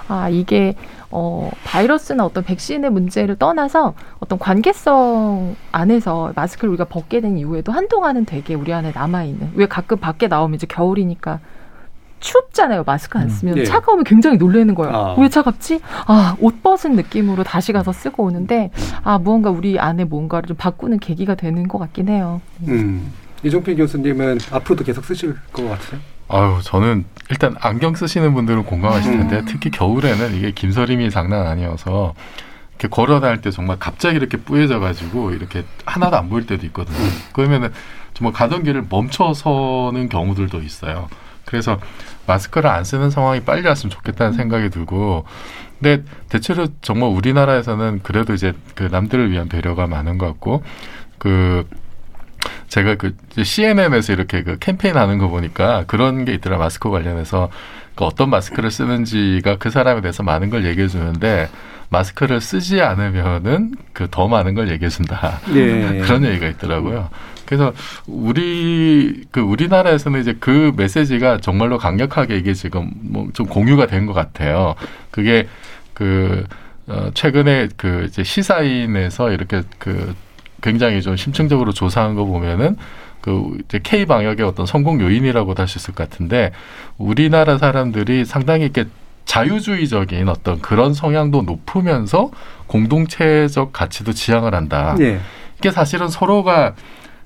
아 0.07 0.29
이게 0.29 0.75
어 1.11 1.51
바이러스나 1.65 2.25
어떤 2.25 2.45
백신의 2.45 2.91
문제를 2.91 3.37
떠나서 3.37 3.95
어떤 4.19 4.39
관계성 4.39 5.57
안에서 5.73 6.33
마스크를 6.35 6.71
우리가 6.71 6.85
벗게 6.85 7.21
된 7.21 7.39
이후에도 7.39 7.73
한동안은 7.73 8.25
되게 8.25 8.55
우리 8.55 8.73
안에 8.73 8.93
남아 8.95 9.25
있는 9.25 9.51
왜 9.55 9.67
가끔 9.67 9.99
밖에 9.99 10.27
나오면 10.29 10.57
이제 10.57 10.67
겨울이니까 10.67 11.41
춥잖아요 12.19 12.83
마스크 12.85 13.19
안 13.19 13.29
쓰면 13.29 13.59
예. 13.59 13.65
차가우면 13.65 14.05
굉장히 14.05 14.37
놀라는 14.39 14.75
거예요 14.75 14.95
아. 14.97 15.15
왜 15.19 15.29
차갑지 15.29 15.81
아 16.07 16.35
옷 16.41 16.63
벗은 16.63 16.97
느낌으로 16.97 17.45
다시 17.45 17.73
가서 17.73 17.93
쓰고 17.93 18.25
오는데 18.25 18.71
아 19.05 19.19
무언가 19.19 19.51
우리 19.51 19.79
안에 19.79 20.05
뭔가를 20.05 20.49
좀 20.49 20.57
바꾸는 20.57 20.99
계기가 20.99 21.35
되는 21.35 21.69
것 21.69 21.79
같긴 21.79 22.09
해요 22.09 22.41
음. 22.67 23.13
이종필 23.45 23.77
교수님은 23.77 24.39
앞으로도 24.51 24.83
계속 24.83 25.05
쓰실 25.05 25.37
것 25.53 25.69
같아요? 25.69 26.01
아유, 26.29 26.59
저는 26.63 27.05
일단 27.31 27.57
안경 27.61 27.95
쓰시는 27.95 28.35
분들은 28.35 28.65
공감하실 28.65 29.13
음. 29.13 29.19
텐데 29.29 29.43
특히 29.47 29.71
겨울에는 29.71 30.35
이게 30.35 30.51
김서림이 30.51 31.11
장난 31.11 31.47
아니어서 31.47 32.15
이렇게 32.73 32.89
걸어 32.89 33.21
다닐 33.21 33.41
때 33.41 33.51
정말 33.51 33.79
갑자기 33.79 34.17
이렇게 34.17 34.37
뿌얘져 34.37 34.81
가지고 34.81 35.33
이렇게 35.33 35.65
하나도 35.87 36.17
안 36.17 36.29
보일 36.29 36.47
때도 36.47 36.67
있거든요. 36.67 36.99
그러면은 37.33 37.73
정말 38.15 38.33
가던 38.33 38.65
길을 38.65 38.87
멈춰서는 38.89 40.09
경우들도 40.09 40.61
있어요. 40.63 41.09
그래서 41.45 41.79
마스크를 42.27 42.69
안 42.69 42.85
쓰는 42.85 43.11
상황이 43.11 43.41
빨리 43.41 43.67
왔으면 43.67 43.91
좋겠다는 43.91 44.33
생각이 44.33 44.69
들고 44.71 45.25
근데 45.79 46.05
대체로 46.29 46.67
정말 46.83 47.11
우리나라에서는 47.11 48.01
그래도 48.03 48.35
이제 48.35 48.53
그 48.75 48.85
남들을 48.85 49.31
위한 49.31 49.49
배려가 49.49 49.87
많은 49.87 50.19
것 50.19 50.27
같고 50.27 50.63
그 51.19 51.69
제가 52.69 52.95
그 52.97 53.15
CNN에서 53.43 54.13
이렇게 54.13 54.43
그 54.43 54.59
캠페인 54.59 54.97
하는 54.97 55.19
거 55.19 55.29
보니까 55.29 55.85
그런 55.87 56.25
게 56.25 56.35
있더라 56.35 56.59
마스크 56.59 56.91
관련해서 56.91 57.51
그 57.95 58.05
어떤 58.05 58.31
마스크를 58.31 58.71
쓰는지가 58.71 59.57
그 59.57 59.71
사람에 59.71 60.01
대해서 60.03 60.23
많은 60.23 60.51
걸 60.51 60.65
얘기해 60.67 60.89
주는데 60.89 61.49
마스크를 61.89 62.41
쓰지 62.41 62.83
않으면은 62.83 63.75
그 63.93 64.09
더 64.11 64.29
많은 64.29 64.55
걸 64.55 64.69
얘기해 64.71 64.89
준다 64.89 65.41
예. 65.55 66.01
그런 66.05 66.25
얘기가 66.25 66.47
있더라고요. 66.49 67.09
그래서 67.47 67.73
우리 68.09 69.25
그 69.31 69.41
우리나라에서는 69.41 70.21
이제 70.21 70.37
그 70.41 70.73
메시지가 70.77 71.39
정말로 71.39 71.79
강력하게 71.79 72.37
이게 72.37 72.55
지금 72.55 72.91
뭐 73.03 73.29
좀 73.35 73.47
공유가 73.47 73.87
된 73.87 74.07
것 74.07 74.13
같아요. 74.15 74.75
그게 75.13 75.47
그 75.95 76.45
어, 76.89 77.11
최근에 77.15 77.69
그 77.77 78.05
이제 78.09 78.23
시사인에서 78.25 79.31
이렇게 79.31 79.63
그 79.79 80.15
굉장히 80.67 81.01
좀 81.01 81.17
심층적으로 81.17 81.73
조사한 81.73 82.17
거 82.17 82.25
보면은 82.25 82.77
그 83.21 83.57
이제 83.65 83.79
K 83.81 84.05
방역의 84.05 84.45
어떤 84.45 84.67
성공 84.67 85.01
요인이라고도 85.01 85.61
할 85.61 85.69
수 85.69 85.79
있을 85.79 85.95
것 85.95 86.11
같은데 86.11 86.51
우리나라 86.99 87.57
사람들이 87.57 88.25
상당히 88.25 88.65
이렇게 88.65 88.85
자유주의적인 89.27 90.29
어떤 90.29 90.61
그런 90.61 90.93
성향도 90.93 91.43
높으면서 91.43 92.31
공동체적 92.67 93.73
가치도 93.73 94.13
지향을 94.13 94.55
한다. 94.57 94.97
예. 94.99 95.21
이게 95.59 95.71
사실은 95.71 96.09
서로가 96.09 96.75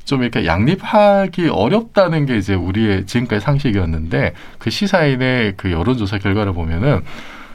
좀 0.05 0.23
이렇게 0.23 0.45
양립하기 0.45 1.49
어렵다는 1.49 2.27
게 2.27 2.37
이제 2.37 2.55
우리의 2.55 3.07
지금까지 3.07 3.43
상식이었는데 3.43 4.35
그 4.59 4.69
시사인의 4.71 5.55
그 5.57 5.73
여론조사 5.73 6.19
결과를 6.19 6.53
보면은 6.53 7.01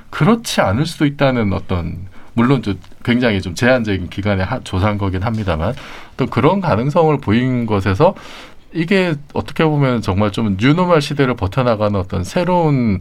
그렇지 0.10 0.62
않을 0.62 0.86
수도 0.88 1.06
있다는 1.06 1.54
어떤 1.54 2.08
물론 2.36 2.62
좀 2.62 2.80
굉장히 3.04 3.42
좀 3.42 3.56
제한적인 3.56 4.10
기간에 4.10 4.44
하, 4.44 4.60
조사한 4.60 4.98
거긴 4.98 5.24
합니다만 5.24 5.74
또 6.18 6.28
그런 6.28 6.62
가능성을 6.62 7.18
보인 7.18 7.66
것에서 7.66 8.14
이게 8.74 9.16
어떻게 9.34 9.64
보면 9.64 10.02
정말 10.02 10.32
좀 10.32 10.58
뉴노멀 10.60 11.02
시대를 11.02 11.36
버텨나가는 11.36 11.98
어떤 11.98 12.24
새로운 12.24 13.00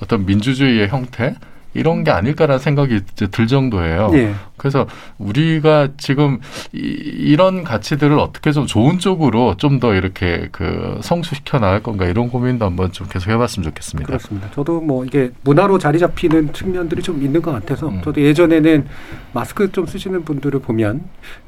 어떤 0.00 0.24
민주주의의 0.24 0.88
형태 0.88 1.34
이런 1.76 2.02
게 2.04 2.10
아닐까라는 2.10 2.58
생각이 2.58 3.00
이제 3.12 3.26
들 3.28 3.46
정도예요. 3.46 4.10
예. 4.14 4.34
그래서 4.56 4.86
우리가 5.18 5.88
지금 5.98 6.40
이, 6.72 6.78
이런 6.78 7.62
가치들을 7.64 8.18
어떻게 8.18 8.52
좀 8.52 8.66
좋은 8.66 8.98
쪽으로 8.98 9.56
좀 9.58 9.76
더 9.78 9.94
이렇게 9.94 10.48
그 10.52 10.98
성수시켜 11.02 11.58
나갈 11.58 11.82
건가 11.82 12.06
이런 12.06 12.30
고민도 12.30 12.64
한번 12.64 12.92
좀 12.92 13.06
계속 13.08 13.30
해봤으면 13.30 13.64
좋겠습니다. 13.68 14.06
그렇습니다. 14.06 14.50
저도 14.54 14.80
뭐 14.80 15.04
이게 15.04 15.30
문화로 15.44 15.78
자리 15.78 15.98
잡히는 15.98 16.54
측면들이 16.54 17.02
좀 17.02 17.22
있는 17.22 17.42
것 17.42 17.52
같아서 17.52 17.88
음. 17.88 18.00
저도 18.02 18.22
예전에는 18.22 18.86
마스크 19.34 19.70
좀 19.70 19.84
쓰시는 19.86 20.24
분들을 20.24 20.60
보면 20.60 21.02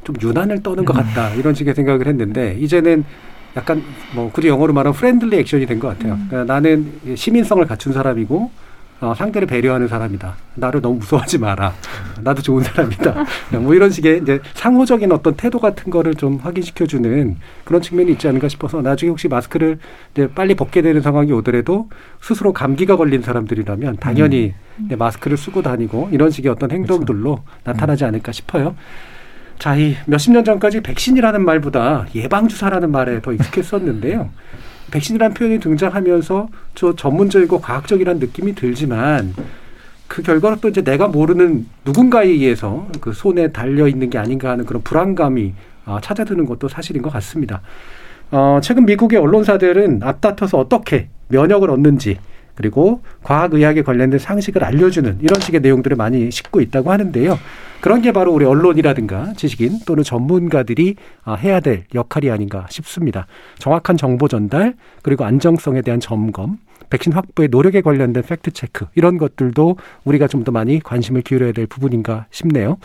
좀 0.05 0.15
유난을 0.21 0.63
떠는 0.63 0.85
것 0.85 0.93
같다 0.93 1.31
이런 1.35 1.55
식의 1.55 1.75
생각을 1.75 2.07
했는데 2.07 2.55
이제는 2.61 3.05
약간 3.57 3.83
뭐 4.15 4.31
굳이 4.31 4.49
영어로 4.49 4.75
말하면 4.75 4.95
friendly 4.95 5.39
action이 5.39 5.65
된 5.67 5.79
것 5.81 5.89
같아요. 5.89 6.19
그러니까 6.29 6.53
나는 6.53 6.93
시민성을 7.17 7.65
갖춘 7.67 7.95
사람이고 7.95 8.51
어, 9.01 9.15
상대를 9.15 9.47
배려하는 9.47 9.87
사람이다. 9.87 10.35
나를 10.57 10.81
너무 10.81 10.97
무서워하지 10.97 11.39
마라. 11.39 11.73
나도 12.21 12.43
좋은 12.43 12.65
사람이다. 12.65 13.15
뭐 13.61 13.75
이런 13.75 13.91
식의 13.91 14.23
이제 14.23 14.41
상호적인 14.55 15.13
어떤 15.13 15.35
태도 15.35 15.61
같은 15.61 15.91
거를 15.91 16.15
좀 16.15 16.39
확인시켜주는 16.39 17.37
그런 17.65 17.81
측면이 17.81 18.13
있지 18.13 18.27
않을까 18.27 18.49
싶어서 18.49 18.83
나중에 18.83 19.11
혹시 19.11 19.29
마스크를 19.29 19.79
이제 20.13 20.29
빨리 20.35 20.55
벗게 20.57 20.83
되는 20.83 21.01
상황이 21.01 21.31
오더라도 21.31 21.89
스스로 22.21 22.53
감기가 22.53 22.97
걸린 22.97 23.23
사람들이라면 23.23 23.99
당연히 23.99 24.55
이제 24.87 24.97
마스크를 24.97 25.37
쓰고 25.37 25.63
다니고 25.63 26.09
이런 26.11 26.31
식의 26.31 26.51
어떤 26.51 26.73
행동들로 26.73 27.39
나타나지 27.63 28.05
않을까 28.05 28.33
싶어요. 28.33 28.75
자, 29.61 29.77
이 29.77 29.97
몇십 30.07 30.33
년 30.33 30.45
전까지 30.45 30.81
백신이라는 30.83 31.45
말보다 31.45 32.07
예방주사라는 32.15 32.91
말에 32.91 33.21
더 33.21 33.33
익숙했었는데요. 33.33 34.31
백신이라는 34.91 35.35
표현이 35.35 35.61
등장하면서 35.61 36.49
저 36.75 36.95
전문적이고 36.95 37.61
과학적이라는 37.61 38.21
느낌이 38.21 38.55
들지만 38.55 39.35
그 40.07 40.23
결과로 40.23 40.57
또 40.57 40.69
이제 40.69 40.83
내가 40.83 41.07
모르는 41.09 41.67
누군가에 41.85 42.27
의해서 42.27 42.89
그 43.01 43.13
손에 43.13 43.53
달려 43.53 43.87
있는 43.87 44.09
게 44.11 44.19
아닌가 44.19 44.51
하는 44.51 44.65
그런 44.65 44.83
불안감이 44.83 45.53
어, 45.85 45.99
찾아드는 46.03 46.47
것도 46.47 46.69
사실인 46.69 47.03
것 47.03 47.13
같습니다. 47.13 47.61
어, 48.31 48.61
최근 48.63 48.85
미국의 48.85 49.19
언론사들은 49.19 50.03
앞다퉈서 50.03 50.59
어떻게 50.59 51.09
면역을 51.29 51.71
얻는지 51.71 52.19
그리고 52.59 53.03
과학의학에 53.23 53.83
관련된 53.83 54.19
상식을 54.19 54.65
알려주는 54.65 55.19
이런 55.23 55.41
식의 55.41 55.61
내용들을 55.61 55.97
많이 55.97 56.29
싣고 56.29 56.61
있다고 56.61 56.91
하는데요. 56.91 57.39
그런 57.81 58.03
게 58.03 58.11
바로 58.11 58.33
우리 58.33 58.45
언론이라든가 58.45 59.35
지식인 59.37 59.79
또는 59.87 60.03
전문가들이 60.03 60.97
아, 61.23 61.35
해야 61.35 61.61
될 61.61 61.85
역할이 61.95 62.33
아닌가 62.33 62.67
싶습니다. 62.69 63.29
정확한 63.61 63.97
정보 63.97 64.27
전달 64.27 64.75
그리고 65.03 65.25
안정성에 65.25 65.83
대한 65.83 66.01
점검 66.01 66.59
백신 66.91 67.13
확보의 67.13 67.49
노력에 67.49 67.81
관련된 67.81 68.25
팩트 68.25 68.51
체크 68.51 68.87
이런 68.97 69.19
것들도 69.19 69.77
우리가 70.03 70.27
좀 70.27 70.43
더 70.43 70.51
많이 70.51 70.81
관심을 70.81 71.23
기울여야 71.23 71.53
될 71.53 71.67
부분인가 71.69 72.27
싶네요. 72.33 72.79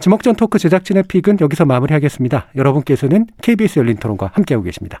지목전 0.00 0.36
토크 0.36 0.58
제작진의 0.58 1.04
pick은 1.08 1.38
여기서 1.40 1.64
마무리하겠습니다. 1.64 2.48
여러분께서는 2.56 3.26
KBS 3.40 3.78
열린 3.78 3.96
토론과 3.96 4.32
함께하고 4.34 4.64
계십니다. 4.64 5.00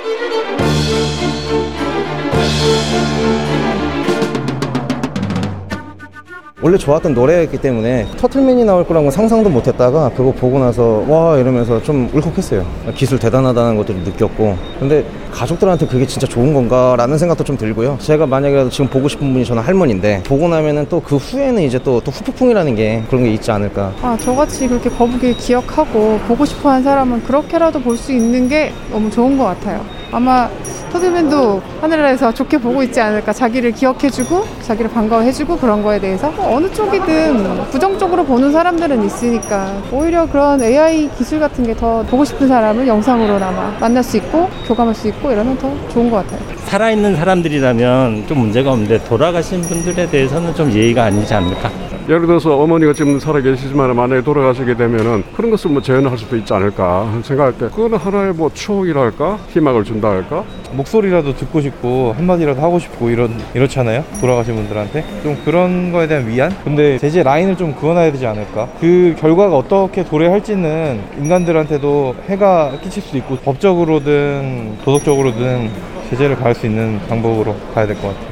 원래 6.63 6.77
좋았던 6.77 7.15
노래였기 7.15 7.57
때문에 7.57 8.05
터틀맨이 8.17 8.63
나올 8.65 8.85
거라고 8.85 9.09
상상도 9.09 9.49
못했다가 9.49 10.11
그거 10.15 10.31
보고 10.31 10.59
나서 10.59 11.03
와 11.07 11.35
이러면서 11.39 11.81
좀 11.81 12.07
울컥했어요. 12.13 12.63
기술 12.93 13.17
대단하다는 13.17 13.77
것들을 13.77 14.01
느꼈고 14.01 14.55
근데 14.79 15.03
가족들한테 15.31 15.87
그게 15.87 16.05
진짜 16.05 16.27
좋은 16.27 16.53
건가라는 16.53 17.17
생각도 17.17 17.43
좀 17.43 17.57
들고요. 17.57 17.97
제가 17.99 18.27
만약에 18.27 18.69
지금 18.69 18.87
보고 18.87 19.07
싶은 19.07 19.33
분이 19.33 19.43
저는 19.43 19.63
할머니인데 19.63 20.21
보고 20.23 20.47
나면은 20.47 20.87
또 20.87 21.01
그 21.01 21.15
후에는 21.17 21.63
이제 21.63 21.79
또, 21.79 21.99
또 21.99 22.11
후폭풍이라는 22.11 22.75
게 22.75 23.03
그런 23.09 23.23
게 23.23 23.33
있지 23.33 23.49
않을까. 23.49 23.91
아, 24.03 24.15
저같이 24.21 24.67
그렇게 24.67 24.87
거북이를 24.91 25.35
기억하고 25.37 26.19
보고 26.27 26.45
싶어 26.45 26.69
하는 26.69 26.83
사람은 26.83 27.23
그렇게라도 27.23 27.79
볼 27.81 27.97
수 27.97 28.11
있는 28.13 28.47
게 28.47 28.71
너무 28.91 29.09
좋은 29.09 29.35
것 29.37 29.45
같아요. 29.45 29.83
아마 30.11 30.49
터들맨도 30.91 31.61
하늘에서 31.79 32.33
좋게 32.33 32.57
보고 32.57 32.83
있지 32.83 32.99
않을까. 32.99 33.31
자기를 33.31 33.71
기억해주고, 33.71 34.45
자기를 34.61 34.91
반가워해주고 34.91 35.57
그런 35.57 35.81
거에 35.81 35.99
대해서 35.99 36.33
어느 36.39 36.69
쪽이든 36.71 37.69
부정적으로 37.71 38.25
보는 38.25 38.51
사람들은 38.51 39.05
있으니까 39.05 39.71
오히려 39.91 40.25
그런 40.29 40.61
AI 40.61 41.09
기술 41.17 41.39
같은 41.39 41.65
게 41.65 41.71
더 41.81 42.03
보고 42.03 42.23
싶은 42.25 42.47
사람을 42.47 42.85
영상으로나마 42.85 43.75
만날 43.79 44.03
수 44.03 44.17
있고 44.17 44.49
교감할 44.67 44.93
수 44.93 45.07
있고 45.07 45.31
이러면 45.31 45.57
더 45.57 45.71
좋은 45.89 46.11
것 46.11 46.17
같아요. 46.17 46.39
살아있는 46.65 47.15
사람들이라면 47.15 48.27
좀 48.27 48.39
문제가 48.39 48.73
없는데 48.73 49.03
돌아가신 49.05 49.61
분들에 49.61 50.07
대해서는 50.09 50.53
좀 50.53 50.71
예의가 50.71 51.05
아니지 51.05 51.33
않을까? 51.33 51.71
예를 52.11 52.27
들어서 52.27 52.57
어머니가 52.57 52.91
지금 52.91 53.17
살아계시지만 53.21 53.95
만약에 53.95 54.21
돌아가시게 54.21 54.75
되면은 54.75 55.23
그런 55.33 55.49
것을 55.49 55.71
뭐 55.71 55.81
재현할 55.81 56.17
수도 56.17 56.35
있지 56.35 56.53
않을까 56.53 57.09
생각할 57.23 57.53
때 57.53 57.69
그거는 57.69 57.97
하나의 57.97 58.33
뭐 58.33 58.51
추억이랄까? 58.53 59.39
희망을 59.47 59.85
준다 59.85 60.09
할까? 60.09 60.43
목소리라도 60.73 61.33
듣고 61.33 61.61
싶고 61.61 62.13
한마디라도 62.17 62.61
하고 62.61 62.79
싶고 62.79 63.09
이런 63.09 63.39
이렇잖아요? 63.53 64.03
돌아가신 64.19 64.55
분들한테? 64.55 65.05
좀 65.23 65.37
그런 65.45 65.93
거에 65.93 66.05
대한 66.05 66.27
위안? 66.27 66.53
근데 66.65 66.97
제재 66.97 67.23
라인을 67.23 67.55
좀 67.55 67.73
그어놔야 67.73 68.11
되지 68.11 68.27
않을까? 68.27 68.67
그 68.81 69.15
결과가 69.17 69.55
어떻게 69.55 70.03
도래할지는 70.03 70.99
인간들한테도 71.17 72.15
해가 72.27 72.73
끼칠 72.83 73.01
수도 73.03 73.19
있고 73.19 73.37
법적으로든 73.37 74.79
도덕적으로든 74.83 75.69
제재를 76.09 76.35
가할 76.35 76.53
수 76.55 76.65
있는 76.65 76.99
방법으로 77.07 77.55
가야 77.73 77.87
될 77.87 77.95
것 77.95 78.09
같아요. 78.09 78.30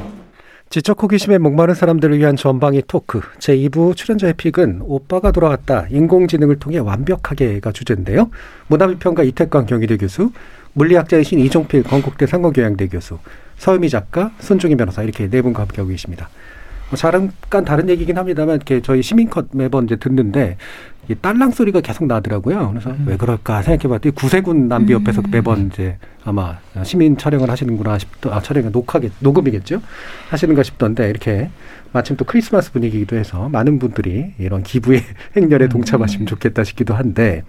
지적 0.70 1.02
호기심에 1.02 1.38
목마른 1.38 1.74
사람들을 1.74 2.16
위한 2.16 2.36
전방위 2.36 2.82
토크 2.86 3.20
제2부 3.40 3.96
출연자의 3.96 4.34
픽은 4.34 4.82
오빠가 4.84 5.32
돌아왔다 5.32 5.88
인공지능을 5.90 6.60
통해 6.60 6.78
완벽하게가 6.78 7.72
주제인데요. 7.72 8.30
문화비평가 8.68 9.24
이태광 9.24 9.66
경희대 9.66 9.96
교수, 9.96 10.30
물리학자이신 10.74 11.40
이종필 11.40 11.82
건국대 11.82 12.28
상공교양대 12.28 12.86
교수, 12.86 13.18
서유미 13.56 13.88
작가, 13.88 14.30
손중희 14.38 14.76
변호사 14.76 15.02
이렇게 15.02 15.28
네 15.28 15.42
분과 15.42 15.62
함께하고 15.62 15.90
계십니다. 15.90 16.28
뭐 16.90 16.96
잠깐 16.96 17.64
다른 17.64 17.88
얘기긴 17.88 18.18
합니다만 18.18 18.56
이렇게 18.56 18.82
저희 18.82 19.02
시민컷 19.02 19.48
매번 19.52 19.84
이제 19.84 19.96
듣는데 19.96 20.56
이 21.08 21.14
딸랑 21.14 21.52
소리가 21.52 21.80
계속 21.80 22.06
나더라고요. 22.06 22.70
그래서 22.70 22.90
음. 22.90 23.04
왜 23.06 23.16
그럴까 23.16 23.62
생각해봤더니 23.62 24.14
구세군 24.14 24.68
남비 24.68 24.92
옆에서 24.92 25.22
음. 25.22 25.30
매번 25.30 25.66
이제 25.66 25.96
아마 26.24 26.58
시민 26.82 27.16
촬영을 27.16 27.50
하시는구나 27.50 27.98
싶더 27.98 28.32
아 28.32 28.40
촬영이 28.40 28.70
녹화겠 28.70 29.12
녹음이겠죠 29.20 29.80
하시는가 30.28 30.62
싶던데 30.62 31.08
이렇게 31.08 31.48
마침 31.92 32.16
또 32.16 32.24
크리스마스 32.24 32.70
분위기이기도 32.72 33.16
해서 33.16 33.48
많은 33.48 33.78
분들이 33.78 34.32
이런 34.38 34.62
기부의 34.62 35.02
행렬에 35.36 35.64
음. 35.64 35.68
동참하시면 35.70 36.26
좋겠다 36.26 36.62
싶기도 36.64 36.94
한데 36.94 37.42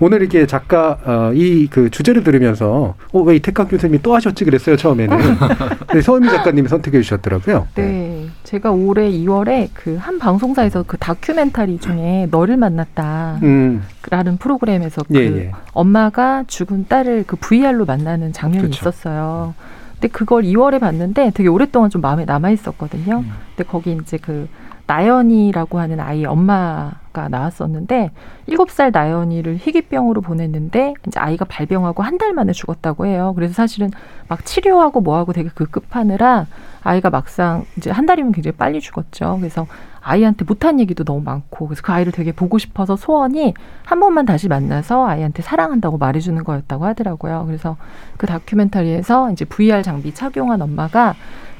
오늘 0.00 0.20
이렇게 0.20 0.46
작가 0.46 0.98
어, 1.04 1.32
이 1.34 1.66
그 1.70 1.88
주제를 1.90 2.22
들으면서 2.24 2.94
어, 3.12 3.20
왜 3.22 3.36
이태강 3.36 3.68
교수님이 3.68 4.02
또 4.02 4.14
하셨지 4.14 4.44
그랬어요 4.44 4.76
처음에는 4.76 5.18
서은미 6.02 6.28
작가님이 6.28 6.68
선택해 6.68 7.00
주셨더라고요. 7.00 7.68
네, 7.74 8.26
제가 8.44 8.70
올해 8.72 9.10
2월에 9.10 9.68
그 9.74 9.92
한 10.02 10.18
방송사에서 10.18 10.82
그 10.86 10.96
다큐멘터리 10.96 11.78
중에 11.78 12.26
너를 12.30 12.56
만났다. 12.56 13.38
음. 13.42 13.82
라는 14.10 14.36
프로그램에서 14.36 15.02
그 15.06 15.14
예, 15.14 15.20
예. 15.20 15.52
엄마가 15.72 16.44
죽은 16.48 16.86
딸을 16.88 17.24
그 17.26 17.36
VR로 17.36 17.84
만나는 17.84 18.32
장면이 18.32 18.62
그렇죠. 18.62 18.80
있었어요. 18.90 19.54
근데 20.02 20.08
그걸 20.08 20.42
2월에 20.42 20.80
봤는데 20.80 21.30
되게 21.32 21.48
오랫동안 21.48 21.88
좀 21.88 22.00
마음에 22.00 22.24
남아 22.24 22.50
있었거든요. 22.50 23.18
음. 23.20 23.32
근데 23.54 23.70
거기 23.70 23.92
이제 23.92 24.18
그 24.18 24.48
나연이라고 24.88 25.78
하는 25.78 26.00
아이 26.00 26.24
엄마가 26.24 27.28
나왔었는데 27.30 28.10
일곱 28.48 28.72
살 28.72 28.90
나연이를 28.90 29.58
희귀병으로 29.60 30.20
보냈는데 30.20 30.94
이제 31.06 31.20
아이가 31.20 31.44
발병하고 31.44 32.02
한 32.02 32.18
달 32.18 32.32
만에 32.32 32.52
죽었다고 32.52 33.06
해요. 33.06 33.32
그래서 33.36 33.54
사실은 33.54 33.90
막 34.26 34.44
치료하고 34.44 35.00
뭐하고 35.00 35.32
되게 35.32 35.48
급급하느라 35.54 36.46
아이가 36.82 37.08
막상 37.10 37.64
이제 37.76 37.92
한 37.92 38.04
달이면 38.04 38.32
굉장히 38.32 38.56
빨리 38.56 38.80
죽었죠. 38.80 39.36
그래서 39.38 39.68
아이한테 40.02 40.44
못한 40.44 40.80
얘기도 40.80 41.04
너무 41.04 41.22
많고 41.22 41.68
그래서 41.68 41.82
그 41.82 41.92
아이를 41.92 42.12
되게 42.12 42.32
보고 42.32 42.58
싶어서 42.58 42.96
소원이 42.96 43.54
한 43.84 44.00
번만 44.00 44.26
다시 44.26 44.48
만나서 44.48 45.06
아이한테 45.06 45.42
사랑한다고 45.42 45.98
말해주는 45.98 46.42
거였다고 46.42 46.84
하더라고요. 46.84 47.44
그래서 47.46 47.76
그 48.16 48.26
다큐멘터리에서 48.26 49.30
이제 49.30 49.44
VR 49.44 49.82
장비 49.82 50.12
착용한 50.12 50.60
엄마가 50.60 51.14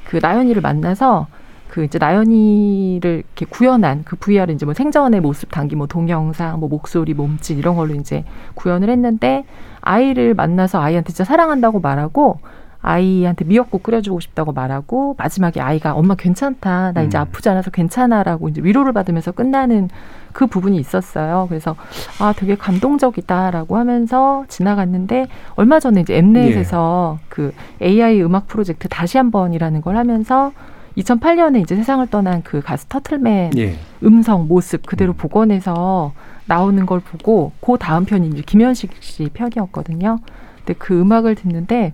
그 0.04 0.18
나연이를 0.20 0.60
만나서 0.60 1.28
그 1.68 1.84
이제 1.84 1.98
나연이를 1.98 3.22
이렇게 3.24 3.46
구현한 3.46 4.02
그 4.04 4.16
VR을 4.16 4.50
이제 4.50 4.66
뭐 4.66 4.74
생전의 4.74 5.22
모습 5.22 5.50
단기 5.50 5.74
뭐 5.74 5.86
동영상, 5.86 6.60
뭐 6.60 6.68
목소리, 6.68 7.14
몸짓 7.14 7.56
이런 7.56 7.76
걸로 7.76 7.94
이제 7.94 8.24
구현을 8.54 8.90
했는데 8.90 9.46
아이를 9.80 10.34
만나서 10.34 10.82
아이한테 10.82 11.14
진짜 11.14 11.24
사랑한다고 11.24 11.80
말하고 11.80 12.40
아이한테 12.82 13.44
미역국 13.44 13.84
끓여주고 13.84 14.20
싶다고 14.20 14.52
말하고 14.52 15.14
마지막에 15.16 15.60
아이가 15.60 15.94
엄마 15.94 16.16
괜찮다 16.16 16.92
나 16.92 17.02
이제 17.02 17.16
음. 17.16 17.22
아프지 17.22 17.48
않아서 17.48 17.70
괜찮아라고 17.70 18.48
이제 18.48 18.60
위로를 18.62 18.92
받으면서 18.92 19.30
끝나는 19.32 19.88
그 20.32 20.46
부분이 20.46 20.76
있었어요. 20.78 21.46
그래서 21.48 21.76
아 22.18 22.32
되게 22.36 22.56
감동적이다라고 22.56 23.76
하면서 23.76 24.44
지나갔는데 24.48 25.28
얼마 25.54 25.78
전에 25.78 26.00
이제 26.00 26.16
엠넷에서 26.16 27.18
예. 27.20 27.26
그 27.28 27.52
AI 27.80 28.22
음악 28.22 28.48
프로젝트 28.48 28.88
다시 28.88 29.18
한번이라는 29.18 29.80
걸 29.80 29.96
하면서 29.96 30.52
2008년에 30.96 31.62
이제 31.62 31.76
세상을 31.76 32.06
떠난 32.08 32.42
그 32.42 32.60
가수 32.60 32.88
터틀맨 32.88 33.52
예. 33.58 33.76
음성 34.02 34.48
모습 34.48 34.84
그대로 34.84 35.12
음. 35.12 35.16
복원해서 35.16 36.12
나오는 36.46 36.84
걸 36.84 37.00
보고 37.00 37.52
그 37.60 37.76
다음 37.78 38.04
편이 38.04 38.28
이제 38.28 38.42
김현식 38.44 38.90
씨 39.00 39.28
편이었거든요. 39.32 40.18
근데 40.58 40.74
그 40.78 41.00
음악을 41.00 41.34
듣는데 41.34 41.92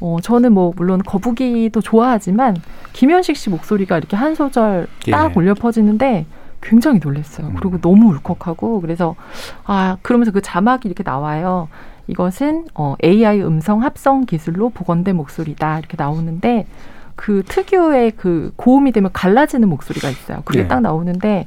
어 0.00 0.18
저는 0.22 0.52
뭐 0.52 0.72
물론 0.76 1.02
거북이도 1.02 1.80
좋아하지만 1.80 2.56
김현식 2.92 3.36
씨 3.36 3.50
목소리가 3.50 3.98
이렇게 3.98 4.16
한 4.16 4.34
소절 4.34 4.86
딱 5.10 5.30
예. 5.30 5.38
올려 5.38 5.54
퍼지는데 5.54 6.26
굉장히 6.60 7.00
놀랐어요. 7.02 7.48
음. 7.48 7.56
그리고 7.58 7.78
너무 7.80 8.10
울컥하고 8.10 8.80
그래서 8.80 9.16
아 9.64 9.96
그러면서 10.02 10.32
그 10.32 10.40
자막이 10.40 10.86
이렇게 10.88 11.02
나와요. 11.02 11.68
이것은 12.06 12.66
어 12.74 12.94
AI 13.04 13.42
음성 13.42 13.82
합성 13.82 14.24
기술로 14.24 14.70
복원된 14.70 15.14
목소리다 15.16 15.78
이렇게 15.78 15.96
나오는데 15.96 16.66
그 17.16 17.42
특유의 17.46 18.12
그 18.12 18.52
고음이 18.56 18.92
되면 18.92 19.10
갈라지는 19.12 19.68
목소리가 19.68 20.08
있어요. 20.08 20.42
그게 20.44 20.62
네. 20.62 20.68
딱 20.68 20.80
나오는데 20.80 21.46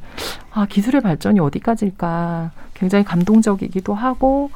아 0.54 0.66
기술의 0.66 1.02
발전이 1.02 1.40
어디까지일까 1.40 2.52
굉장히 2.74 3.06
감동적이기도 3.06 3.94
하고 3.94 4.52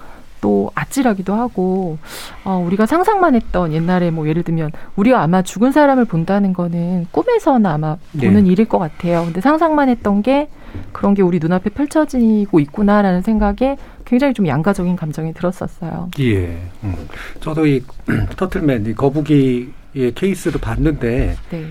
또 0.46 0.70
아찔하기도 0.76 1.34
하고 1.34 1.98
어, 2.44 2.64
우리가 2.68 2.86
상상만 2.86 3.34
했던 3.34 3.74
옛날에 3.74 4.12
뭐 4.12 4.28
예를 4.28 4.44
들면 4.44 4.70
우리가 4.96 5.24
아마 5.24 5.42
죽은 5.42 5.72
사람을 5.72 6.06
본다는 6.06 6.54
거는 6.54 7.08
꿈에서나 7.10 7.74
아마 7.74 7.98
보는 8.16 8.44
네. 8.44 8.52
일일 8.52 8.66
것 8.66 8.78
같아요. 8.78 9.24
근데 9.26 9.42
상상만 9.42 9.90
했던 9.90 10.22
게 10.22 10.48
그런 10.92 11.16
게 11.16 11.24
우리 11.24 11.40
눈앞에 11.40 11.72
펼쳐지고 11.72 12.60
있구나라는 12.60 13.24
생각에 13.24 13.78
굉장히 14.06 14.36
좀 14.36 14.46
양가적인 14.46 14.96
감정이 14.96 15.34
들었었어요. 15.34 16.12
예. 16.20 16.60
음. 16.84 16.96
저도 17.40 17.66
이 17.66 17.84
터틀맨 18.38 18.86
이 18.86 18.94
거북이 18.94 19.74
예, 19.96 20.12
케이스를 20.12 20.62
봤는데 20.62 21.38
네. 21.50 21.66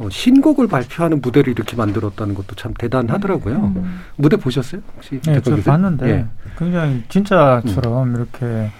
어, 0.00 0.08
신곡을 0.10 0.66
발표하는 0.66 1.20
무대를 1.20 1.52
이렇게 1.52 1.76
만들었다는 1.76 2.34
것도 2.34 2.56
참 2.56 2.72
대단하더라고요. 2.72 3.56
음. 3.56 4.00
무대 4.16 4.38
보셨어요? 4.38 4.80
혹시? 4.96 5.20
네, 5.20 5.40
저 5.42 5.54
봤는데 5.56 6.10
예. 6.10 6.26
굉장히 6.58 7.04
진짜처럼 7.10 8.08
음. 8.08 8.16
이렇게 8.16 8.70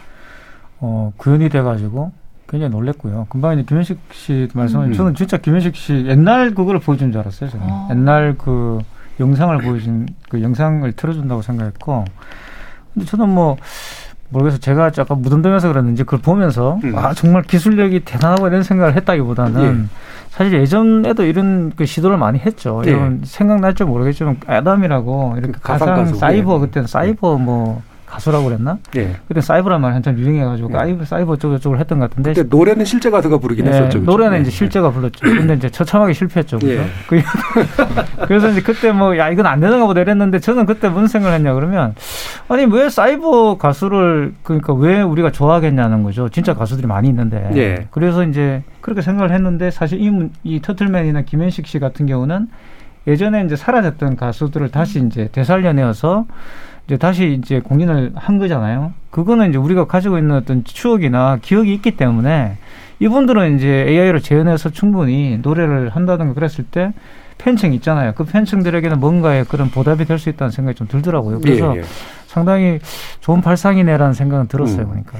어, 0.79 1.13
구현이 1.19 1.51
돼가지고 1.51 2.13
굉장히 2.49 2.73
놀랬고요. 2.73 3.27
금방 3.29 3.53
이제 3.53 3.65
김현식 3.65 3.99
씨 4.13 4.49
말씀은 4.55 4.87
음. 4.87 4.93
저는 4.95 5.15
진짜 5.15 5.37
김현식 5.37 5.77
씨 5.77 6.07
옛날 6.07 6.55
그거를 6.55 6.81
보여준 6.81 7.13
줄 7.13 7.21
알았어요. 7.21 7.51
저는 7.51 7.67
아. 7.69 7.89
옛날 7.91 8.37
그 8.39 8.79
영상을 9.21 9.57
보여준 9.59 10.09
그 10.31 10.43
영상을 10.43 10.91
틀어준다고 10.93 11.43
생각했고, 11.43 12.07
근데 12.95 13.07
저는 13.07 13.29
뭐 13.29 13.59
모르겠어. 14.31 14.59
제가 14.59 14.91
약간 14.97 15.21
무덤덤해서 15.21 15.69
그랬는지 15.69 16.05
그걸 16.05 16.21
보면서 16.21 16.81
음. 16.83 16.97
아 16.97 17.13
정말 17.13 17.43
기술력이 17.43 18.01
대단하고 18.01 18.49
이런 18.49 18.63
생각을 18.63 18.97
했다기보다는 18.97 19.83
예. 19.85 19.89
사실 20.31 20.55
예전에도 20.61 21.25
이런 21.25 21.73
그 21.75 21.85
시도를 21.85 22.17
많이 22.17 22.39
했죠. 22.39 22.83
예. 22.87 22.91
이런 22.91 23.21
생각날지 23.25 23.85
모르겠지만 23.85 24.41
아담이라고 24.47 25.35
이렇게 25.37 25.53
그 25.53 25.61
가상 25.61 26.07
사이버 26.15 26.57
예. 26.57 26.61
그때는 26.61 26.87
사이버 26.87 27.37
뭐 27.37 27.83
가수라고 28.11 28.47
그랬나? 28.47 28.79
예. 28.97 29.17
그때 29.29 29.41
사이버란 29.41 29.81
말이 29.81 29.95
한참 29.95 30.19
유행해가지고 30.19 30.71
예. 30.73 31.05
사이버 31.05 31.37
쪽 31.37 31.53
저쪽을 31.53 31.79
했던 31.79 31.99
것 32.01 32.11
같은데. 32.11 32.33
그때 32.33 32.49
노래는 32.49 32.85
실제 32.85 33.11
가수가 33.11 33.39
부르긴 33.39 33.67
예. 33.67 33.71
했었죠. 33.71 34.01
그렇죠? 34.01 34.11
노래는 34.11 34.41
이제 34.41 34.49
예. 34.49 34.51
실제가 34.51 34.91
불렀죠. 34.91 35.21
근데 35.21 35.55
이제 35.55 35.69
처참하게 35.71 36.13
실패했죠. 36.13 36.59
그죠? 36.59 36.73
예. 36.73 36.87
그래서 38.27 38.49
이제 38.51 38.61
그때 38.61 38.93
뭐 38.93 39.17
야 39.21 39.29
이건 39.29 39.47
안 39.47 39.61
되는가 39.61 39.87
보다 39.87 40.01
이랬는데 40.01 40.39
저는 40.39 40.67
그때 40.67 40.89
무슨 40.89 41.07
생각을 41.07 41.37
했냐 41.37 41.53
그러면 41.55 41.95
아니 42.49 42.65
왜 42.65 42.89
사이버 42.89 43.59
가수를 43.59 44.33
그러니까 44.43 44.73
왜 44.75 45.03
우리가 45.03 45.31
좋아하겠냐는 45.31 46.03
거죠. 46.03 46.29
진짜 46.29 46.55
가수들이 46.55 46.87
많이 46.87 47.09
있는데. 47.09 47.51
예. 47.57 47.87
그래서 47.91 48.25
이제 48.25 48.63
그렇게 48.81 49.03
생각을 49.03 49.33
했는데 49.33 49.71
사실 49.71 50.01
이, 50.01 50.11
이 50.43 50.61
터틀맨이나 50.61 51.23
김현식 51.23 51.67
씨 51.67 51.79
같은 51.79 52.07
경우는 52.07 52.49
예전에 53.07 53.45
이제 53.45 53.57
사라졌던 53.57 54.17
가수들을 54.17 54.71
다시 54.71 55.05
이제 55.05 55.29
되살려내어서 55.33 56.27
이제 56.87 56.97
다시 56.97 57.39
이제 57.43 57.61
공연을 57.61 58.13
한 58.15 58.39
거잖아요. 58.39 58.93
그거는 59.11 59.51
이제 59.51 59.59
우리가 59.59 59.87
가지고 59.87 60.19
있는 60.19 60.37
어떤 60.37 60.65
추억이나 60.65 61.39
기억이 61.41 61.73
있기 61.75 61.93
때문에 61.97 62.57
이분들은 63.01 63.57
이제 63.57 63.85
AI를 63.89 64.21
재현해서 64.21 64.71
충분히 64.71 65.39
노래를 65.43 65.91
한다든가 65.91 66.35
그랬을 66.35 66.65
때 66.65 66.93
팬층 67.39 67.73
있잖아요. 67.75 68.13
그 68.15 68.25
팬층들에게는 68.25 69.01
뭔가의 69.01 69.47
그런 69.47 69.71
보답이 69.71 70.05
될 70.05 70.19
수 70.19 70.29
있다는 70.29 70.51
생각이 70.51 70.77
좀 70.77 70.87
들더라고요. 70.89 71.41
그래서 71.41 71.75
예, 71.75 71.81
예. 71.81 71.85
상당히 72.27 72.79
좋은 73.21 73.41
발상이네라는 73.41 74.13
생각은 74.13 74.49
들었어요. 74.49 74.83
음. 74.83 74.89
그러니까. 74.89 75.19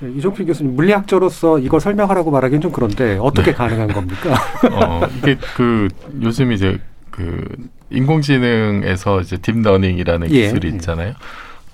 네, 0.00 0.10
이종필 0.12 0.46
교수님 0.46 0.76
물리학자로서 0.76 1.58
이걸 1.58 1.80
설명하라고 1.80 2.30
말하기는 2.30 2.60
좀 2.60 2.70
그런데 2.70 3.18
어떻게 3.20 3.50
네. 3.50 3.56
가능한 3.56 3.88
겁니까? 3.88 4.34
어, 4.70 5.00
이게 5.18 5.36
그 5.56 5.88
요즘 6.22 6.52
이제 6.52 6.78
그 7.10 7.42
인공지능에서 7.90 9.20
이제 9.20 9.36
deep 9.36 9.56
learning이라는 9.56 10.30
예. 10.32 10.42
기술이 10.42 10.68
있잖아요. 10.70 11.14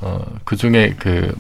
어, 0.01 0.25
그 0.45 0.57
중에 0.57 0.95
그 0.99 1.35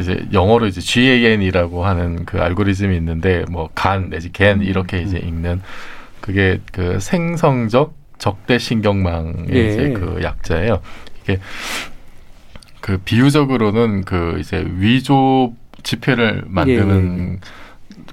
이제 0.00 0.26
영어로 0.32 0.66
이제 0.66 0.80
GAN이라고 0.80 1.84
하는 1.84 2.24
그 2.24 2.40
알고리즘이 2.40 2.96
있는데 2.96 3.44
뭐 3.50 3.84
간 3.84 4.10
내지 4.10 4.32
겐 4.32 4.62
이렇게 4.62 5.00
이제 5.00 5.18
음. 5.18 5.28
읽는 5.28 5.62
그게 6.20 6.60
그 6.72 6.98
생성적 7.00 7.94
적대 8.18 8.58
신경망의 8.58 9.46
예. 9.52 9.68
이제 9.68 9.92
그 9.92 10.20
약자예요. 10.22 10.80
이게 11.22 11.38
그 12.80 12.98
비유적으로는 12.98 14.04
그 14.04 14.36
이제 14.40 14.64
위조 14.76 15.54
지폐를 15.82 16.44
만드는 16.46 17.34
예. 17.34 17.63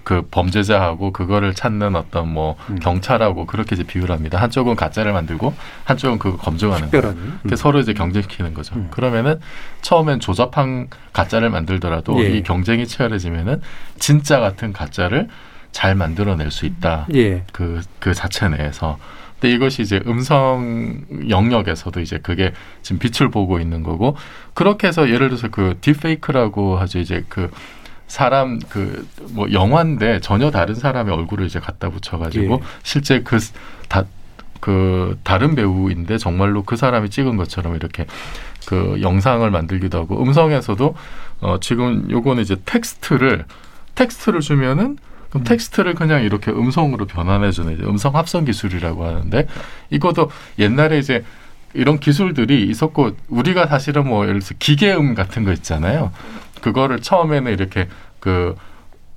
그 0.04 0.28
범죄자하고 0.32 1.12
그거를 1.12 1.54
찾는 1.54 1.96
어떤 1.96 2.32
뭐 2.32 2.56
음. 2.70 2.80
경찰하고 2.80 3.46
그렇게 3.46 3.76
이제 3.76 3.84
비유를 3.84 4.14
합니다. 4.14 4.42
한쪽은 4.42 4.76
가짜를 4.76 5.14
만들고 5.14 5.54
한쪽은 5.86 6.20
그거 6.20 6.38
검증하는. 6.38 6.90
특별한. 6.90 7.14
음. 7.46 7.56
서로 7.56 7.80
이제 7.80 7.94
경쟁시키는 7.94 8.54
거죠. 8.54 8.76
그러면은 8.92 9.40
처음엔 9.82 10.20
조잡한 10.20 10.88
가짜를 11.14 11.50
만들더라도 11.50 12.24
예. 12.24 12.30
이 12.30 12.44
경쟁이 12.44 12.88
치열해지면은 12.88 13.62
진짜 14.00 14.40
같은 14.40 14.74
가짜를 14.74 15.28
잘 15.72 15.96
만들어낼 15.96 16.52
수 16.52 16.66
있다. 16.66 17.08
예. 17.14 17.44
그, 17.52 17.82
그 18.00 18.14
자체 18.14 18.50
내에서. 18.50 18.98
근데 19.40 19.56
이것이 19.56 19.82
이제 19.82 20.02
음성 20.06 21.02
영역에서도 21.30 22.00
이제 22.00 22.20
그게 22.22 22.54
지금 22.84 23.00
빛을 23.00 23.32
보고 23.32 23.60
있는 23.60 23.82
거고 23.82 24.16
그렇게 24.54 24.88
해서 24.88 25.10
예를 25.10 25.30
들어서 25.30 25.48
그 25.50 25.78
딥페이크라고 25.82 26.78
하죠. 26.78 27.00
이제 27.00 27.26
그 27.28 27.50
사람 28.12 28.60
그 28.60 29.06
뭐 29.32 29.52
영화인데 29.52 30.20
전혀 30.20 30.52
다른 30.52 30.76
사람의 30.76 31.14
얼굴을 31.14 31.46
이제 31.46 31.60
갖다 31.60 31.90
붙여가지고 31.90 32.54
예. 32.56 32.60
실제 32.84 33.22
그다 33.22 34.06
그 34.60 35.18
다른 35.24 35.56
배우인데 35.56 36.18
정말로 36.18 36.64
그 36.64 36.76
사람이 36.76 37.10
찍은 37.10 37.38
것처럼 37.38 37.76
이렇게 37.76 38.06
그 38.68 39.00
영상을 39.02 39.50
만들기도 39.50 39.98
하고 39.98 40.22
음성에서도 40.22 40.96
어 41.42 41.60
지금 41.60 42.10
요거는 42.12 42.44
이제 42.44 42.58
텍스트를 42.66 43.46
텍스트를 43.96 44.42
주면은 44.42 44.98
그럼 45.30 45.44
텍스트를 45.46 45.96
그냥 45.96 46.24
이렇게 46.24 46.52
음성으로 46.52 47.06
변환해주는 47.08 47.74
이제 47.74 47.84
음성 47.84 48.16
합성 48.16 48.46
기술이라고 48.46 49.06
하는데 49.06 49.48
이것도 49.90 50.30
옛날에 50.60 51.00
이제 51.00 51.24
이런 51.74 52.00
기술들이 52.00 52.68
있었고 52.68 53.12
우리가 53.30 53.68
사실은 53.68 54.06
뭐 54.08 54.26
예를 54.26 54.42
들어서 54.42 54.56
기계음 54.60 55.16
같은 55.16 55.46
거 55.46 55.54
있잖아요. 55.54 56.12
그거를 56.62 57.00
처음에는 57.02 57.52
이렇게 57.52 57.88
그 58.20 58.56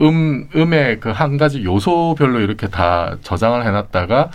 음, 0.01 0.49
음의 0.55 1.01
그 1.01 1.13
한 1.13 1.37
가지 1.37 1.65
요소별로 1.65 2.41
이렇게 2.41 2.69
다 2.69 3.17
저장을 3.23 3.65
해놨다가 3.65 4.31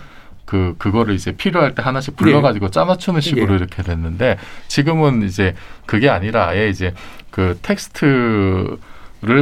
그, 0.45 0.75
그거를 0.79 1.13
이제 1.13 1.31
필요할 1.35 1.75
때 1.75 1.83
하나씩 1.83 2.15
불러가지고 2.15 2.71
짜맞추는 2.71 3.21
식으로 3.21 3.53
예. 3.53 3.57
이렇게 3.57 3.83
됐는데 3.83 4.37
지금은 4.67 5.21
이제 5.23 5.53
그게 5.85 6.09
아니라 6.09 6.47
아예 6.47 6.69
이제 6.69 6.93
그 7.29 7.59
텍스트를 7.61 8.77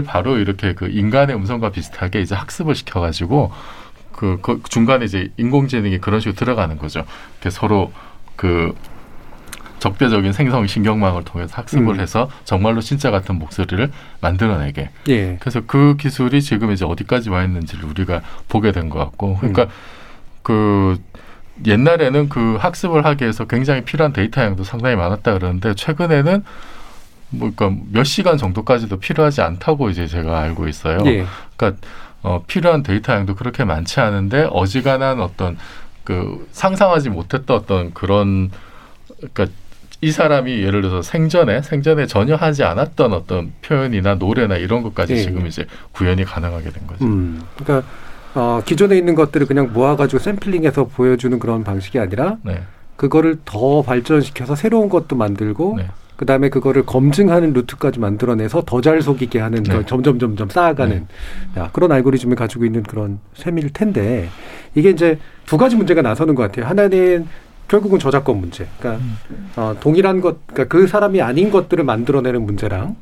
바로 0.06 0.38
이렇게 0.38 0.74
그 0.74 0.90
인간의 0.90 1.36
음성과 1.36 1.70
비슷하게 1.72 2.20
이제 2.22 2.36
학습을 2.36 2.76
시켜가지고 2.76 3.52
그, 4.12 4.40
그 4.42 4.62
중간에 4.68 5.06
이제 5.06 5.32
인공지능이 5.38 6.00
그런 6.00 6.20
식으로 6.20 6.36
들어가는 6.36 6.78
거죠. 6.78 7.06
이렇게 7.36 7.52
서로 7.52 7.94
그 8.36 8.74
적대적인 9.80 10.34
생성 10.34 10.66
신경망을 10.68 11.24
통해서 11.24 11.56
학습을 11.56 11.96
음. 11.96 12.00
해서 12.00 12.30
정말로 12.46 12.82
진짜 12.82 13.12
같은 13.12 13.36
목소리를 13.40 13.92
만들어내게. 14.22 14.90
예. 15.10 15.38
그래서 15.40 15.62
그 15.68 15.96
기술이 15.98 16.42
지금 16.42 16.72
이제 16.72 16.86
어디까지 16.86 17.30
와 17.30 17.44
있는지를 17.44 17.86
우리가 17.86 18.22
보게 18.50 18.72
된 18.72 18.90
것 18.90 19.00
같고, 19.00 19.38
그러니까 19.38 19.64
음. 19.64 19.70
그 20.44 20.98
옛날에는 21.66 22.30
그 22.30 22.56
학습을 22.60 23.06
하기 23.06 23.24
위해서 23.24 23.46
굉장히 23.46 23.82
필요한 23.84 24.14
데이터 24.14 24.42
양도 24.42 24.64
상당히 24.64 24.96
많았다 24.96 25.34
그러는데 25.34 25.74
최근에는 25.74 26.44
뭐 27.30 27.52
그러니까 27.56 27.82
몇 27.92 28.04
시간 28.04 28.38
정도까지도 28.38 28.98
필요하지 29.00 29.42
않다고 29.42 29.90
이제 29.90 30.08
제가 30.08 30.40
알고 30.40 30.68
있어요. 30.68 31.00
예. 31.06 31.26
그러니까 31.56 31.82
어, 32.24 32.44
필요한 32.48 32.84
데이터 32.84 33.14
양도 33.14 33.36
그렇게 33.36 33.64
많지 33.64 34.00
않은데 34.00 34.48
어지간한 34.52 35.20
어떤 35.20 35.58
그 36.04 36.48
상상하지 36.52 37.10
못했던 37.10 37.58
어떤 37.58 37.94
그런 37.94 38.52
그러니까 39.18 39.48
이 40.02 40.12
사람이 40.12 40.62
예를 40.62 40.82
들어서 40.82 41.02
생전에 41.02 41.62
생전에 41.62 42.06
전혀 42.06 42.36
하지 42.36 42.64
않았던 42.64 43.14
어떤 43.14 43.52
표현이나 43.64 44.16
노래나 44.16 44.58
이런 44.58 44.84
것까지 44.84 45.14
예. 45.14 45.18
지금 45.18 45.48
이제 45.48 45.66
구현이 45.92 46.24
가능하게 46.24 46.70
된 46.70 46.86
거죠. 46.86 47.06
음. 47.06 47.42
그러니까 47.58 47.88
어, 48.36 48.62
기존에 48.64 48.96
있는 48.98 49.16
것들을 49.16 49.48
그냥 49.48 49.74
모아가지고 49.74 50.20
샘플링해서 50.20 50.86
보여주는 50.86 51.40
그런 51.40 51.64
방식이 51.64 51.98
아니라 52.00 52.38
네. 52.44 52.62
그거를 52.96 53.38
더 53.46 53.82
발전시켜서 53.82 54.56
새로운 54.56 54.90
것도 54.90 55.16
만들고 55.16 55.76
네. 55.78 55.88
그 56.16 56.26
다음에 56.26 56.50
그거를 56.50 56.84
검증하는 56.86 57.54
루트까지 57.54 58.00
만들어내서 58.00 58.64
더 58.66 58.82
잘 58.82 59.02
속이게 59.02 59.40
하는 59.40 59.64
네. 59.64 59.74
걸 59.74 59.86
점점 59.86 60.20
점점 60.20 60.50
쌓아가는 60.50 61.08
야, 61.58 61.70
그런 61.74 61.92
알고리즘을 61.92 62.36
가지고 62.36 62.66
있는 62.66 62.84
그런 62.84 63.20
셈일 63.36 63.72
텐데 63.74 64.30
이게 64.76 64.90
이제 64.92 65.18
두 65.48 65.58
가지 65.58 65.76
문제가 65.76 66.02
나서는 66.04 66.36
것 66.36 66.44
같아요. 66.44 66.66
하나는 66.68 67.28
결국은 67.68 68.00
저작권 68.00 68.38
문제. 68.40 68.68
그러니까 68.80 69.04
어, 69.56 69.76
동일한 69.80 70.22
것, 70.22 70.46
그러니까 70.48 70.78
그 70.78 70.88
사람이 70.88 71.22
아닌 71.22 71.52
것들을 71.52 71.84
만들어내는 71.84 72.44
문제랑 72.46 72.96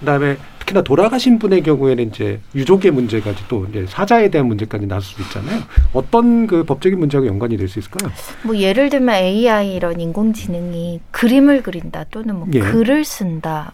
그다음에 0.00 0.36
특히나 0.58 0.82
돌아가신 0.82 1.38
분의 1.38 1.62
경우에는 1.62 2.08
이제 2.08 2.40
유족의 2.54 2.90
문제까지 2.90 3.44
또 3.48 3.66
이제 3.70 3.86
사자에 3.88 4.28
대한 4.30 4.46
문제까지 4.48 4.86
나설 4.86 5.02
수 5.02 5.22
있잖아요. 5.22 5.62
어떤 5.92 6.46
그 6.46 6.64
법적인 6.64 6.98
문제하고 6.98 7.26
연관이 7.26 7.56
될 7.56 7.68
수 7.68 7.78
있을까요? 7.78 8.12
뭐 8.42 8.56
예를 8.56 8.90
들면 8.90 9.14
AI 9.14 9.74
이런 9.74 10.00
인공지능이 10.00 11.00
그림을 11.12 11.62
그린다 11.62 12.04
또는 12.10 12.36
뭐 12.36 12.48
예. 12.52 12.60
글을 12.60 13.04
쓴다 13.04 13.72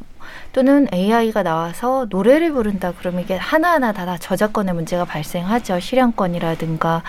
또는 0.52 0.86
AI가 0.92 1.42
나와서 1.42 2.06
노래를 2.08 2.52
부른다 2.52 2.92
그러면 2.98 3.22
이게 3.22 3.34
하나하나 3.34 3.92
다, 3.92 4.04
다 4.06 4.16
저작권의 4.18 4.74
문제가 4.74 5.04
발생하죠. 5.04 5.80
실현권이라든가 5.80 7.02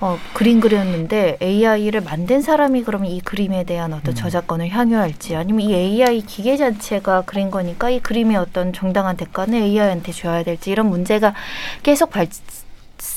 어, 0.00 0.16
그림 0.32 0.60
그렸는데 0.60 1.38
AI를 1.42 2.02
만든 2.02 2.40
사람이 2.40 2.84
그러면 2.84 3.10
이 3.10 3.20
그림에 3.20 3.64
대한 3.64 3.92
어떤 3.92 4.14
저작권을 4.14 4.68
향유할지 4.68 5.34
아니면 5.34 5.62
이 5.62 5.74
AI 5.74 6.20
기계 6.20 6.56
자체가 6.56 7.22
그린 7.22 7.50
거니까 7.50 7.90
이 7.90 7.98
그림의 7.98 8.36
어떤 8.36 8.72
정당한 8.72 9.16
대가는 9.16 9.52
AI한테 9.60 10.12
줘야 10.12 10.44
될지 10.44 10.70
이런 10.70 10.88
문제가 10.88 11.34
계속 11.82 12.10
발 12.10 12.28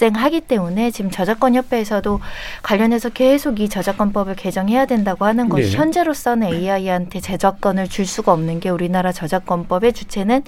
생하기 0.02 0.42
때문에 0.42 0.90
지금 0.90 1.12
저작권 1.12 1.54
협회에서도 1.54 2.20
관련해서 2.64 3.10
계속 3.10 3.60
이 3.60 3.70
저작권법을 3.70 4.36
개정해야 4.36 4.88
된다고 4.88 5.26
하는 5.26 5.48
것이 5.48 5.70
네. 5.70 5.78
현재로서는 5.78 6.48
AI한테 6.48 7.20
저작권을 7.20 7.88
줄 7.88 8.08
수가 8.08 8.34
없는 8.34 8.60
게 8.60 8.70
우리나라 8.70 9.12
저작권법의 9.12 9.94
주체는 9.94 10.42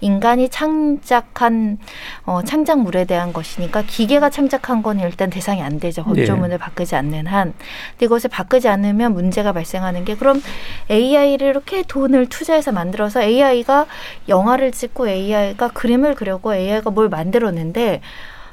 인간이 0.00 0.48
창작한 0.48 1.78
어, 2.24 2.42
창작물에 2.42 3.04
대한 3.04 3.32
것이니까 3.32 3.82
기계가 3.82 4.30
창작한 4.30 4.84
건 4.84 5.00
일단 5.00 5.28
대상이 5.28 5.60
안 5.60 5.80
되죠. 5.80 6.02
네. 6.02 6.20
법조문을 6.20 6.58
바꾸지 6.58 6.94
않는 6.94 7.26
한. 7.26 7.52
근데 7.92 8.06
이것을 8.06 8.30
바꾸지 8.30 8.68
않으면 8.68 9.12
문제가 9.12 9.52
발생하는 9.52 10.04
게 10.04 10.14
그럼 10.14 10.40
AI를 10.88 11.48
이렇게 11.48 11.82
돈을 11.82 12.26
투자해서 12.26 12.70
만들어서 12.70 13.22
AI가 13.22 13.86
영화를 14.28 14.70
찍고 14.70 15.08
AI가 15.08 15.68
그림을 15.68 16.14
그려고 16.14 16.54
AI가 16.54 16.90
뭘 16.90 17.08
만들었는데 17.08 18.02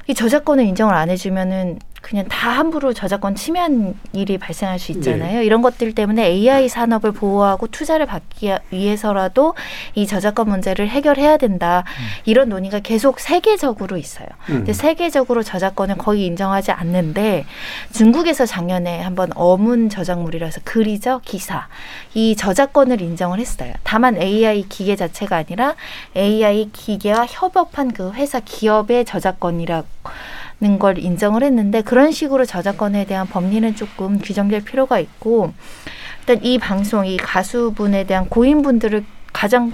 이 0.08 0.14
저작권을 0.14 0.64
인정을 0.64 0.94
안 0.94 1.10
해주면은 1.10 1.78
그냥 2.00 2.26
다 2.28 2.50
함부로 2.50 2.92
저작권 2.92 3.34
침해한 3.34 3.94
일이 4.12 4.38
발생할 4.38 4.78
수 4.78 4.92
있잖아요. 4.92 5.42
이런 5.42 5.62
것들 5.62 5.94
때문에 5.94 6.26
AI 6.26 6.68
산업을 6.68 7.12
보호하고 7.12 7.66
투자를 7.66 8.06
받기 8.06 8.54
위해서라도 8.70 9.54
이 9.94 10.06
저작권 10.06 10.48
문제를 10.48 10.88
해결해야 10.88 11.36
된다. 11.36 11.84
이런 12.24 12.48
논의가 12.48 12.80
계속 12.80 13.20
세계적으로 13.20 13.96
있어요. 13.96 14.28
음. 14.48 14.58
근데 14.58 14.72
세계적으로 14.72 15.42
저작권을 15.42 15.98
거의 15.98 16.24
인정하지 16.26 16.70
않는데 16.70 17.44
중국에서 17.92 18.46
작년에 18.46 19.02
한번 19.02 19.30
어문 19.34 19.88
저작물이라서 19.88 20.60
글이죠 20.64 21.20
기사 21.24 21.66
이 22.14 22.36
저작권을 22.36 23.00
인정을 23.00 23.38
했어요. 23.38 23.72
다만 23.82 24.20
AI 24.20 24.66
기계 24.68 24.96
자체가 24.96 25.36
아니라 25.36 25.74
AI 26.16 26.70
기계와 26.72 27.26
협업한 27.28 27.92
그 27.92 28.12
회사 28.12 28.40
기업의 28.40 29.04
저작권이라는 29.04 29.84
걸 30.78 30.98
인정을 30.98 31.42
했는데 31.42 31.82
그런 31.82 32.10
식으로 32.10 32.44
저작권에 32.44 33.04
대한 33.04 33.26
법리는 33.26 33.76
조금 33.76 34.18
규정될 34.18 34.64
필요가 34.64 34.98
있고 34.98 35.52
일단 36.20 36.44
이 36.44 36.58
방송 36.58 37.06
이 37.06 37.16
가수분에 37.16 38.04
대한 38.04 38.28
고인분들을 38.28 39.04
가장 39.32 39.72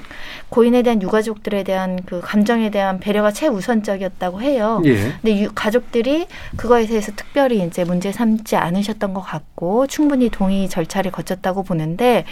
고인에 0.51 0.83
대한 0.83 1.01
유가족들에 1.01 1.63
대한 1.63 2.01
그 2.05 2.21
감정에 2.21 2.71
대한 2.71 3.01
배려가 3.01 3.31
최우선적이었다고 3.31 4.43
해요. 4.43 4.83
예. 4.85 5.13
근데 5.23 5.41
유, 5.41 5.51
가족들이 5.55 6.27
그거에 6.57 6.87
대해서 6.87 7.13
특별히 7.17 7.65
이제 7.65 7.85
문제 7.85 8.13
삼지 8.13 8.57
않으셨던 8.57 9.15
것 9.15 9.23
같고 9.23 9.87
충분히 9.87 10.29
동의 10.29 10.69
절차를 10.69 11.13
거쳤다고 11.13 11.63
보는데 11.63 12.25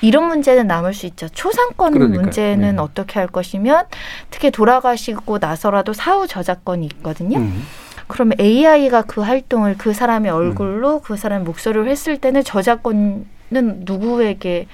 이런 0.00 0.26
문제는 0.26 0.66
남을 0.66 0.94
수 0.94 1.06
있죠. 1.06 1.28
초상권 1.28 1.92
그러니까요. 1.92 2.20
문제는 2.22 2.76
네. 2.76 2.82
어떻게 2.82 3.20
할 3.20 3.28
것이면 3.28 3.84
특히 4.30 4.50
돌아가시고 4.50 5.38
나서라도 5.38 5.92
사후 5.92 6.26
저작권이 6.26 6.86
있거든요. 6.86 7.38
음. 7.38 7.62
그러면 8.06 8.38
AI가 8.40 9.02
그 9.02 9.20
활동을 9.20 9.76
그 9.78 9.92
사람의 9.92 10.30
얼굴로 10.30 11.00
그 11.00 11.16
사람의 11.16 11.44
목소리로 11.44 11.86
했을 11.86 12.18
때는 12.18 12.44
저작권은 12.44 13.26
누구에게 13.50 14.66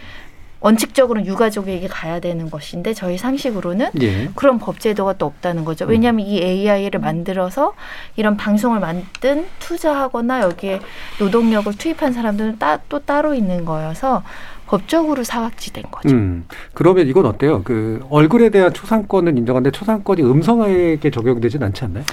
원칙적으로는 0.61 1.27
유가족에게 1.27 1.89
가야 1.89 2.21
되는 2.21 2.51
것인데 2.51 2.93
저희 2.93 3.17
상식으로는 3.17 3.91
예. 4.03 4.29
그런 4.35 4.59
법 4.59 4.79
제도가 4.79 5.15
또 5.15 5.27
없다는 5.27 5.65
거죠. 5.65 5.87
왜냐하면 5.87 6.27
이 6.27 6.39
AI를 6.43 7.01
만들어서 7.01 7.75
이런 8.17 8.37
방송을 8.37 8.79
만든 8.79 9.47
투자하거나 9.59 10.43
여기에 10.43 10.81
노동력을 11.19 11.73
투입한 11.77 12.13
사람들은 12.13 12.59
따, 12.59 12.79
또 12.89 12.99
따로 12.99 13.35
있는 13.35 13.65
거여서 13.65 14.23
법적으로 14.71 15.25
사각지된 15.25 15.83
거죠. 15.91 16.15
음, 16.15 16.47
그러면 16.75 17.09
이건 17.09 17.27
어때요? 17.27 17.63
그 17.65 18.07
얼굴에 18.09 18.51
대한 18.51 18.73
초상권은 18.73 19.37
인정하는데 19.37 19.77
초상권이 19.77 20.23
음성에게 20.23 21.11
적용되진 21.11 21.65
않지 21.65 21.85
않나요? 21.87 22.05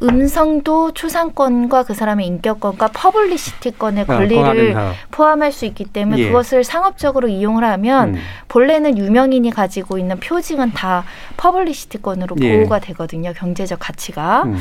음성도 0.00 0.92
초상권과 0.92 1.82
그 1.82 1.94
사람의 1.94 2.24
인격권과 2.28 2.88
퍼블리시티권의 2.94 4.04
아, 4.04 4.06
권리를 4.06 4.36
권한행사. 4.36 4.92
포함할 5.10 5.50
수 5.50 5.64
있기 5.66 5.86
때문에 5.86 6.22
예. 6.22 6.26
그것을 6.28 6.62
상업적으로 6.62 7.26
이용을 7.26 7.64
하면 7.64 8.14
음. 8.14 8.20
본래는 8.46 8.96
유명인이 8.96 9.50
가지고 9.50 9.98
있는 9.98 10.20
표징은 10.20 10.72
다 10.72 11.02
퍼블리시티권으로 11.36 12.36
예. 12.42 12.58
보호가 12.58 12.78
되거든요. 12.78 13.32
경제적 13.32 13.80
가치가. 13.80 14.44
음. 14.44 14.56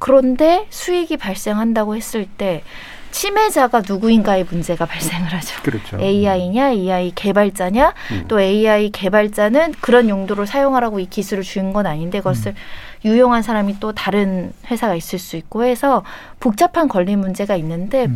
그런데 0.00 0.66
수익이 0.70 1.18
발생한다고 1.18 1.94
했을 1.94 2.26
때 2.26 2.64
침해자가 3.16 3.80
누구인가의 3.88 4.44
문제가 4.50 4.84
발생을 4.84 5.32
하죠. 5.32 5.62
그렇죠. 5.62 5.96
AI냐, 5.98 6.72
AI 6.72 7.12
개발자냐, 7.14 7.94
음. 8.12 8.24
또 8.28 8.38
AI 8.38 8.90
개발자는 8.90 9.72
그런 9.80 10.10
용도로 10.10 10.44
사용하라고 10.44 11.00
이 11.00 11.06
기술을 11.06 11.42
주인 11.42 11.72
건 11.72 11.86
아닌데 11.86 12.18
그것을 12.18 12.52
유용한 13.06 13.40
사람이 13.40 13.80
또 13.80 13.92
다른 13.92 14.52
회사가 14.70 14.94
있을 14.94 15.18
수 15.18 15.36
있고 15.36 15.64
해서 15.64 16.04
복잡한 16.40 16.88
권리 16.88 17.16
문제가 17.16 17.56
있는데 17.56 18.10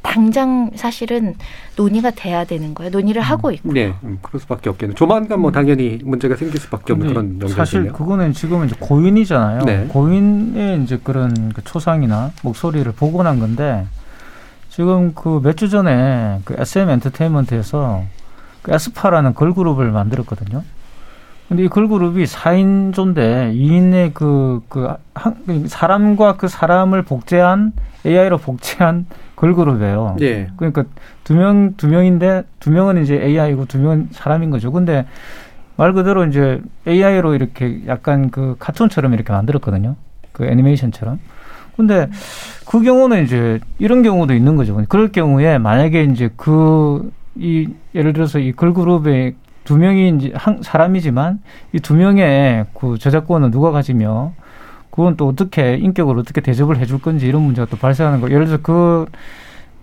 당장 0.00 0.70
사실은 0.74 1.34
논의가 1.76 2.12
돼야 2.12 2.44
되는 2.44 2.72
거예요. 2.72 2.90
논의를 2.90 3.20
하고 3.20 3.50
있고. 3.50 3.74
네, 3.74 3.92
음, 4.04 4.18
그럴 4.22 4.40
수밖에 4.40 4.70
없겠네. 4.70 4.94
조만간 4.94 5.40
뭐 5.40 5.52
당연히 5.52 5.98
문제가 6.02 6.34
생길 6.34 6.58
수밖에 6.60 6.94
없는 6.94 7.08
그런 7.08 7.24
영역이네요. 7.26 7.54
사실 7.54 7.92
그거는 7.92 8.32
지금은 8.32 8.68
이제 8.68 8.76
고인이잖아요. 8.80 9.64
네. 9.64 9.84
고인의 9.88 10.82
이제 10.82 10.98
그런 11.02 11.52
그 11.52 11.62
초상이나 11.62 12.32
목소리를 12.42 12.90
복원한 12.92 13.38
건데 13.38 13.84
지금 14.76 15.14
그 15.14 15.40
몇 15.40 15.56
주 15.56 15.70
전에 15.70 16.40
그 16.44 16.54
SM 16.58 16.90
엔터테인먼트에서 16.90 18.02
그 18.60 18.74
에스파라는 18.74 19.32
걸그룹을 19.32 19.90
만들었거든요. 19.90 20.62
근데 21.48 21.64
이 21.64 21.68
걸그룹이 21.68 22.24
4인조인데 22.24 23.54
2인의 23.54 24.12
그, 24.12 24.60
그, 24.68 24.92
한, 25.14 25.36
그 25.46 25.66
사람과 25.66 26.36
그 26.36 26.46
사람을 26.48 27.02
복제한, 27.02 27.72
AI로 28.04 28.36
복제한 28.36 29.06
걸그룹이에요. 29.36 30.16
예. 30.20 30.48
그러니까 30.58 30.84
두 31.24 31.34
명, 31.34 31.74
두 31.78 31.88
명인데, 31.88 32.42
두 32.60 32.70
명은 32.70 33.02
이제 33.02 33.14
AI고 33.14 33.64
두 33.64 33.78
명은 33.78 34.08
사람인 34.10 34.50
거죠. 34.50 34.72
근데 34.72 35.06
말 35.76 35.94
그대로 35.94 36.26
이제 36.26 36.60
AI로 36.86 37.34
이렇게 37.34 37.80
약간 37.86 38.30
그 38.30 38.56
카툰처럼 38.58 39.14
이렇게 39.14 39.32
만들었거든요. 39.32 39.96
그 40.32 40.44
애니메이션처럼. 40.44 41.18
근데 41.76 42.08
그 42.66 42.80
경우는 42.82 43.24
이제 43.24 43.60
이런 43.78 44.02
경우도 44.02 44.34
있는 44.34 44.56
거죠. 44.56 44.82
그럴 44.88 45.12
경우에 45.12 45.58
만약에 45.58 46.04
이제 46.04 46.30
그, 46.36 47.10
이, 47.36 47.68
예를 47.94 48.12
들어서 48.12 48.38
이 48.38 48.52
걸그룹의 48.52 49.34
두 49.64 49.76
명이 49.76 50.16
이제 50.16 50.32
한 50.34 50.60
사람이지만 50.62 51.40
이 51.74 51.78
두 51.80 51.94
명의 51.94 52.64
그 52.74 52.98
저작권은 52.98 53.50
누가 53.50 53.70
가지며 53.72 54.32
그건 54.90 55.16
또 55.16 55.28
어떻게 55.28 55.74
인격을 55.76 56.18
어떻게 56.18 56.40
대접을 56.40 56.78
해줄 56.78 57.00
건지 57.00 57.26
이런 57.26 57.42
문제가 57.42 57.66
또 57.68 57.76
발생하는 57.76 58.20
거. 58.20 58.30
예를 58.30 58.46
들어서 58.46 58.62
그, 58.62 59.06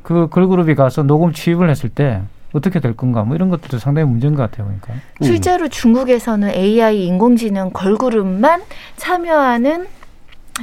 그 0.02 0.28
걸그룹이 0.30 0.74
가서 0.76 1.04
녹음 1.04 1.32
취입을 1.34 1.70
했을 1.70 1.90
때 1.90 2.22
어떻게 2.54 2.80
될 2.80 2.96
건가 2.96 3.24
뭐 3.24 3.36
이런 3.36 3.50
것들도 3.50 3.78
상당히 3.78 4.08
문제인 4.08 4.36
것 4.36 4.42
같아요. 4.50 4.66
그러니까. 4.68 4.94
실제로 5.22 5.68
중국에서는 5.68 6.50
AI 6.50 7.06
인공지능 7.06 7.70
걸그룹만 7.72 8.62
참여하는 8.96 9.86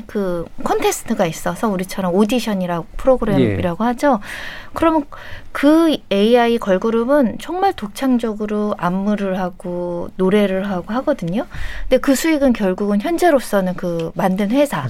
그 0.07 0.47
콘테스트가 0.62 1.26
있어서 1.26 1.68
우리처럼 1.68 2.14
오디션이라고 2.14 2.86
프로그램이라고 2.97 3.82
하죠. 3.84 4.20
그러면 4.72 5.05
그 5.51 5.97
AI 6.12 6.59
걸그룹은 6.59 7.38
정말 7.41 7.72
독창적으로 7.72 8.76
안무를 8.78 9.41
하고 9.41 10.09
노래를 10.14 10.70
하고 10.70 10.95
하거든요. 10.95 11.45
근데 11.82 11.99
그 11.99 12.14
수익은 12.14 12.53
결국은 12.53 13.01
현재로서는 13.01 13.74
그 13.74 14.12
만든 14.14 14.51
회사가 14.53 14.86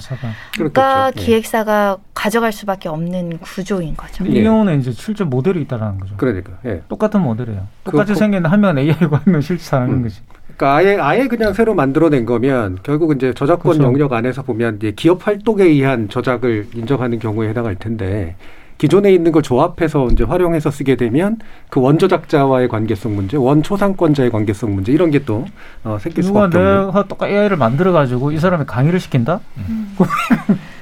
그렇겠죠. 0.55 1.11
예. 1.17 1.25
기획사가 1.25 1.97
가져갈 2.13 2.51
수밖에 2.51 2.87
없는 2.89 3.39
구조인 3.39 3.97
거죠. 3.97 4.23
이 4.25 4.43
경우는 4.43 4.81
이제 4.81 4.91
실제 4.91 5.23
모델이 5.23 5.61
있다라는 5.61 5.99
거죠. 5.99 6.13
그러니까. 6.17 6.51
예. 6.65 6.83
똑같은 6.87 7.21
모델이에요. 7.21 7.65
똑같이 7.83 8.13
그- 8.13 8.19
생긴 8.19 8.45
AI고 8.45 9.15
한 9.15 9.23
명은 9.25 9.41
실제 9.41 9.63
사람인 9.63 9.95
음. 9.95 10.03
거지. 10.03 10.21
그러니까 10.61 10.75
아예 10.75 10.97
아예 10.97 11.27
그냥 11.27 11.53
새로 11.53 11.73
만들어낸 11.73 12.25
거면 12.25 12.77
결국 12.83 13.15
이제 13.15 13.33
저작권 13.33 13.73
그렇죠. 13.73 13.83
영역 13.83 14.13
안에서 14.13 14.43
보면 14.43 14.75
이제 14.75 14.93
기업 14.95 15.25
활동에 15.25 15.63
의한 15.63 16.07
저작을 16.07 16.67
인정하는 16.75 17.17
경우에 17.17 17.49
해당할 17.49 17.75
텐데 17.75 18.35
기존에 18.77 19.11
있는 19.11 19.31
걸 19.31 19.41
조합해서 19.41 20.09
이제 20.11 20.23
활용해서 20.23 20.69
쓰게 20.69 20.95
되면 20.97 21.39
그 21.69 21.81
원저작자와의 21.81 22.67
관계성 22.67 23.15
문제, 23.15 23.37
원초상권자의 23.37 24.29
관계성 24.29 24.73
문제 24.73 24.91
이런 24.91 25.09
게또 25.09 25.45
어, 25.83 25.97
생길 25.99 26.23
누가 26.23 26.45
수밖에 26.45 26.57
없는. 26.57 26.87
내가 26.87 27.03
똑같이 27.07 27.33
AI를 27.33 27.57
만들어 27.57 27.91
가지고 27.91 28.31
이 28.31 28.37
사람이 28.37 28.65
강의를 28.65 28.99
시킨다? 28.99 29.39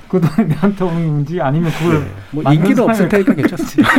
그 0.10 0.20
돈이 0.20 0.50
나한테 0.50 0.84
오는 0.84 1.08
건지 1.08 1.40
아니면 1.40 1.72
그걸 1.72 2.06
뭐 2.32 2.44
만든 2.44 2.62
인기도 2.62 2.84
없을 2.84 3.08
테니까 3.08 3.34
괜찮습니다. 3.34 3.92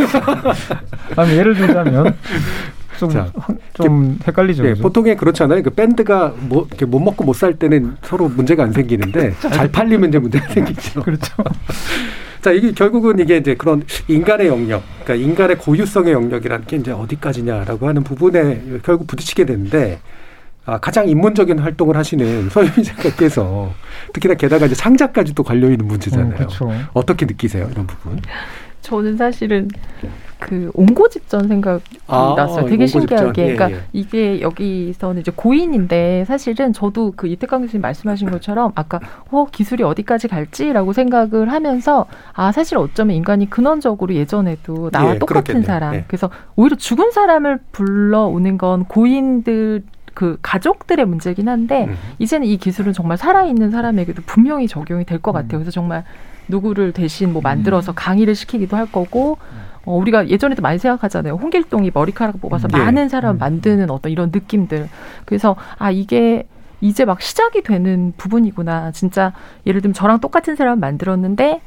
아니 1.17 1.37
예를 1.37 1.55
들자면 1.55 2.17
좀, 3.01 3.11
자, 3.11 3.33
한- 3.37 3.59
좀 3.75 4.19
헷갈리죠. 4.27 4.67
예? 4.67 4.75
보통에 4.75 5.15
그렇잖아요. 5.17 5.63
그 5.63 5.71
밴드가 5.71 6.35
뭐, 6.39 6.67
이렇게 6.69 6.85
못 6.87 6.99
먹고 7.01 7.25
못 7.25 7.35
살 7.35 7.55
때는 7.55 7.97
서로 8.03 8.29
문제가 8.29 8.63
안 8.65 8.73
생기는데 8.73 9.33
잘 9.53 9.71
팔리면 9.73 10.11
이제 10.11 10.19
문제가 10.19 10.47
생기죠. 10.53 11.03
그렇죠. 11.03 11.35
자, 12.43 12.51
이게 12.53 12.73
결국은 12.73 13.19
이게 13.19 13.37
이제 13.37 13.55
그런 13.55 13.83
인간의 14.09 14.47
영역, 14.49 14.83
그러니까 15.05 15.15
인간의 15.29 15.59
고유성의 15.59 16.13
영역이라는 16.13 16.67
게 16.67 16.77
이제 16.77 16.91
어디까지냐라고 16.91 17.87
하는 17.89 18.03
부분에 18.03 18.63
결국 18.83 19.07
부딪히게 19.07 19.45
되는데 19.45 19.99
아, 20.67 20.79
가장 20.79 21.09
인문적인 21.09 21.59
활동을 21.59 21.97
하시는 21.97 22.49
서유미 22.51 22.85
작가께서 22.85 23.73
특히나 24.13 24.35
게다가 24.35 24.67
이제 24.67 24.75
상자까지도 24.75 25.43
걸려 25.43 25.71
있는 25.71 25.87
문제잖아요. 25.87 26.33
어, 26.33 26.37
그렇죠. 26.37 26.73
어떻게 26.93 27.25
느끼세요, 27.27 27.69
이런 27.73 27.87
부분? 27.87 28.21
저는 28.91 29.17
사실은 29.17 29.69
그 30.41 30.71
옹고집전 30.75 31.47
생각이 31.49 31.83
아, 32.09 32.35
났어요. 32.37 32.67
되게. 32.67 32.87
신기하게. 32.87 33.43
예, 33.43 33.55
그러니까 33.55 33.71
예. 33.79 33.83
이게 33.93 34.41
여기서는 34.41 35.21
이제 35.21 35.31
고인인데 35.35 36.25
사실은 36.27 36.73
저도 36.73 37.13
그 37.15 37.29
이태강 37.29 37.61
교수님 37.61 37.83
말씀하신 37.83 38.31
것처럼 38.31 38.73
아까 38.75 38.99
어 39.31 39.45
기술이 39.53 39.85
어디까지 39.85 40.27
갈지라고 40.29 40.93
생각을 40.95 41.53
하면서 41.53 42.07
아 42.33 42.51
사실 42.53 42.79
어쩌면 42.79 43.17
인간이 43.17 43.49
근원적으로 43.51 44.15
예전에도 44.15 44.91
나와 44.91 45.15
예, 45.15 45.19
똑같은 45.19 45.43
그렇겠네요. 45.45 45.67
사람. 45.67 45.95
예. 45.95 46.05
그래서 46.09 46.31
오히려 46.57 46.75
죽은 46.77 47.11
사람을 47.13 47.61
불러오는 47.71 48.59
건 48.59 48.85
고인들 48.87 49.83
그 50.15 50.39
가족들의 50.43 51.05
문제긴 51.07 51.49
한데 51.49 51.85
음. 51.85 51.95
이제는 52.19 52.47
이 52.47 52.57
기술은 52.57 52.93
정말 52.95 53.17
살아있는 53.19 53.71
사람에게도 53.71 54.23
분명히 54.27 54.67
적용이 54.67 55.05
될 55.05 55.21
것 55.21 55.33
같아요. 55.33 55.59
그래서 55.59 55.71
정말 55.71 56.03
누구를 56.51 56.93
대신 56.93 57.33
뭐 57.33 57.41
만들어서 57.43 57.93
강의를 57.93 58.35
시키기도 58.35 58.77
할 58.77 58.91
거고 58.91 59.39
어, 59.87 59.97
우리가 59.97 60.29
예전에도 60.29 60.61
많이 60.63 60.79
생각하잖아요. 60.79 61.35
홍길동이 61.35 61.91
머리카락 61.95 62.41
뽑아서 62.41 62.69
예. 62.75 62.79
많은 62.79 63.09
사람을 63.09 63.39
만드는 63.39 63.91
어떤 63.91 64.13
이런 64.13 64.31
느낌들. 64.33 64.89
그래서 65.25 65.57
아 65.79 65.91
이게 65.91 66.47
이제 66.83 67.05
막 67.05 67.21
시작이 67.23 67.63
되는 67.63 68.13
부분이구나. 68.17 68.93
진짜 68.93 69.33
예를 69.67 69.81
들면 69.81 69.95
저랑 69.95 70.21
똑같은 70.21 70.57
사람 70.57 70.81
만들었는데 70.81 71.61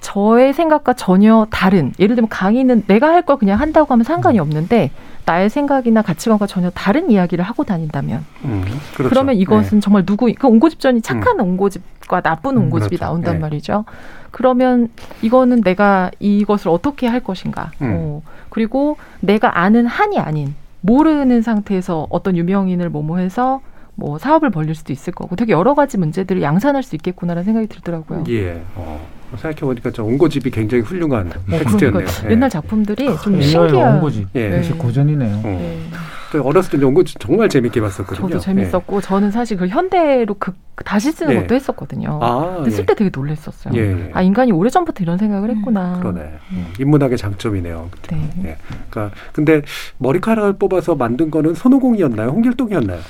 저의 0.00 0.52
생각과 0.52 0.92
전혀 0.92 1.46
다른 1.50 1.92
예를 1.98 2.14
들면 2.16 2.28
강의는 2.28 2.84
내가 2.86 3.08
할 3.08 3.22
걸 3.22 3.38
그냥 3.38 3.58
한다고 3.60 3.92
하면 3.92 4.04
상관이 4.04 4.38
없는데 4.38 4.90
나의 5.26 5.50
생각이나 5.50 6.02
가치관과 6.02 6.46
전혀 6.46 6.70
다른 6.70 7.10
이야기를 7.10 7.44
하고 7.44 7.64
다닌다면 7.64 8.24
음, 8.44 8.64
그 8.92 8.98
그렇죠. 8.98 9.14
러면 9.16 9.34
이것은 9.34 9.80
정말 9.80 10.06
누구 10.06 10.32
그 10.32 10.46
옹고집전이 10.46 11.02
착한 11.02 11.40
옹고집과 11.40 12.20
나쁜 12.20 12.56
음, 12.56 12.62
옹고집이 12.62 12.96
그렇죠. 12.96 13.04
나온단 13.04 13.34
네. 13.34 13.40
말이죠. 13.40 13.84
그러면 14.30 14.88
이거는 15.22 15.62
내가 15.62 16.12
이것을 16.20 16.68
어떻게 16.68 17.08
할 17.08 17.20
것인가. 17.20 17.72
음. 17.82 17.92
어, 17.96 18.22
그리고 18.50 18.96
내가 19.20 19.58
아는 19.58 19.86
한이 19.86 20.18
아닌 20.20 20.54
모르는 20.80 21.42
상태에서 21.42 22.06
어떤 22.10 22.36
유명인을 22.36 22.88
모모해서 22.88 23.60
뭐 23.96 24.18
사업을 24.18 24.50
벌릴 24.50 24.76
수도 24.76 24.92
있을 24.92 25.12
거고 25.12 25.34
되게 25.34 25.52
여러 25.52 25.74
가지 25.74 25.98
문제들을 25.98 26.40
양산할 26.40 26.84
수 26.84 26.94
있겠구나라는 26.94 27.44
생각이 27.44 27.66
들더라고요. 27.66 28.24
예. 28.28 28.62
어, 28.76 29.00
생각해보니까 29.36 29.90
저 29.92 30.04
옹고집이 30.04 30.50
굉장히 30.50 30.82
훌륭한 30.82 31.28
어, 31.28 31.50
텍스트였네요. 31.50 31.92
그러니까 31.92 32.26
예. 32.26 32.30
옛날 32.30 32.50
작품들이 32.50 33.06
좀 33.22 33.34
AI와 33.36 33.68
신기한 33.68 33.94
옹고집. 33.96 34.28
예. 34.36 34.56
역시 34.56 34.72
고전이네요. 34.72 35.40
어. 35.44 35.90
저 36.32 36.42
어렸을 36.42 36.78
때 36.78 36.84
옹고집 36.84 37.20
정말 37.20 37.48
재밌게 37.48 37.80
봤었거든요. 37.80 38.28
저도 38.28 38.40
재밌었고 38.40 39.00
저는 39.00 39.30
사실 39.30 39.56
그 39.56 39.68
현대로 39.68 40.34
그 40.38 40.52
다시 40.84 41.12
쓰는 41.12 41.34
예. 41.34 41.40
것도 41.40 41.54
했었거든요. 41.54 42.18
아, 42.22 42.56
근데 42.56 42.70
쓸 42.70 42.82
예. 42.82 42.86
때 42.86 42.94
되게 42.94 43.10
놀랐었어요. 43.14 43.74
예. 43.74 44.10
아 44.12 44.22
인간이 44.22 44.52
오래 44.52 44.68
전부터 44.68 45.02
이런 45.02 45.18
생각을 45.18 45.50
했구나. 45.56 45.98
그러네. 46.00 46.20
음, 46.52 46.66
인문학의 46.78 47.16
장점이네요. 47.16 47.90
네. 48.10 48.30
예. 48.44 48.56
그러니까 48.90 49.16
근데 49.32 49.62
머리카락을 49.98 50.54
뽑아서 50.54 50.94
만든 50.96 51.30
거는 51.30 51.54
손오공이었나요? 51.54 52.28
홍길동이었나요? 52.30 53.00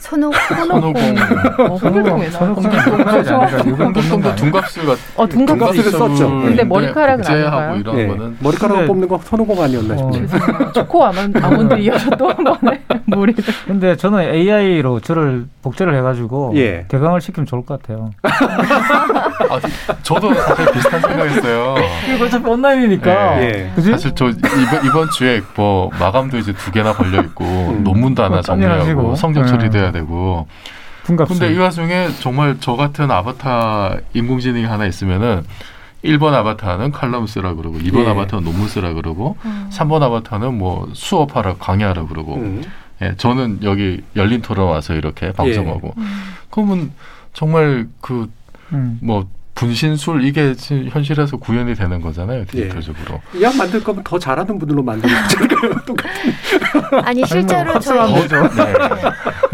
손오 0.00 0.30
손오공. 0.32 0.94
어, 1.58 1.76
홍길동? 1.76 2.20
홍길동 2.20 3.24
좋아하고. 3.24 3.58
홍길동도 3.70 4.34
둔갑수가 4.34 4.96
어, 5.16 5.26
둔갑수 5.28 5.90
썼죠. 5.90 6.28
근데 6.40 6.64
머리카락은 6.64 7.24
아닌가요? 7.26 7.76
이런 7.76 7.98
예. 7.98 8.06
거는 8.06 8.36
머리카락을 8.40 8.76
근데- 8.78 8.86
뽑는 8.86 9.08
거 9.08 9.18
손오공 9.22 9.62
아니었나 9.62 9.96
싶네요. 9.96 10.26
초코 10.72 11.04
아몬, 11.04 11.32
아몬드 11.42 11.74
이어서 11.78 12.08
또 12.16 12.30
한 12.30 12.36
번에 12.44 12.80
무리를. 13.06 13.44
근데 13.66 13.94
저는 13.96 14.20
AI로 14.34 15.00
저를 15.00 15.46
복제를 15.62 15.94
해가지고 15.98 16.54
예. 16.56 16.86
개강을 16.88 17.20
시키면 17.20 17.46
좋을 17.46 17.64
것 17.66 17.82
같아요. 17.82 18.10
아, 19.50 19.60
저도 20.02 20.32
사실 20.32 20.72
비슷한 20.72 21.00
생각했어요. 21.00 21.74
이거 22.14 22.24
어차피 22.24 22.48
온라인이니까. 22.48 23.36
네. 23.36 23.70
그지? 23.74 23.90
사실 23.90 24.12
저 24.14 24.28
이번, 24.28 24.86
이번 24.86 25.10
주에 25.10 25.42
뭐 25.56 25.90
마감도 25.98 26.38
이제 26.38 26.52
두 26.54 26.70
개나 26.72 26.92
걸려 26.94 27.20
있고 27.22 27.44
논문도 27.82 28.22
하나 28.22 28.34
뭐 28.36 28.40
정리하고. 28.42 29.14
성적 29.16 29.42
네. 29.42 29.46
처리돼야 29.48 29.89
되고. 29.92 30.46
둔갑수. 31.04 31.38
근데 31.38 31.54
이 31.54 31.58
와중에 31.58 32.08
정말 32.20 32.56
저 32.60 32.76
같은 32.76 33.10
아바타 33.10 33.96
인공지능이 34.14 34.64
하나 34.64 34.86
있으면은 34.86 35.44
1번 36.04 36.32
아바타는 36.32 36.92
칼럼 36.92 37.26
쓰라 37.26 37.54
그러고 37.54 37.78
2번 37.78 38.04
예. 38.04 38.08
아바타는 38.10 38.44
논문 38.44 38.68
쓰라 38.68 38.94
그러고 38.94 39.36
3번 39.70 40.02
아바타는 40.02 40.56
뭐 40.56 40.88
수업하라 40.94 41.56
강의하라 41.56 42.06
그러고 42.06 42.36
음. 42.36 42.62
예, 43.02 43.14
저는 43.16 43.60
여기 43.62 44.02
열린 44.16 44.42
토론 44.42 44.68
와서 44.68 44.94
이렇게 44.94 45.32
방송하고 45.32 45.94
예. 45.98 46.02
그러면 46.50 46.92
정말 47.32 47.88
그 48.00 48.30
음. 48.72 48.98
뭐 49.02 49.26
분신술 49.54 50.24
이게 50.24 50.54
지금 50.54 50.88
현실에서 50.88 51.36
구현이 51.36 51.74
되는 51.74 52.00
거잖아요 52.00 52.44
디지털적으로. 52.46 53.20
이약 53.34 53.56
만들 53.56 53.82
거면 53.82 54.02
더 54.04 54.18
잘하는 54.18 54.58
분들로 54.58 54.82
만들면 54.82 55.18
되잖아요. 55.28 55.70
아니 57.04 57.26
실제로 57.26 57.78
저희 57.78 58.14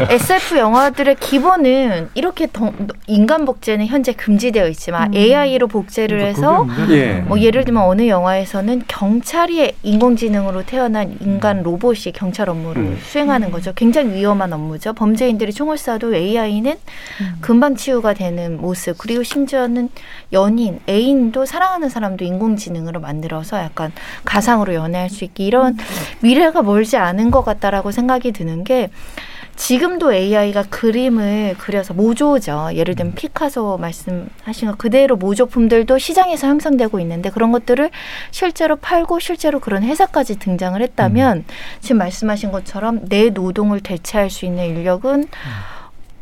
SF 0.09 0.57
영화들의 0.57 1.15
기본은 1.19 2.09
이렇게 2.13 2.47
더- 2.51 2.71
인간 3.07 3.45
복제는 3.45 3.87
현재 3.87 4.13
금지되어 4.13 4.67
있지만 4.69 5.13
AI로 5.13 5.67
복제를 5.67 6.21
해서 6.21 6.65
예. 6.89 7.15
뭐 7.27 7.39
예를 7.39 7.65
들면 7.65 7.83
어느 7.83 8.07
영화에서는 8.07 8.83
경찰이 8.87 9.73
인공지능으로 9.83 10.63
태어난 10.65 11.17
인간 11.21 11.63
로봇이 11.63 12.13
경찰 12.13 12.49
업무를 12.49 12.81
음. 12.83 12.97
수행하는 13.03 13.51
거죠. 13.51 13.73
굉장히 13.75 14.13
위험한 14.15 14.53
업무죠. 14.53 14.93
범죄인들이 14.93 15.51
총을 15.51 15.75
쏴도 15.77 16.13
AI는 16.15 16.75
금방 17.41 17.75
치유가 17.75 18.13
되는 18.13 18.57
모습. 18.61 18.97
그리고 18.97 19.23
심지어는 19.23 19.86
연인, 20.33 20.79
애인도 20.87 21.45
사랑하는 21.45 21.89
사람도 21.89 22.25
인공지능으로 22.25 22.99
만들어서 22.99 23.57
약간 23.59 23.91
가상으로 24.25 24.73
연애할 24.73 25.09
수 25.09 25.23
있게 25.23 25.45
이런 25.45 25.77
미래가 26.21 26.61
멀지 26.61 26.97
않은 26.97 27.31
것 27.31 27.43
같다라고 27.43 27.91
생각이 27.91 28.31
드는 28.31 28.63
게 28.63 28.89
지금도 29.57 30.13
AI가 30.13 30.63
그림을 30.69 31.55
그려서 31.57 31.93
모조죠. 31.93 32.69
예를 32.73 32.95
들면 32.95 33.15
피카소 33.15 33.77
말씀하신 33.77 34.69
것 34.69 34.77
그대로 34.77 35.17
모조품들도 35.17 35.97
시장에서 35.97 36.47
형성되고 36.47 36.99
있는데 36.99 37.31
그런 37.31 37.51
것들을 37.51 37.89
실제로 38.29 38.75
팔고 38.75 39.19
실제로 39.19 39.59
그런 39.59 39.83
회사까지 39.83 40.37
등장을 40.37 40.79
했다면 40.79 41.45
지금 41.81 41.97
말씀하신 41.97 42.51
것처럼 42.51 43.05
내 43.09 43.31
노동을 43.31 43.81
대체할 43.81 44.29
수 44.29 44.45
있는 44.45 44.63
인력은 44.65 45.27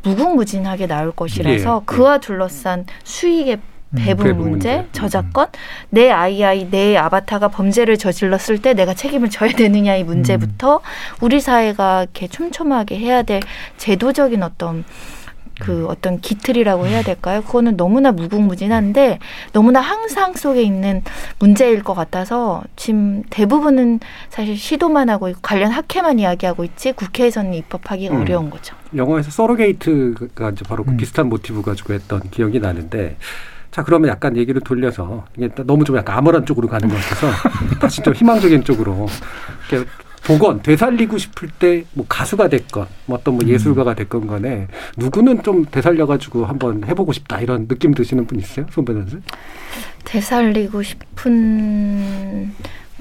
무궁무진하게 0.05 0.87
나올 0.87 1.11
것이라서 1.11 1.81
예, 1.81 1.85
그와 1.85 2.19
둘러싼 2.19 2.85
수익의 3.03 3.59
배분 3.95 4.25
배분 4.25 4.49
문제, 4.49 4.77
문제. 4.77 4.89
저작권, 4.91 5.47
내 5.89 6.11
아이아이, 6.11 6.69
내 6.69 6.97
아바타가 6.97 7.47
범죄를 7.47 7.97
저질렀을 7.97 8.61
때 8.61 8.73
내가 8.73 8.93
책임을 8.93 9.29
져야 9.29 9.51
되느냐의 9.51 10.03
문제부터 10.03 10.81
우리 11.21 11.39
사회가 11.39 12.03
이렇게 12.03 12.27
촘촘하게 12.27 12.97
해야 12.97 13.23
될 13.23 13.41
제도적인 13.77 14.43
어떤 14.43 14.83
그 15.59 15.85
어떤 15.87 16.19
기틀이라고 16.19 16.87
해야 16.87 17.01
될까요? 17.01 17.41
그거는 17.41 17.77
너무나 17.77 18.11
무궁무진한데 18.11 19.19
너무나 19.53 19.79
항상 19.79 20.33
속에 20.33 20.61
있는 20.61 21.01
문제일 21.39 21.81
것 21.81 21.93
같아서 21.93 22.63
지금 22.75 23.23
대부분은 23.29 24.01
사실 24.29 24.57
시도만 24.57 25.09
하고 25.09 25.31
관련 25.41 25.71
학회만 25.71 26.19
이야기하고 26.19 26.65
있지 26.65 26.91
국회에서는 26.91 27.53
입법하기가 27.53 28.15
음. 28.15 28.21
어려운 28.21 28.49
거죠. 28.49 28.75
영화에서 28.97 29.31
서로게이트가 29.31 30.51
이제 30.51 30.63
바로 30.67 30.83
그 30.83 30.95
비슷한 30.95 31.27
모티브 31.29 31.61
가지고 31.61 31.93
했던 31.93 32.21
기억이 32.31 32.59
나는데 32.59 33.17
자 33.71 33.83
그러면 33.83 34.09
약간 34.09 34.37
얘기를 34.37 34.61
돌려서 34.61 35.25
이게 35.37 35.49
너무 35.65 35.83
좀 35.83 35.97
약간 35.97 36.17
암울한 36.17 36.45
쪽으로 36.45 36.67
가는 36.67 36.87
것 36.87 36.95
같아서 36.95 37.27
다시 37.79 38.01
좀 38.01 38.13
희망적인 38.13 38.63
쪽으로 38.63 39.07
이렇게 39.69 39.89
복원 40.25 40.61
되살리고 40.63 41.17
싶을 41.19 41.49
때 41.59 41.83
뭐 41.93 42.05
가수가 42.09 42.47
됐건 42.49 42.87
뭐 43.05 43.17
어떤 43.17 43.35
뭐 43.35 43.45
예술가가 43.45 43.93
됐건 43.93 44.25
간에 44.27 44.67
누구는 44.97 45.43
좀 45.43 45.65
되살려가지고 45.65 46.45
한번 46.45 46.83
해보고 46.85 47.13
싶다 47.13 47.39
이런 47.41 47.67
느낌 47.67 47.93
드시는 47.93 48.25
분 48.25 48.39
있어요? 48.39 48.65
손 48.71 48.85
변호사? 48.85 49.17
되살리고 50.03 50.81
싶은 50.81 52.51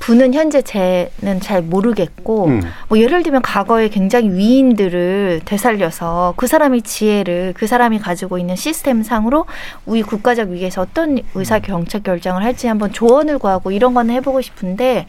분은 0.01 0.35
현재 0.35 0.61
쟤는 0.61 1.41
잘 1.41 1.63
모르겠고 1.63 2.47
음. 2.47 2.63
뭐 2.89 2.99
예를 2.99 3.23
들면 3.23 3.43
과거에 3.43 3.89
굉장히 3.89 4.31
위인들을 4.31 5.43
되살려서 5.45 6.35
그 6.37 6.47
사람의 6.47 6.83
지혜를 6.83 7.55
그 7.57 7.67
사람이 7.67 8.01
가지고 8.01 8.39
있는 8.39 8.57
시스템 8.57 9.03
상으로 9.03 9.47
우리 9.87 10.03
국가적 10.03 10.51
위기에서 10.51 10.83
어떤 10.83 11.19
의사 11.35 11.61
정책 11.61 12.03
결정을 12.03 12.43
할지 12.43 12.67
한번 12.67 12.93
조언을 12.93 13.39
구하고 13.39 13.71
이런 13.71 13.95
거는 13.95 14.15
해보고 14.17 14.41
싶은데 14.43 15.07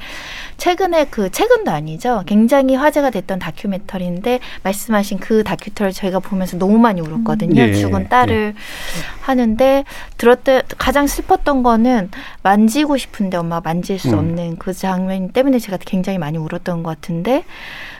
최근에 0.57 1.05
그 1.09 1.31
최근도 1.31 1.71
아니죠 1.71 2.23
굉장히 2.25 2.75
화제가 2.75 3.09
됐던 3.09 3.39
다큐멘터리인데 3.39 4.39
말씀하신 4.63 5.19
그 5.19 5.43
다큐멘터리 5.43 5.93
저희가 5.93 6.19
보면서 6.19 6.57
너무 6.57 6.77
많이 6.77 7.01
울었거든요 7.01 7.61
예, 7.61 7.73
죽은 7.73 8.07
딸을 8.07 8.53
하는데 9.21 9.83
들었대 10.17 10.61
가장 10.77 11.07
슬펐던 11.07 11.63
거는 11.63 12.11
만지고 12.43 12.97
싶은데 12.97 13.37
엄마 13.37 13.59
만질 13.59 13.97
수 13.99 14.09
음. 14.09 14.19
없는 14.19 14.57
그 14.57 14.74
장면 14.81 15.29
때문에 15.29 15.59
제가 15.59 15.77
굉장히 15.79 16.17
많이 16.17 16.37
울었던 16.37 16.83
것 16.83 16.89
같은데 16.89 17.43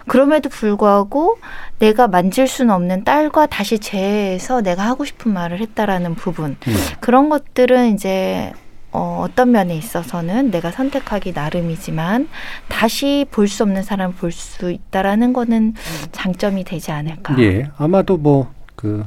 그럼에도 0.08 0.50
불구하고 0.50 1.40
내가 1.80 2.08
만질 2.08 2.48
수는 2.48 2.74
없는 2.74 3.04
딸과 3.04 3.48
다시 3.48 3.80
재해서 3.80 4.62
내가 4.62 4.84
하고 4.84 5.06
싶은 5.06 5.34
말을 5.34 5.60
했다라는 5.60 6.16
부분. 6.16 6.58
그런 7.00 7.30
것들은 7.30 7.94
이제 7.94 8.54
어, 8.92 9.22
어떤 9.28 9.52
면에 9.52 9.76
있어서는 9.76 10.52
내가 10.52 10.72
선택하기 10.72 11.34
나름이지만 11.34 12.30
다시 12.70 13.26
볼 13.30 13.48
수 13.48 13.64
없는 13.64 13.84
사람을 13.84 14.16
볼수 14.16 14.72
있다라는 14.72 15.34
거는 15.34 15.74
장점이 16.14 16.64
되지 16.64 16.92
않을까. 16.92 17.38
예, 17.40 17.70
아마도 17.78 18.16
뭐 18.18 18.48
그 18.76 19.06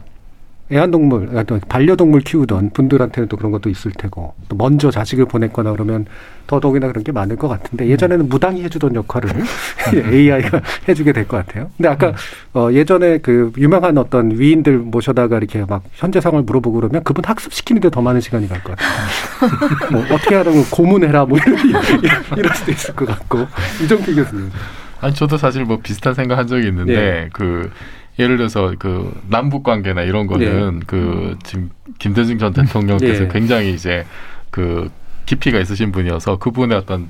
애완동물, 0.70 1.30
아, 1.36 1.42
또 1.44 1.58
반려동물 1.68 2.20
키우던 2.20 2.70
분들한테는 2.70 3.28
또 3.28 3.36
그런 3.36 3.52
것도 3.52 3.70
있을 3.70 3.90
테고 3.92 4.34
또 4.48 4.56
먼저 4.56 4.90
자식을 4.90 5.24
보냈거나 5.24 5.72
그러면 5.72 6.04
더더욱이나 6.46 6.88
그런 6.88 7.04
게 7.04 7.12
많을 7.12 7.36
것 7.36 7.48
같은데 7.48 7.88
예전에는 7.88 8.28
무당이 8.28 8.62
해주던 8.64 8.94
역할을 8.94 9.30
AI가 10.12 10.60
해주게 10.88 11.12
될 11.12 11.26
것 11.26 11.38
같아요. 11.46 11.70
근데 11.76 11.88
아까 11.88 12.14
어, 12.54 12.68
예전에 12.72 13.18
그 13.18 13.52
유명한 13.56 13.96
어떤 13.98 14.38
위인들 14.38 14.78
모셔다가 14.78 15.38
이렇게 15.38 15.64
막 15.66 15.82
현재 15.94 16.20
상을 16.20 16.40
물어보고 16.42 16.76
그러면 16.80 17.02
그분 17.02 17.24
학습시키는데 17.24 17.90
더 17.90 18.00
많은 18.02 18.20
시간이 18.20 18.48
갈 18.48 18.62
것 18.62 18.76
같아요. 18.76 18.98
뭐 19.92 20.02
어떻게 20.14 20.34
하라고 20.34 20.64
고문해라 20.70 21.24
뭐 21.26 21.38
이런, 21.38 21.58
이럴 22.36 22.54
수도 22.54 22.70
있을 22.72 22.94
것 22.94 23.06
같고 23.06 23.46
이정필 23.84 24.16
교수님. 24.16 24.50
아니 25.00 25.14
저도 25.14 25.36
사실 25.38 25.64
뭐 25.64 25.78
비슷한 25.82 26.12
생각 26.14 26.38
한 26.38 26.46
적이 26.46 26.68
있는데 26.68 26.92
예. 26.94 27.28
그 27.32 27.70
예를 28.18 28.36
들어서 28.36 28.72
그 28.78 29.12
남북 29.28 29.62
관계나 29.62 30.02
이런 30.02 30.26
거는 30.26 30.80
그 30.86 31.36
지금 31.44 31.70
김대중 31.98 32.38
전 32.38 32.52
대통령께서 32.52 33.24
예. 33.24 33.28
굉장히 33.28 33.72
이제 33.72 34.04
그 34.50 34.90
깊이가 35.26 35.58
있으신 35.60 35.92
분이어서 35.92 36.38
그분의 36.38 36.76
어떤 36.78 37.08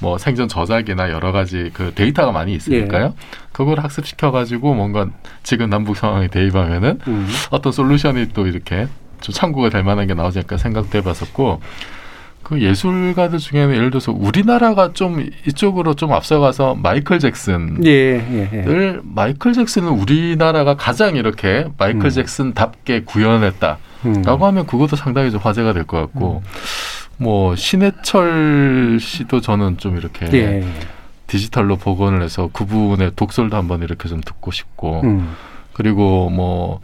뭐 0.00 0.18
생전 0.18 0.48
저작이나 0.48 1.10
여러 1.10 1.32
가지 1.32 1.70
그 1.72 1.92
데이터가 1.94 2.32
많이 2.32 2.54
있으니까요. 2.54 3.14
그걸 3.52 3.80
학습시켜 3.80 4.30
가지고 4.30 4.74
뭔가 4.74 5.08
지금 5.42 5.70
남북 5.70 5.96
상황에 5.96 6.28
대입하면은 6.28 7.00
음. 7.08 7.28
어떤 7.50 7.72
솔루션이 7.72 8.28
또 8.34 8.46
이렇게 8.46 8.88
좀 9.20 9.32
참고가 9.32 9.70
될 9.70 9.82
만한 9.82 10.06
게 10.06 10.14
나오지 10.14 10.38
않을까 10.38 10.58
생각도 10.58 10.98
해봤었고 10.98 11.60
그 12.46 12.62
예술가들 12.62 13.40
중에는 13.40 13.74
예를 13.74 13.90
들어서 13.90 14.12
우리나라가 14.12 14.92
좀 14.92 15.28
이쪽으로 15.48 15.94
좀 15.94 16.12
앞서가서 16.12 16.76
마이클 16.76 17.18
잭슨 17.18 17.84
예, 17.84 17.90
예, 17.90 18.48
예. 18.52 18.64
을 18.64 19.00
마이클 19.02 19.52
잭슨은 19.52 19.88
우리나라가 19.88 20.76
가장 20.76 21.16
이렇게 21.16 21.66
마이클 21.76 22.04
음. 22.04 22.08
잭슨답게 22.08 23.02
구현했다라고 23.02 23.78
음. 24.04 24.42
하면 24.42 24.64
그것도 24.66 24.94
상당히 24.94 25.32
좀 25.32 25.40
화제가 25.42 25.72
될 25.72 25.86
것 25.86 25.98
같고 25.98 26.44
뭐 27.16 27.56
신해철 27.56 28.98
씨도 29.00 29.40
저는 29.40 29.78
좀 29.78 29.96
이렇게 29.96 30.28
예. 30.32 30.64
디지털로 31.26 31.74
복원을 31.78 32.22
해서 32.22 32.48
그분의 32.52 33.12
독설도 33.16 33.56
한번 33.56 33.82
이렇게 33.82 34.08
좀 34.08 34.20
듣고 34.20 34.52
싶고 34.52 35.00
음. 35.02 35.34
그리고 35.72 36.30
뭐 36.30 36.80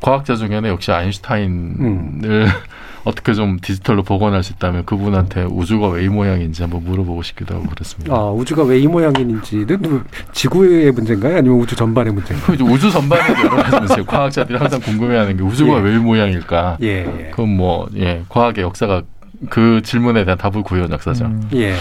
과학자 0.00 0.34
중에는 0.34 0.68
역시 0.68 0.90
아인슈타인을 0.90 2.48
어떻게 3.08 3.32
좀 3.32 3.58
디지털로 3.60 4.02
복원할 4.02 4.42
수 4.42 4.52
있다면 4.52 4.84
그분한테 4.84 5.44
우주가 5.44 5.88
왜 5.88 6.04
이 6.04 6.08
모양인지 6.08 6.62
한번 6.62 6.84
물어보고 6.84 7.22
싶기도 7.22 7.54
하고 7.54 7.64
그렇습니다. 7.66 8.14
아, 8.14 8.30
우주가 8.30 8.62
왜 8.64 8.78
이 8.80 8.86
모양인지는 8.86 9.80
뭐 9.82 10.02
지구의 10.32 10.92
문제인가요? 10.92 11.38
아니면 11.38 11.58
우주 11.58 11.74
전반의 11.74 12.12
문제인가요? 12.12 12.56
그 12.58 12.64
우주 12.64 12.90
전반에 12.90 13.28
여러 13.44 13.56
가지 13.62 13.76
문제. 13.80 14.02
과학자들이 14.02 14.58
항상 14.58 14.80
궁금해하는 14.80 15.36
게 15.38 15.42
우주가 15.42 15.78
예. 15.78 15.80
왜이 15.80 15.96
모양일까? 15.98 16.76
예, 16.82 16.86
예. 17.06 17.30
그건 17.30 17.56
뭐 17.56 17.88
예, 17.96 18.22
과학의 18.28 18.62
역사가 18.64 19.02
그 19.48 19.80
질문에 19.82 20.24
대한 20.24 20.36
답을 20.38 20.62
구해온 20.62 20.92
역사죠. 20.92 21.24
음. 21.24 21.48
예. 21.54 21.74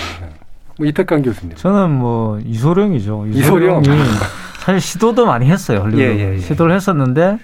뭐 0.79 0.87
이태강 0.87 1.23
교수님. 1.23 1.55
저는 1.57 1.91
뭐 1.91 2.39
이소룡이죠. 2.45 3.27
이소룡. 3.33 3.81
이소룡이 3.81 4.07
사실 4.59 4.79
시도도 4.81 5.25
많이 5.25 5.47
했어요. 5.47 5.87
예, 5.95 5.99
예, 5.99 6.33
예. 6.35 6.39
시도를 6.39 6.73
했었는데 6.75 7.37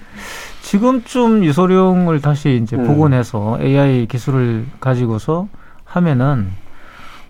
지금쯤 0.67 1.43
이소룡을 1.43 2.21
다시 2.21 2.59
이제 2.63 2.77
음. 2.77 2.87
복원해서 2.87 3.57
AI 3.61 4.07
기술을 4.07 4.65
가지고서 4.79 5.47
하면은 5.83 6.47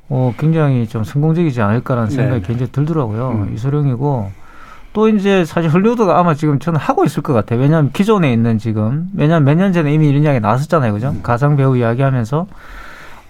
어 0.08 0.34
굉장히 0.38 0.88
좀 0.88 1.04
성공적이지 1.04 1.60
않을까라는 1.62 2.10
네. 2.10 2.16
생각이 2.16 2.42
굉장히 2.46 2.72
들더라고요. 2.72 3.30
음. 3.48 3.54
이소룡이고 3.56 4.32
또 4.94 5.10
이제 5.10 5.44
사실 5.46 5.72
헐리우드가 5.72 6.20
아마 6.20 6.36
지금 6.36 6.60
저는 6.60 6.80
하고 6.80 7.04
있을 7.06 7.24
것 7.24 7.34
같아요. 7.34 7.60
왜냐하면 7.60 7.92
기존에 7.92 8.32
있는 8.32 8.60
지금 8.60 9.10
왜냐하면 9.16 9.46
몇 9.46 9.56
년 9.56 9.74
전에 9.74 9.92
이미 9.92 10.10
이런 10.10 10.22
이야기 10.24 10.40
나왔었잖아요, 10.40 10.94
그죠? 10.94 11.16
가상 11.24 11.56
배우 11.56 11.76
이야기하면서 11.76 12.46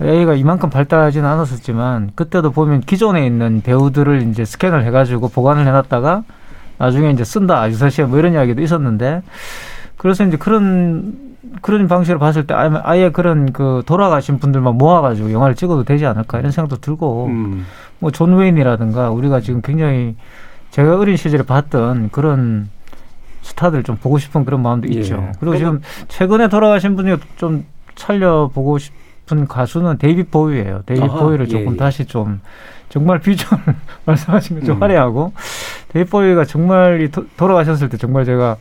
AI가 0.01 0.33
이만큼 0.33 0.69
발달하지는 0.69 1.27
않았었지만 1.29 2.11
그때도 2.15 2.51
보면 2.51 2.81
기존에 2.81 3.25
있는 3.25 3.61
배우들을 3.63 4.23
이제 4.23 4.43
스캔을 4.43 4.83
해가지고 4.83 5.29
보관을 5.29 5.65
해놨다가 5.65 6.23
나중에 6.77 7.11
이제 7.11 7.23
쓴다 7.23 7.69
유사시에 7.69 8.03
뭐 8.05 8.19
이런 8.19 8.33
이야기도 8.33 8.61
있었는데 8.61 9.21
그래서 9.97 10.23
이제 10.25 10.37
그런 10.37 11.33
그런 11.61 11.87
방식으로 11.87 12.19
봤을 12.19 12.47
때 12.47 12.53
아예, 12.53 12.71
아예 12.83 13.09
그런 13.11 13.53
그 13.53 13.83
돌아가신 13.85 14.39
분들만 14.39 14.75
모아가지고 14.77 15.31
영화를 15.31 15.55
찍어도 15.55 15.83
되지 15.83 16.05
않을까 16.05 16.39
이런 16.39 16.51
생각도 16.51 16.77
들고 16.81 17.27
음. 17.27 17.65
뭐 17.99 18.20
존 18.20 18.35
웨인이라든가 18.35 19.11
우리가 19.11 19.39
지금 19.39 19.61
굉장히 19.61 20.15
제가 20.71 20.97
어린 20.99 21.15
시절에 21.15 21.43
봤던 21.43 22.09
그런 22.11 22.69
스타들 23.43 23.83
좀 23.83 23.97
보고 23.97 24.17
싶은 24.17 24.45
그런 24.45 24.61
마음도 24.61 24.87
예. 24.93 24.99
있죠. 24.99 25.31
그리고 25.39 25.57
지금 25.57 25.81
최근에 26.07 26.47
돌아가신 26.47 26.95
분이 26.95 27.17
좀 27.35 27.65
살려보고 27.95 28.77
싶은 28.79 29.47
가수는 29.47 29.97
데이비드 29.99 30.23
보위예요. 30.23 30.81
데이비드 30.85 31.05
보위를 31.07 31.45
예, 31.47 31.49
조금 31.49 31.73
예. 31.73 31.77
다시 31.77 32.05
좀 32.05 32.41
정말 32.89 33.19
비주얼 33.19 33.59
말씀하신 34.05 34.59
것좀 34.61 34.77
음. 34.77 34.81
화려하고 34.81 35.33
데이비드 35.89 36.09
보위가 36.09 36.45
정말 36.45 37.01
이 37.01 37.11
도- 37.11 37.25
돌아가셨을 37.37 37.89
때 37.89 37.97
정말 37.97 38.25
제가 38.25 38.57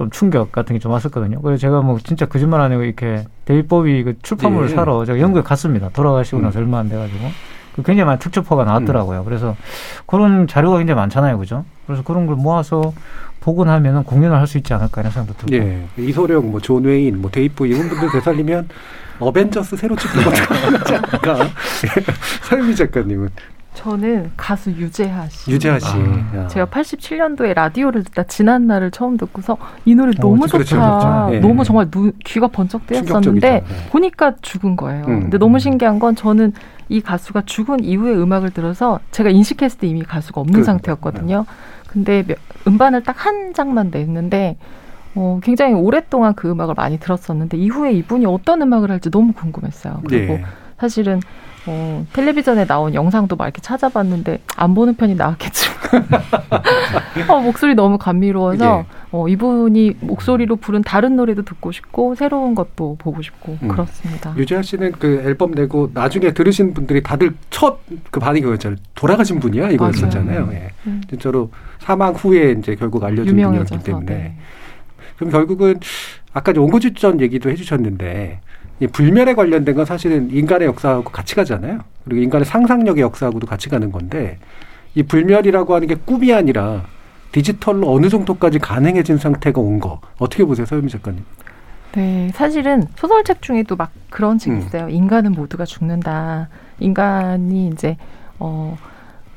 좀 0.00 0.08
충격 0.10 0.50
같은 0.50 0.74
게 0.74 0.80
좀 0.80 0.92
왔었거든요. 0.92 1.42
그래서 1.42 1.60
제가 1.60 1.82
뭐 1.82 1.98
진짜 2.02 2.24
거짓말 2.24 2.62
안 2.62 2.72
하고 2.72 2.82
이렇게 2.82 3.22
보위 3.68 4.02
그 4.02 4.14
출판물을 4.22 4.70
예. 4.70 4.74
사러 4.74 5.04
제가 5.04 5.20
영국에 5.20 5.42
갔습니다. 5.42 5.90
돌아가시고 5.90 6.40
나서 6.40 6.58
음. 6.58 6.64
얼마 6.64 6.78
안 6.78 6.88
돼가지고 6.88 7.18
그 7.76 7.82
굉장히 7.82 8.06
많은 8.06 8.18
특집호가 8.18 8.64
나왔더라고요. 8.64 9.24
그래서 9.24 9.56
그런 10.06 10.46
자료가 10.46 10.78
굉장히 10.78 10.96
많잖아요, 10.96 11.36
그죠? 11.38 11.66
그래서 11.86 12.02
그런 12.02 12.26
걸 12.26 12.36
모아서 12.36 12.94
복원하면은 13.40 14.04
공연을 14.04 14.38
할 14.38 14.46
수 14.46 14.56
있지 14.56 14.72
않을까 14.72 15.02
이런 15.02 15.12
생각도 15.12 15.46
들고. 15.46 15.64
예. 15.66 15.86
이소룡, 15.98 16.50
뭐, 16.50 16.60
존 16.60 16.84
웨인, 16.84 17.20
뭐, 17.20 17.30
데이프 17.30 17.66
이런 17.66 17.88
분들 17.90 18.10
되살리면 18.12 18.68
어벤져스 19.18 19.76
새로 19.76 19.96
찍는 19.96 20.24
것도 20.24 20.36
않을까. 20.96 21.36
서유미 22.48 22.74
작가님은. 22.74 23.28
저는 23.74 24.32
가수 24.36 24.70
유재하 24.72 25.28
씨. 25.28 25.50
유재하 25.50 25.78
씨. 25.78 25.86
아. 25.96 26.36
야. 26.42 26.46
제가 26.48 26.66
87년도에 26.66 27.54
라디오를 27.54 28.02
듣다 28.04 28.24
지난 28.24 28.66
날을 28.66 28.90
처음 28.90 29.16
듣고서 29.16 29.56
이 29.84 29.94
노래 29.94 30.10
어, 30.10 30.20
너무 30.20 30.40
그렇죠, 30.46 30.64
좋다. 30.64 31.26
그렇죠. 31.28 31.34
예. 31.36 31.40
너무 31.40 31.64
정말 31.64 31.90
눈, 31.90 32.12
귀가 32.24 32.48
번쩍 32.48 32.86
뜨였었는데. 32.86 33.40
네. 33.40 33.64
보니까 33.90 34.34
죽은 34.42 34.76
거예요. 34.76 35.04
음. 35.06 35.20
근데 35.22 35.38
너무 35.38 35.58
신기한 35.58 35.98
건 35.98 36.14
저는 36.16 36.52
이 36.88 37.00
가수가 37.00 37.42
죽은 37.46 37.84
이후에 37.84 38.12
음악을 38.14 38.50
들어서 38.50 38.98
제가 39.12 39.30
인식했을 39.30 39.78
때 39.78 39.86
이미 39.86 40.02
가수가 40.02 40.40
없는 40.40 40.60
그, 40.60 40.64
상태였거든요. 40.64 41.46
근데 41.88 42.24
몇- 42.26 42.38
음반을 42.66 43.02
딱 43.04 43.24
한 43.24 43.54
장만 43.54 43.90
냈는데 43.92 44.56
어, 45.14 45.40
굉장히 45.42 45.74
오랫동안 45.74 46.34
그 46.34 46.50
음악을 46.50 46.74
많이 46.76 46.98
들었었는데 46.98 47.56
이후에 47.56 47.92
이분이 47.92 48.26
어떤 48.26 48.62
음악을 48.62 48.90
할지 48.90 49.10
너무 49.10 49.32
궁금했어요. 49.32 50.00
그리고 50.06 50.34
예. 50.34 50.44
사실은 50.78 51.20
어, 51.66 52.06
텔레비전에 52.12 52.66
나온 52.66 52.94
영상도 52.94 53.36
막 53.36 53.46
이렇게 53.46 53.60
찾아봤는데 53.60 54.40
안 54.56 54.74
보는 54.74 54.94
편이 54.94 55.14
나왔겠지만 55.14 55.78
어, 57.28 57.40
목소리 57.40 57.74
너무 57.74 57.98
감미로워서 57.98 58.80
예. 58.80 58.86
어, 59.12 59.28
이분이 59.28 59.96
목소리로 60.00 60.56
부른 60.56 60.82
다른 60.82 61.16
노래도 61.16 61.42
듣고 61.42 61.72
싶고 61.72 62.14
새로운 62.14 62.54
것도 62.54 62.96
보고 62.98 63.20
싶고 63.22 63.58
음. 63.62 63.68
그렇습니다. 63.68 64.34
유재하 64.36 64.62
씨는 64.62 64.92
그 64.92 65.22
앨범 65.24 65.52
내고 65.52 65.90
나중에 65.92 66.32
들으신 66.32 66.72
분들이 66.74 67.02
다들 67.02 67.34
첫 67.50 67.80
그 68.10 68.20
반응이 68.20 68.42
그거였잖아요. 68.42 68.78
돌아가신 68.94 69.40
분이야 69.40 69.70
이거였었잖아요. 69.70 70.48
예. 70.52 70.70
음. 70.86 71.02
진짜로 71.08 71.50
사망 71.78 72.14
후에 72.14 72.56
이제 72.58 72.74
결국 72.74 73.04
알려진 73.04 73.36
분이었기 73.36 73.78
때문에. 73.82 74.06
네. 74.06 74.36
그럼 75.16 75.30
결국은 75.30 75.80
아까 76.32 76.52
이제 76.52 76.60
온고지전 76.60 77.20
얘기도 77.20 77.50
해주셨는데 77.50 78.40
이 78.80 78.86
불멸에 78.86 79.34
관련된 79.34 79.74
건 79.74 79.84
사실은 79.84 80.30
인간의 80.30 80.66
역사하고 80.68 81.04
같이 81.10 81.34
가잖아요. 81.34 81.80
그리고 82.04 82.22
인간의 82.22 82.46
상상력의 82.46 83.02
역사하고도 83.02 83.46
같이 83.46 83.68
가는 83.68 83.92
건데 83.92 84.38
이 84.94 85.02
불멸이라고 85.02 85.74
하는 85.74 85.86
게 85.86 85.94
꿈이 85.94 86.32
아니라 86.32 86.84
디지털로 87.32 87.92
어느 87.92 88.08
정도까지 88.08 88.58
가능해진 88.58 89.18
상태가 89.18 89.60
온 89.60 89.78
거 89.78 90.00
어떻게 90.18 90.44
보세요, 90.44 90.66
서유미 90.66 90.88
작가님? 90.90 91.24
네, 91.92 92.30
사실은 92.34 92.84
소설책 92.96 93.42
중에도 93.42 93.76
막 93.76 93.90
그런 94.10 94.38
책 94.38 94.52
음. 94.52 94.58
있어요. 94.58 94.88
인간은 94.88 95.32
모두가 95.32 95.64
죽는다. 95.64 96.48
인간이 96.78 97.68
이제 97.68 97.96
어 98.38 98.76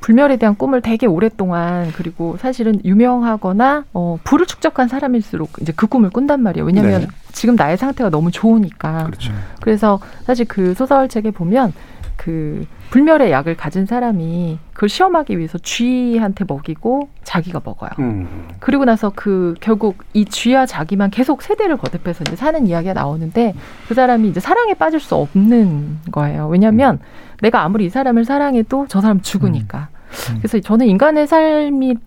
불멸에 0.03 0.35
대한 0.35 0.55
꿈을 0.55 0.81
되게 0.81 1.07
오랫동안 1.07 1.89
그리고 1.93 2.35
사실은 2.37 2.81
유명하거나 2.83 3.85
어 3.93 4.17
부를 4.25 4.45
축적한 4.45 4.89
사람일수록 4.89 5.51
이제 5.61 5.71
그 5.73 5.87
꿈을 5.87 6.09
꾼단 6.09 6.43
말이에요. 6.43 6.65
왜냐하면 6.65 7.01
네. 7.01 7.07
지금 7.31 7.55
나의 7.55 7.77
상태가 7.77 8.09
너무 8.09 8.29
좋으니까. 8.29 9.05
그렇죠. 9.05 9.31
그래서 9.61 10.01
사실 10.25 10.45
그 10.45 10.73
소설책에 10.73 11.31
보면 11.31 11.71
그 12.17 12.65
불멸의 12.89 13.31
약을 13.31 13.55
가진 13.55 13.85
사람이 13.85 14.59
그걸 14.73 14.89
시험하기 14.89 15.37
위해서 15.37 15.57
쥐한테 15.57 16.43
먹이고 16.49 17.07
자기가 17.23 17.61
먹어요. 17.63 17.91
음. 17.99 18.49
그리고 18.59 18.83
나서 18.83 19.09
그 19.15 19.55
결국 19.61 19.99
이 20.13 20.25
쥐와 20.25 20.65
자기만 20.65 21.11
계속 21.11 21.41
세대를 21.41 21.77
거듭해서 21.77 22.25
이제 22.27 22.35
사는 22.35 22.67
이야기가 22.67 22.93
나오는데 22.93 23.53
그 23.87 23.93
사람이 23.93 24.27
이제 24.27 24.41
사랑에 24.41 24.73
빠질 24.73 24.99
수 24.99 25.15
없는 25.15 25.99
거예요. 26.11 26.49
왜냐하면 26.49 26.99
내가 27.43 27.63
아무리 27.63 27.85
이 27.85 27.89
사람을 27.89 28.23
사랑해도 28.23 28.85
저 28.87 29.01
사람 29.01 29.19
죽으니까. 29.21 29.89
그래서 30.37 30.59
저는 30.59 30.87
인간의 30.87 31.27
삶이 31.27 31.97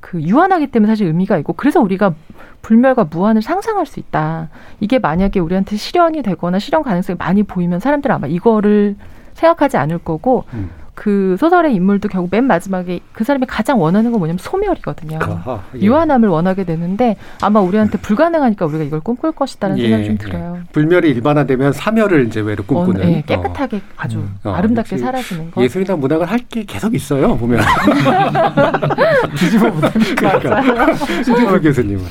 그 0.00 0.22
유한하기 0.22 0.68
때문에 0.68 0.92
사실 0.92 1.08
의미가 1.08 1.36
있고 1.38 1.52
그래서 1.54 1.80
우리가 1.80 2.14
불멸과 2.62 3.04
무한을 3.10 3.42
상상할 3.42 3.86
수 3.86 3.98
있다. 3.98 4.50
이게 4.78 5.00
만약에 5.00 5.40
우리한테 5.40 5.76
실현이 5.76 6.22
되거나 6.22 6.60
실현 6.60 6.84
가능성이 6.84 7.16
많이 7.18 7.42
보이면 7.42 7.80
사람들은 7.80 8.14
아마 8.14 8.28
이거를 8.28 8.94
생각하지 9.34 9.76
않을 9.76 9.98
거고 9.98 10.44
음. 10.54 10.70
그 10.98 11.36
소설의 11.38 11.76
인물도 11.76 12.08
결국 12.08 12.28
맨 12.32 12.44
마지막에 12.48 12.98
그 13.12 13.22
사람이 13.22 13.46
가장 13.46 13.80
원하는 13.80 14.10
건 14.10 14.18
뭐냐면 14.18 14.38
소멸이거든요. 14.40 15.20
아하, 15.22 15.62
예. 15.76 15.80
유한함을 15.80 16.28
원하게 16.28 16.64
되는데 16.64 17.14
아마 17.40 17.60
우리한테 17.60 17.98
불가능하니까 17.98 18.66
우리가 18.66 18.82
이걸 18.82 18.98
꿈꿀 18.98 19.30
것이다라는 19.30 19.80
예, 19.80 19.88
생각이 19.90 20.04
좀 20.06 20.14
예. 20.14 20.18
들어요. 20.18 20.58
불멸이 20.72 21.08
일반화되면 21.08 21.72
사멸을 21.72 22.26
이제 22.26 22.40
외로 22.40 22.64
꿈꾸는. 22.64 23.00
어, 23.00 23.04
예, 23.04 23.22
깨끗하게 23.24 23.80
아주 23.96 24.24
어, 24.42 24.50
아름답게 24.50 24.96
역시 24.96 24.98
사라지는 24.98 25.52
거. 25.52 25.62
예술이나 25.62 25.94
문학은 25.94 26.26
할 26.26 26.38
게 26.48 26.64
계속 26.64 26.94
있어요 26.94 27.36
보면. 27.36 27.60
뒤집어 29.38 29.70
보니까. 29.70 30.38
그러니까 30.40 30.94
신진수 31.22 31.60
교수님은 31.60 32.02
이 32.02 32.06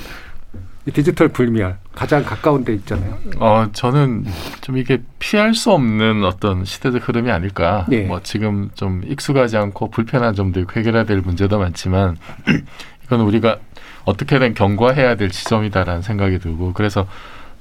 디지털 0.93 1.27
불멸 1.29 1.77
가장 1.93 2.23
가까운 2.23 2.63
데 2.63 2.73
있잖아요. 2.73 3.17
어, 3.39 3.67
저는 3.73 4.25
좀 4.61 4.77
이게 4.77 5.01
피할 5.19 5.53
수 5.53 5.71
없는 5.71 6.23
어떤 6.23 6.63
시대적 6.65 7.07
흐름이 7.07 7.31
아닐까. 7.31 7.85
예. 7.91 8.01
뭐 8.01 8.21
지금 8.23 8.69
좀 8.75 9.01
익숙하지 9.05 9.57
않고 9.57 9.89
불편한 9.91 10.33
점도 10.33 10.59
있고 10.61 10.79
해결해야 10.79 11.03
될 11.03 11.21
문제도 11.21 11.57
많지만 11.57 12.17
이건 13.05 13.21
우리가 13.21 13.57
어떻게든 14.05 14.53
경과해야 14.53 15.15
될 15.15 15.29
지점이다라는 15.29 16.01
생각이 16.01 16.39
들고 16.39 16.73
그래서 16.73 17.07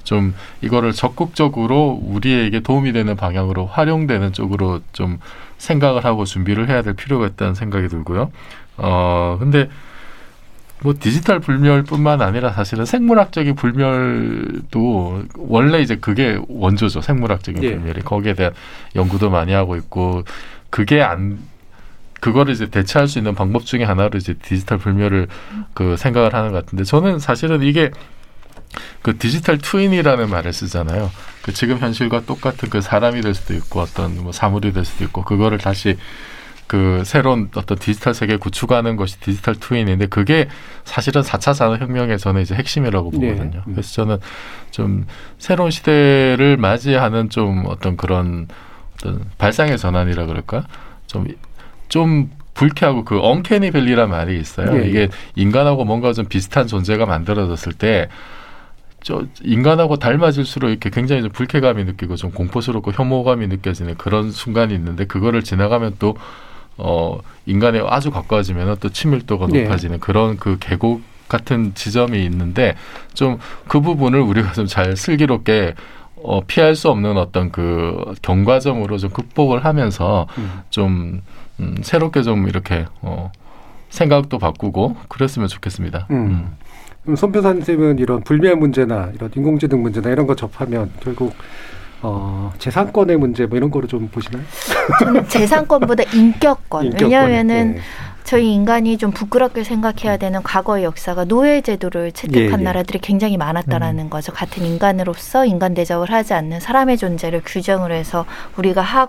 좀 0.03 0.33
이거를 0.61 0.93
적극적으로 0.93 1.99
우리에게 2.01 2.61
도움이 2.61 2.93
되는 2.93 3.17
방향으로 3.17 3.65
활용되는 3.65 4.31
쪽으로 4.31 4.79
좀 4.93 5.19
생각을 5.57 6.05
하고 6.05 6.23
준비를 6.23 6.69
해야 6.69 6.81
될 6.81 6.93
필요가 6.93 7.27
있다는 7.27 7.55
생각이 7.55 7.89
들고요. 7.89 8.31
어, 8.77 9.35
근데 9.39 9.69
뭐 10.83 10.93
디지털 10.99 11.39
불멸뿐만 11.39 12.21
아니라 12.21 12.51
사실은 12.51 12.85
생물학적인 12.85 13.55
불멸도 13.55 15.23
원래 15.37 15.81
이제 15.81 15.95
그게 15.95 16.39
원조죠. 16.47 17.01
생물학적인 17.01 17.63
예. 17.63 17.75
불멸이 17.75 18.01
거기에 18.01 18.33
대한 18.33 18.53
연구도 18.95 19.29
많이 19.29 19.53
하고 19.53 19.75
있고 19.75 20.23
그게 20.69 21.01
안 21.01 21.39
그거를 22.19 22.53
이제 22.53 22.67
대체할 22.67 23.07
수 23.07 23.19
있는 23.19 23.35
방법 23.35 23.65
중에 23.65 23.83
하나로 23.83 24.17
이제 24.17 24.33
디지털 24.33 24.77
불멸을 24.77 25.27
그 25.73 25.97
생각을 25.97 26.33
하는 26.33 26.51
것 26.51 26.65
같은데 26.65 26.83
저는 26.83 27.19
사실은 27.19 27.61
이게 27.63 27.91
그 29.01 29.17
디지털 29.17 29.57
트윈이라는 29.57 30.29
말을 30.29 30.53
쓰잖아요. 30.53 31.09
그 31.41 31.53
지금 31.53 31.77
현실과 31.77 32.21
똑같은 32.21 32.69
그 32.69 32.81
사람이 32.81 33.21
될 33.21 33.33
수도 33.33 33.53
있고 33.53 33.81
어떤 33.81 34.21
뭐 34.21 34.31
사물이 34.31 34.73
될 34.73 34.85
수도 34.85 35.03
있고 35.05 35.23
그거를 35.23 35.57
다시 35.57 35.97
그 36.67 37.03
새로운 37.05 37.49
어떤 37.55 37.77
디지털 37.77 38.13
세계 38.13 38.37
구축하는 38.37 38.95
것이 38.97 39.19
디지털 39.19 39.55
트윈인데 39.55 40.07
그게 40.07 40.47
사실은 40.83 41.21
4차 41.21 41.53
산업혁명의 41.53 42.17
저는 42.19 42.41
이제 42.41 42.55
핵심이라고 42.55 43.11
네. 43.11 43.31
보거든요. 43.31 43.63
그래서 43.65 43.93
저는 43.93 44.17
좀 44.71 45.05
새로운 45.37 45.71
시대를 45.71 46.57
맞이하는 46.57 47.29
좀 47.29 47.63
어떤 47.67 47.95
그런 47.97 48.47
어떤 48.95 49.21
발상의 49.37 49.77
전환이라 49.77 50.25
그럴까? 50.25 50.65
좀, 51.07 51.27
좀 51.87 52.31
불쾌하고 52.53 53.05
그 53.05 53.19
언캐니 53.21 53.71
밸리란 53.71 54.09
말이 54.09 54.39
있어요. 54.39 54.73
네. 54.73 54.87
이게 54.87 55.09
인간하고 55.35 55.85
뭔가 55.85 56.11
좀 56.13 56.25
비슷한 56.25 56.67
존재가 56.67 57.05
만들어졌을 57.05 57.73
때 57.73 58.09
저 59.07 59.25
인간하고 59.41 59.95
닮아질수록 59.97 60.69
이렇게 60.69 60.89
굉장히 60.89 61.21
좀 61.21 61.31
불쾌감이 61.31 61.85
느끼고 61.85 62.17
좀 62.17 62.31
공포스럽고 62.31 62.91
혐오감이 62.91 63.47
느껴지는 63.47 63.95
그런 63.95 64.31
순간이 64.31 64.73
있는데 64.73 65.05
그거를 65.05 65.43
지나가면 65.43 65.95
또 65.97 66.17
어, 66.77 67.19
인간에 67.45 67.81
아주 67.85 68.11
가까워지면 68.11 68.77
또 68.79 68.89
친밀도가 68.89 69.47
네. 69.47 69.63
높아지는 69.63 69.99
그런 69.99 70.37
그 70.37 70.57
계곡 70.59 71.01
같은 71.27 71.73
지점이 71.75 72.23
있는데 72.25 72.75
좀 73.13 73.39
그 73.67 73.81
부분을 73.81 74.21
우리가 74.21 74.53
좀 74.53 74.65
잘 74.67 74.95
슬기롭게 74.95 75.73
어, 76.23 76.41
피할 76.47 76.75
수 76.75 76.89
없는 76.89 77.17
어떤 77.17 77.51
그 77.51 78.13
경과점으로 78.21 78.97
좀 78.97 79.09
극복을 79.11 79.65
하면서 79.65 80.27
좀 80.69 81.21
음, 81.59 81.75
새롭게 81.81 82.21
좀 82.23 82.47
이렇게 82.47 82.85
어, 83.01 83.31
생각도 83.89 84.37
바꾸고 84.37 84.95
그랬으면 85.09 85.47
좋겠습니다. 85.47 86.07
음. 86.11 86.55
그럼 87.03 87.15
손표사 87.15 87.49
선생님은 87.53 87.99
이런 87.99 88.21
불미의 88.23 88.55
문제나 88.55 89.11
이런 89.15 89.29
인공지능 89.35 89.81
문제나 89.81 90.09
이런 90.09 90.27
거 90.27 90.35
접하면 90.35 90.91
결국 91.01 91.33
어, 92.01 92.53
재산권의 92.59 93.17
문제 93.17 93.45
뭐 93.45 93.57
이런 93.57 93.71
거를 93.71 93.87
좀 93.87 94.07
보시나요? 94.09 94.43
재산권보다 95.27 96.03
인격권. 96.13 96.85
인격권, 96.85 97.09
왜냐하면은 97.09 97.75
네. 97.75 97.81
저희 98.23 98.53
인간이 98.53 98.97
좀 98.97 99.11
부끄럽게 99.11 99.63
생각해야 99.63 100.17
되는 100.17 100.43
과거의 100.43 100.83
역사가 100.83 101.23
노예 101.23 101.61
제도를 101.61 102.11
채택한 102.11 102.59
예, 102.59 102.61
예. 102.61 102.63
나라들이 102.65 102.99
굉장히 102.99 103.37
많았다라는 103.37 104.09
거죠. 104.09 104.33
같은 104.33 104.65
인간으로서 104.65 105.45
인간 105.45 105.73
대접을 105.73 106.11
하지 106.11 106.33
않는 106.33 106.59
사람의 106.59 106.97
존재를 106.97 107.41
규정을 107.45 107.93
해서 107.93 108.25
우리가 108.57 108.81
하 108.81 109.07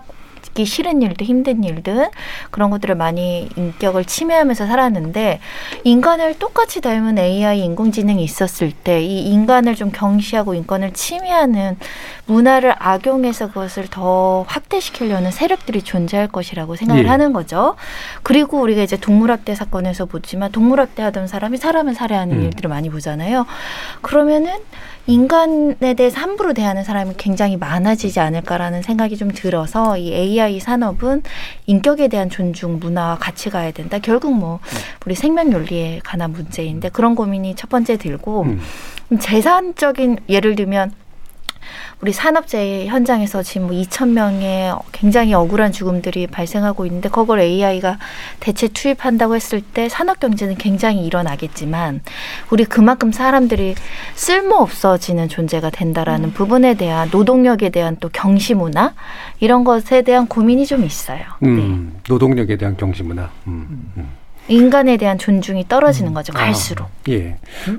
기 0.53 0.65
싫은 0.65 1.01
일들, 1.01 1.25
힘든 1.25 1.63
일들 1.63 2.09
그런 2.51 2.69
것들을 2.69 2.95
많이 2.95 3.49
인격을 3.55 4.05
침해하면서 4.05 4.67
살았는데 4.67 5.39
인간을 5.83 6.37
똑같이 6.39 6.81
닮은 6.81 7.17
AI 7.17 7.63
인공지능이 7.63 8.23
있었을 8.23 8.71
때 8.71 8.99
이 9.09 9.23
인간을 9.31 9.75
좀 9.75 9.91
경시하고 9.91 10.53
인권을 10.53 10.93
침해하는 10.93 11.77
문화를 12.25 12.75
악용해서 12.77 13.47
그것을 13.47 13.87
더 13.89 14.45
확대시키려는 14.47 15.31
세력들이 15.31 15.81
존재할 15.81 16.27
것이라고 16.27 16.75
생각을 16.75 17.05
예. 17.05 17.07
하는 17.07 17.33
거죠. 17.33 17.75
그리고 18.23 18.59
우리가 18.59 18.83
이제 18.83 18.97
동물학대 18.97 19.55
사건에서 19.55 20.05
보지만 20.05 20.51
동물학대 20.51 21.01
하던 21.03 21.27
사람이 21.27 21.57
사람을 21.57 21.95
살해하는 21.95 22.37
음. 22.37 22.43
일들을 22.43 22.69
많이 22.69 22.89
보잖아요. 22.89 23.45
그러면은 24.01 24.53
인간에 25.09 25.95
대해서 25.95 26.19
함부로 26.19 26.53
대하는 26.53 26.83
사람이 26.83 27.15
굉장히 27.17 27.57
많아지지 27.57 28.19
않을까라는 28.19 28.83
생각이 28.83 29.17
좀 29.17 29.31
들어서 29.31 29.97
이 29.97 30.13
AI 30.13 30.59
산업은 30.59 31.23
인격에 31.65 32.09
대한 32.09 32.29
존중, 32.29 32.77
문화와 32.79 33.17
같이 33.17 33.49
가야 33.49 33.71
된다. 33.71 33.97
결국 33.97 34.35
뭐 34.35 34.59
우리 35.07 35.15
생명 35.15 35.51
윤리에 35.51 36.01
관한 36.03 36.31
문제인데 36.31 36.89
그런 36.89 37.15
고민이 37.15 37.55
첫 37.55 37.69
번째 37.71 37.97
들고 37.97 38.43
음. 38.43 38.61
재산적인 39.19 40.19
예를 40.29 40.55
들면 40.55 40.91
우리 42.01 42.13
산업재해 42.13 42.87
현장에서 42.87 43.43
지금 43.43 43.67
뭐 43.67 43.75
2천 43.75 44.09
명의 44.09 44.73
굉장히 44.91 45.33
억울한 45.33 45.71
죽음들이 45.71 46.27
발생하고 46.27 46.85
있는데 46.85 47.09
그걸 47.09 47.39
AI가 47.39 47.97
대체 48.39 48.67
투입한다고 48.67 49.35
했을 49.35 49.61
때 49.61 49.89
산업 49.89 50.19
경제는 50.19 50.55
굉장히 50.55 51.05
일어나겠지만 51.05 52.01
우리 52.51 52.65
그만큼 52.65 53.11
사람들이 53.11 53.75
쓸모 54.15 54.55
없어지는 54.55 55.29
존재가 55.29 55.69
된다라는 55.69 56.33
부분에 56.33 56.75
대한 56.75 57.09
노동력에 57.11 57.69
대한 57.69 57.97
또 57.99 58.09
경시 58.09 58.53
문화 58.53 58.93
이런 59.39 59.63
것에 59.63 60.01
대한 60.01 60.27
고민이 60.27 60.65
좀 60.65 60.83
있어요. 60.83 61.21
음, 61.43 61.99
노동력에 62.07 62.57
대한 62.57 62.77
경시 62.77 63.03
문화. 63.03 63.29
음, 63.47 63.91
음. 63.97 64.18
인간에 64.49 64.97
대한 64.97 65.17
존중이 65.17 65.67
떨어지는 65.67 66.13
거죠. 66.13 66.33
갈수록. 66.33 66.87
예. 67.07 67.37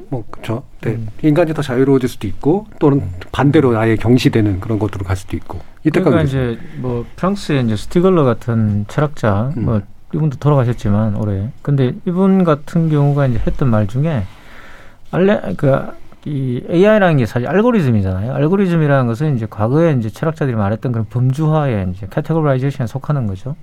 뭐, 0.08 0.24
그죠. 0.30 0.62
네. 0.80 0.98
인간이 1.22 1.52
더 1.52 1.62
자유로워질 1.62 2.08
수도 2.08 2.26
있고, 2.26 2.66
또는 2.78 3.02
반대로 3.32 3.76
아예 3.78 3.96
경시되는 3.96 4.60
그런 4.60 4.78
것으로 4.78 5.04
갈 5.04 5.16
수도 5.16 5.36
있고. 5.36 5.60
이때까지. 5.84 6.10
그러니까 6.10 6.28
이제 6.28 6.58
뭐 6.76 7.06
프랑스의 7.16 7.64
이제 7.64 7.76
스티글러 7.76 8.24
같은 8.24 8.84
철학자 8.88 9.52
음. 9.56 9.64
뭐 9.64 9.80
이분도 10.14 10.38
돌아가셨지만 10.38 11.16
올해 11.16 11.50
근데 11.62 11.94
이분 12.04 12.44
같은 12.44 12.90
경우가 12.90 13.26
이제 13.26 13.40
했던 13.46 13.70
말 13.70 13.86
중에 13.86 14.24
알레 15.10 15.54
그이 15.56 16.64
AI라는 16.68 17.16
게 17.16 17.26
사실 17.26 17.48
알고리즘이잖아요. 17.48 18.34
알고리즘이라는 18.34 19.06
것은 19.06 19.36
이제 19.36 19.46
과거에 19.48 19.92
이제 19.92 20.10
철학자들이 20.10 20.56
말했던 20.56 20.92
그런 20.92 21.06
범주화에 21.08 21.86
이제 21.94 22.06
categorization에 22.08 22.86
속하는 22.86 23.26
거죠. 23.26 23.56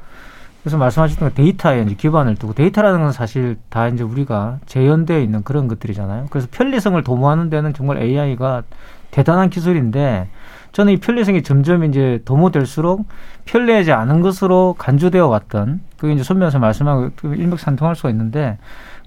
그래서 0.68 0.78
말씀하셨던 0.80 1.30
그 1.30 1.34
데이터에 1.34 1.82
이제 1.84 1.96
기반을 1.96 2.36
두고 2.36 2.52
데이터라는 2.52 3.00
건 3.00 3.14
사실 3.14 3.56
다 3.70 3.88
이제 3.88 4.04
우리가 4.04 4.60
재현되어 4.66 5.20
있는 5.20 5.42
그런 5.44 5.70
것들이잖아요. 5.70 6.26
그래서 6.30 6.50
편리성을 6.52 7.02
도모하는 7.04 7.50
데는 7.50 7.74
정말 7.74 8.02
AI가 8.02 8.64
대단한 9.10 9.50
기술인데 9.50 10.28
저는 10.74 10.92
이 10.92 10.98
편리성이 10.98 11.42
점점 11.42 11.86
이제 11.86 12.22
도모될수록 12.26 13.08
편리하지 13.46 13.94
않은 13.94 14.20
것으로 14.20 14.76
간주되어 14.78 15.26
왔던 15.26 15.80
그게 15.98 16.12
이제 16.12 16.24
손면서 16.24 16.60
말씀하고 16.60 17.12
그 17.16 17.34
일맥상통할 17.34 17.96
수가 17.96 18.10
있는데 18.10 18.58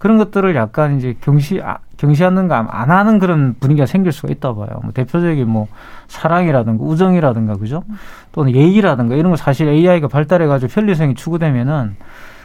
그런 0.01 0.17
것들을 0.17 0.57
약간 0.57 0.97
이제 0.97 1.15
경시 1.21 1.61
아, 1.63 1.77
경시하는가 1.99 2.69
안 2.71 2.91
하는 2.91 3.19
그런 3.19 3.55
분위기가 3.61 3.85
생길 3.85 4.13
수가 4.13 4.33
있다 4.33 4.55
봐요. 4.55 4.81
뭐 4.83 4.93
대표적인 4.93 5.47
뭐 5.47 5.69
사랑이라든가 6.09 6.83
우정이라든가 6.83 7.59
그죠? 7.59 7.85
또는 8.33 8.55
예의라든가 8.55 9.15
이런 9.15 9.31
거 9.31 9.37
사실 9.37 9.69
AI가 9.69 10.09
발달해 10.09 10.47
가지고 10.47 10.73
편리성이 10.73 11.15
추구되면은 11.15 11.97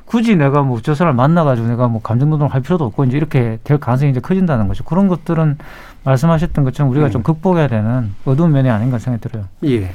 굳이 0.03 0.35
내가 0.35 0.63
뭐 0.63 0.81
저 0.83 0.93
사람을 0.93 1.15
만나가지고 1.15 1.69
내가 1.69 1.87
뭐 1.87 2.01
감정 2.01 2.29
노동을 2.29 2.53
할 2.53 2.61
필요도 2.61 2.83
없고 2.83 3.05
이제 3.05 3.15
이렇게 3.15 3.57
될 3.63 3.77
가능성이 3.77 4.11
이제 4.11 4.19
커진다는 4.19 4.67
거죠. 4.67 4.83
그런 4.83 5.07
것들은 5.07 5.57
말씀하셨던 6.03 6.65
것처럼 6.65 6.91
우리가 6.91 7.05
음. 7.05 7.11
좀 7.11 7.23
극복해야 7.23 7.69
되는 7.69 8.13
어두운 8.25 8.51
면이 8.51 8.69
아닌가 8.69 8.99
생각이 8.99 9.29
들어요. 9.29 9.45
예. 9.63 9.91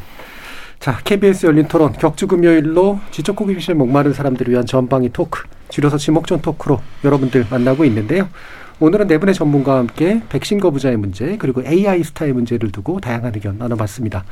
자, 0.79 0.99
KBS 1.05 1.45
열린 1.45 1.69
토론 1.69 1.93
격주 1.93 2.27
금요일로 2.27 3.01
지적 3.11 3.39
호기심에 3.39 3.75
목마른 3.77 4.15
사람들을 4.15 4.51
위한 4.51 4.65
전방위 4.65 5.11
토크, 5.11 5.43
줄여서 5.71 5.99
지목전 5.99 6.41
토크로 6.43 6.81
여러분들 7.05 7.47
만나고 7.51 7.85
있는데요. 7.87 8.29
오늘은 8.81 9.09
네 9.09 9.19
분의 9.19 9.35
전문가와 9.35 9.79
함께 9.79 10.23
백신 10.29 10.59
거부자의 10.61 10.97
문제 10.97 11.37
그리고 11.39 11.63
AI 11.67 12.03
스타의 12.03 12.33
문제를 12.33 12.73
두고 12.73 13.01
다양한 13.01 13.33
의견 13.35 13.59
나눠봤습니다. 13.59 14.25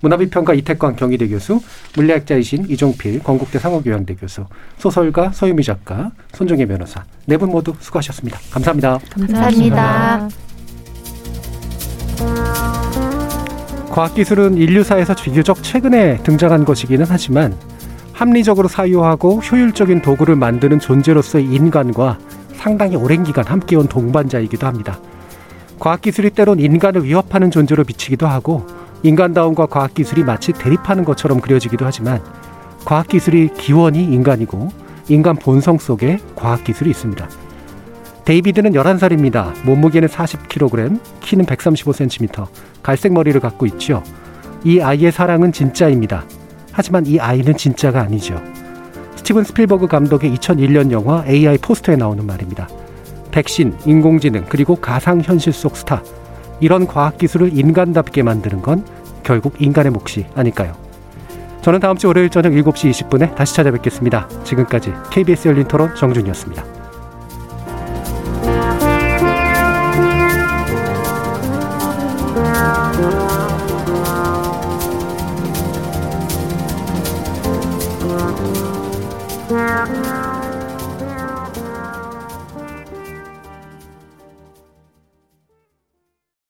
문화비평가 0.00 0.52
이태광 0.54 0.94
경희대 0.96 1.26
교수, 1.28 1.60
물리학자이신 1.96 2.66
이종필 2.68 3.22
건국대 3.22 3.58
상호교양대 3.58 4.14
교수, 4.16 4.44
소설가 4.78 5.30
서유미 5.32 5.62
작가, 5.64 6.10
손정혜 6.34 6.66
변호사 6.66 7.04
네 7.26 7.36
분 7.38 7.50
모두 7.50 7.74
수고하셨습니다. 7.80 8.38
감사합니다. 8.50 8.98
감사합니다. 9.10 10.28
과학기술은 13.90 14.58
인류사에서 14.58 15.14
비교적 15.14 15.62
최근에 15.62 16.18
등장한 16.22 16.64
것이기는 16.66 17.06
하지만 17.08 17.56
합리적으로 18.16 18.66
사유하고 18.66 19.40
효율적인 19.40 20.00
도구를 20.00 20.36
만드는 20.36 20.80
존재로서의 20.80 21.44
인간과 21.44 22.18
상당히 22.54 22.96
오랜 22.96 23.22
기간 23.22 23.44
함께온 23.46 23.88
동반자이기도 23.88 24.66
합니다. 24.66 24.98
과학기술이 25.78 26.30
때론 26.30 26.58
인간을 26.58 27.04
위협하는 27.04 27.50
존재로 27.50 27.84
비치기도 27.84 28.26
하고 28.26 28.66
인간다움과 29.02 29.66
과학기술이 29.66 30.24
마치 30.24 30.52
대립하는 30.54 31.04
것처럼 31.04 31.42
그려지기도 31.42 31.84
하지만 31.84 32.22
과학기술이 32.86 33.50
기원이 33.58 34.02
인간이고 34.02 34.70
인간 35.08 35.36
본성 35.36 35.76
속에 35.76 36.18
과학기술이 36.36 36.88
있습니다. 36.88 37.28
데이비드는 38.24 38.72
11살입니다. 38.72 39.52
몸무게는 39.66 40.08
40kg, 40.08 40.98
키는 41.20 41.44
135cm, 41.44 42.46
갈색 42.82 43.12
머리를 43.12 43.38
갖고 43.40 43.66
있죠. 43.66 44.02
이 44.64 44.80
아이의 44.80 45.12
사랑은 45.12 45.52
진짜입니다. 45.52 46.24
하지만 46.76 47.06
이 47.06 47.18
아이는 47.18 47.56
진짜가 47.56 48.02
아니죠. 48.02 48.38
스티븐 49.16 49.44
스필버그 49.44 49.86
감독의 49.86 50.36
2001년 50.36 50.90
영화 50.90 51.24
AI 51.26 51.56
포스터에 51.56 51.96
나오는 51.96 52.24
말입니다. 52.24 52.68
백신, 53.30 53.74
인공지능, 53.86 54.44
그리고 54.46 54.76
가상현실 54.76 55.54
속 55.54 55.74
스타. 55.74 56.02
이런 56.60 56.86
과학기술을 56.86 57.58
인간답게 57.58 58.22
만드는 58.22 58.60
건 58.60 58.84
결국 59.22 59.54
인간의 59.58 59.90
몫이 59.90 60.26
아닐까요? 60.34 60.74
저는 61.62 61.80
다음 61.80 61.96
주 61.96 62.08
월요일 62.08 62.28
저녁 62.28 62.52
7시 62.52 62.90
20분에 62.90 63.34
다시 63.34 63.56
찾아뵙겠습니다. 63.56 64.28
지금까지 64.44 64.92
KBS 65.10 65.48
열린 65.48 65.66
토론 65.66 65.94
정준이었습니다. 65.94 66.75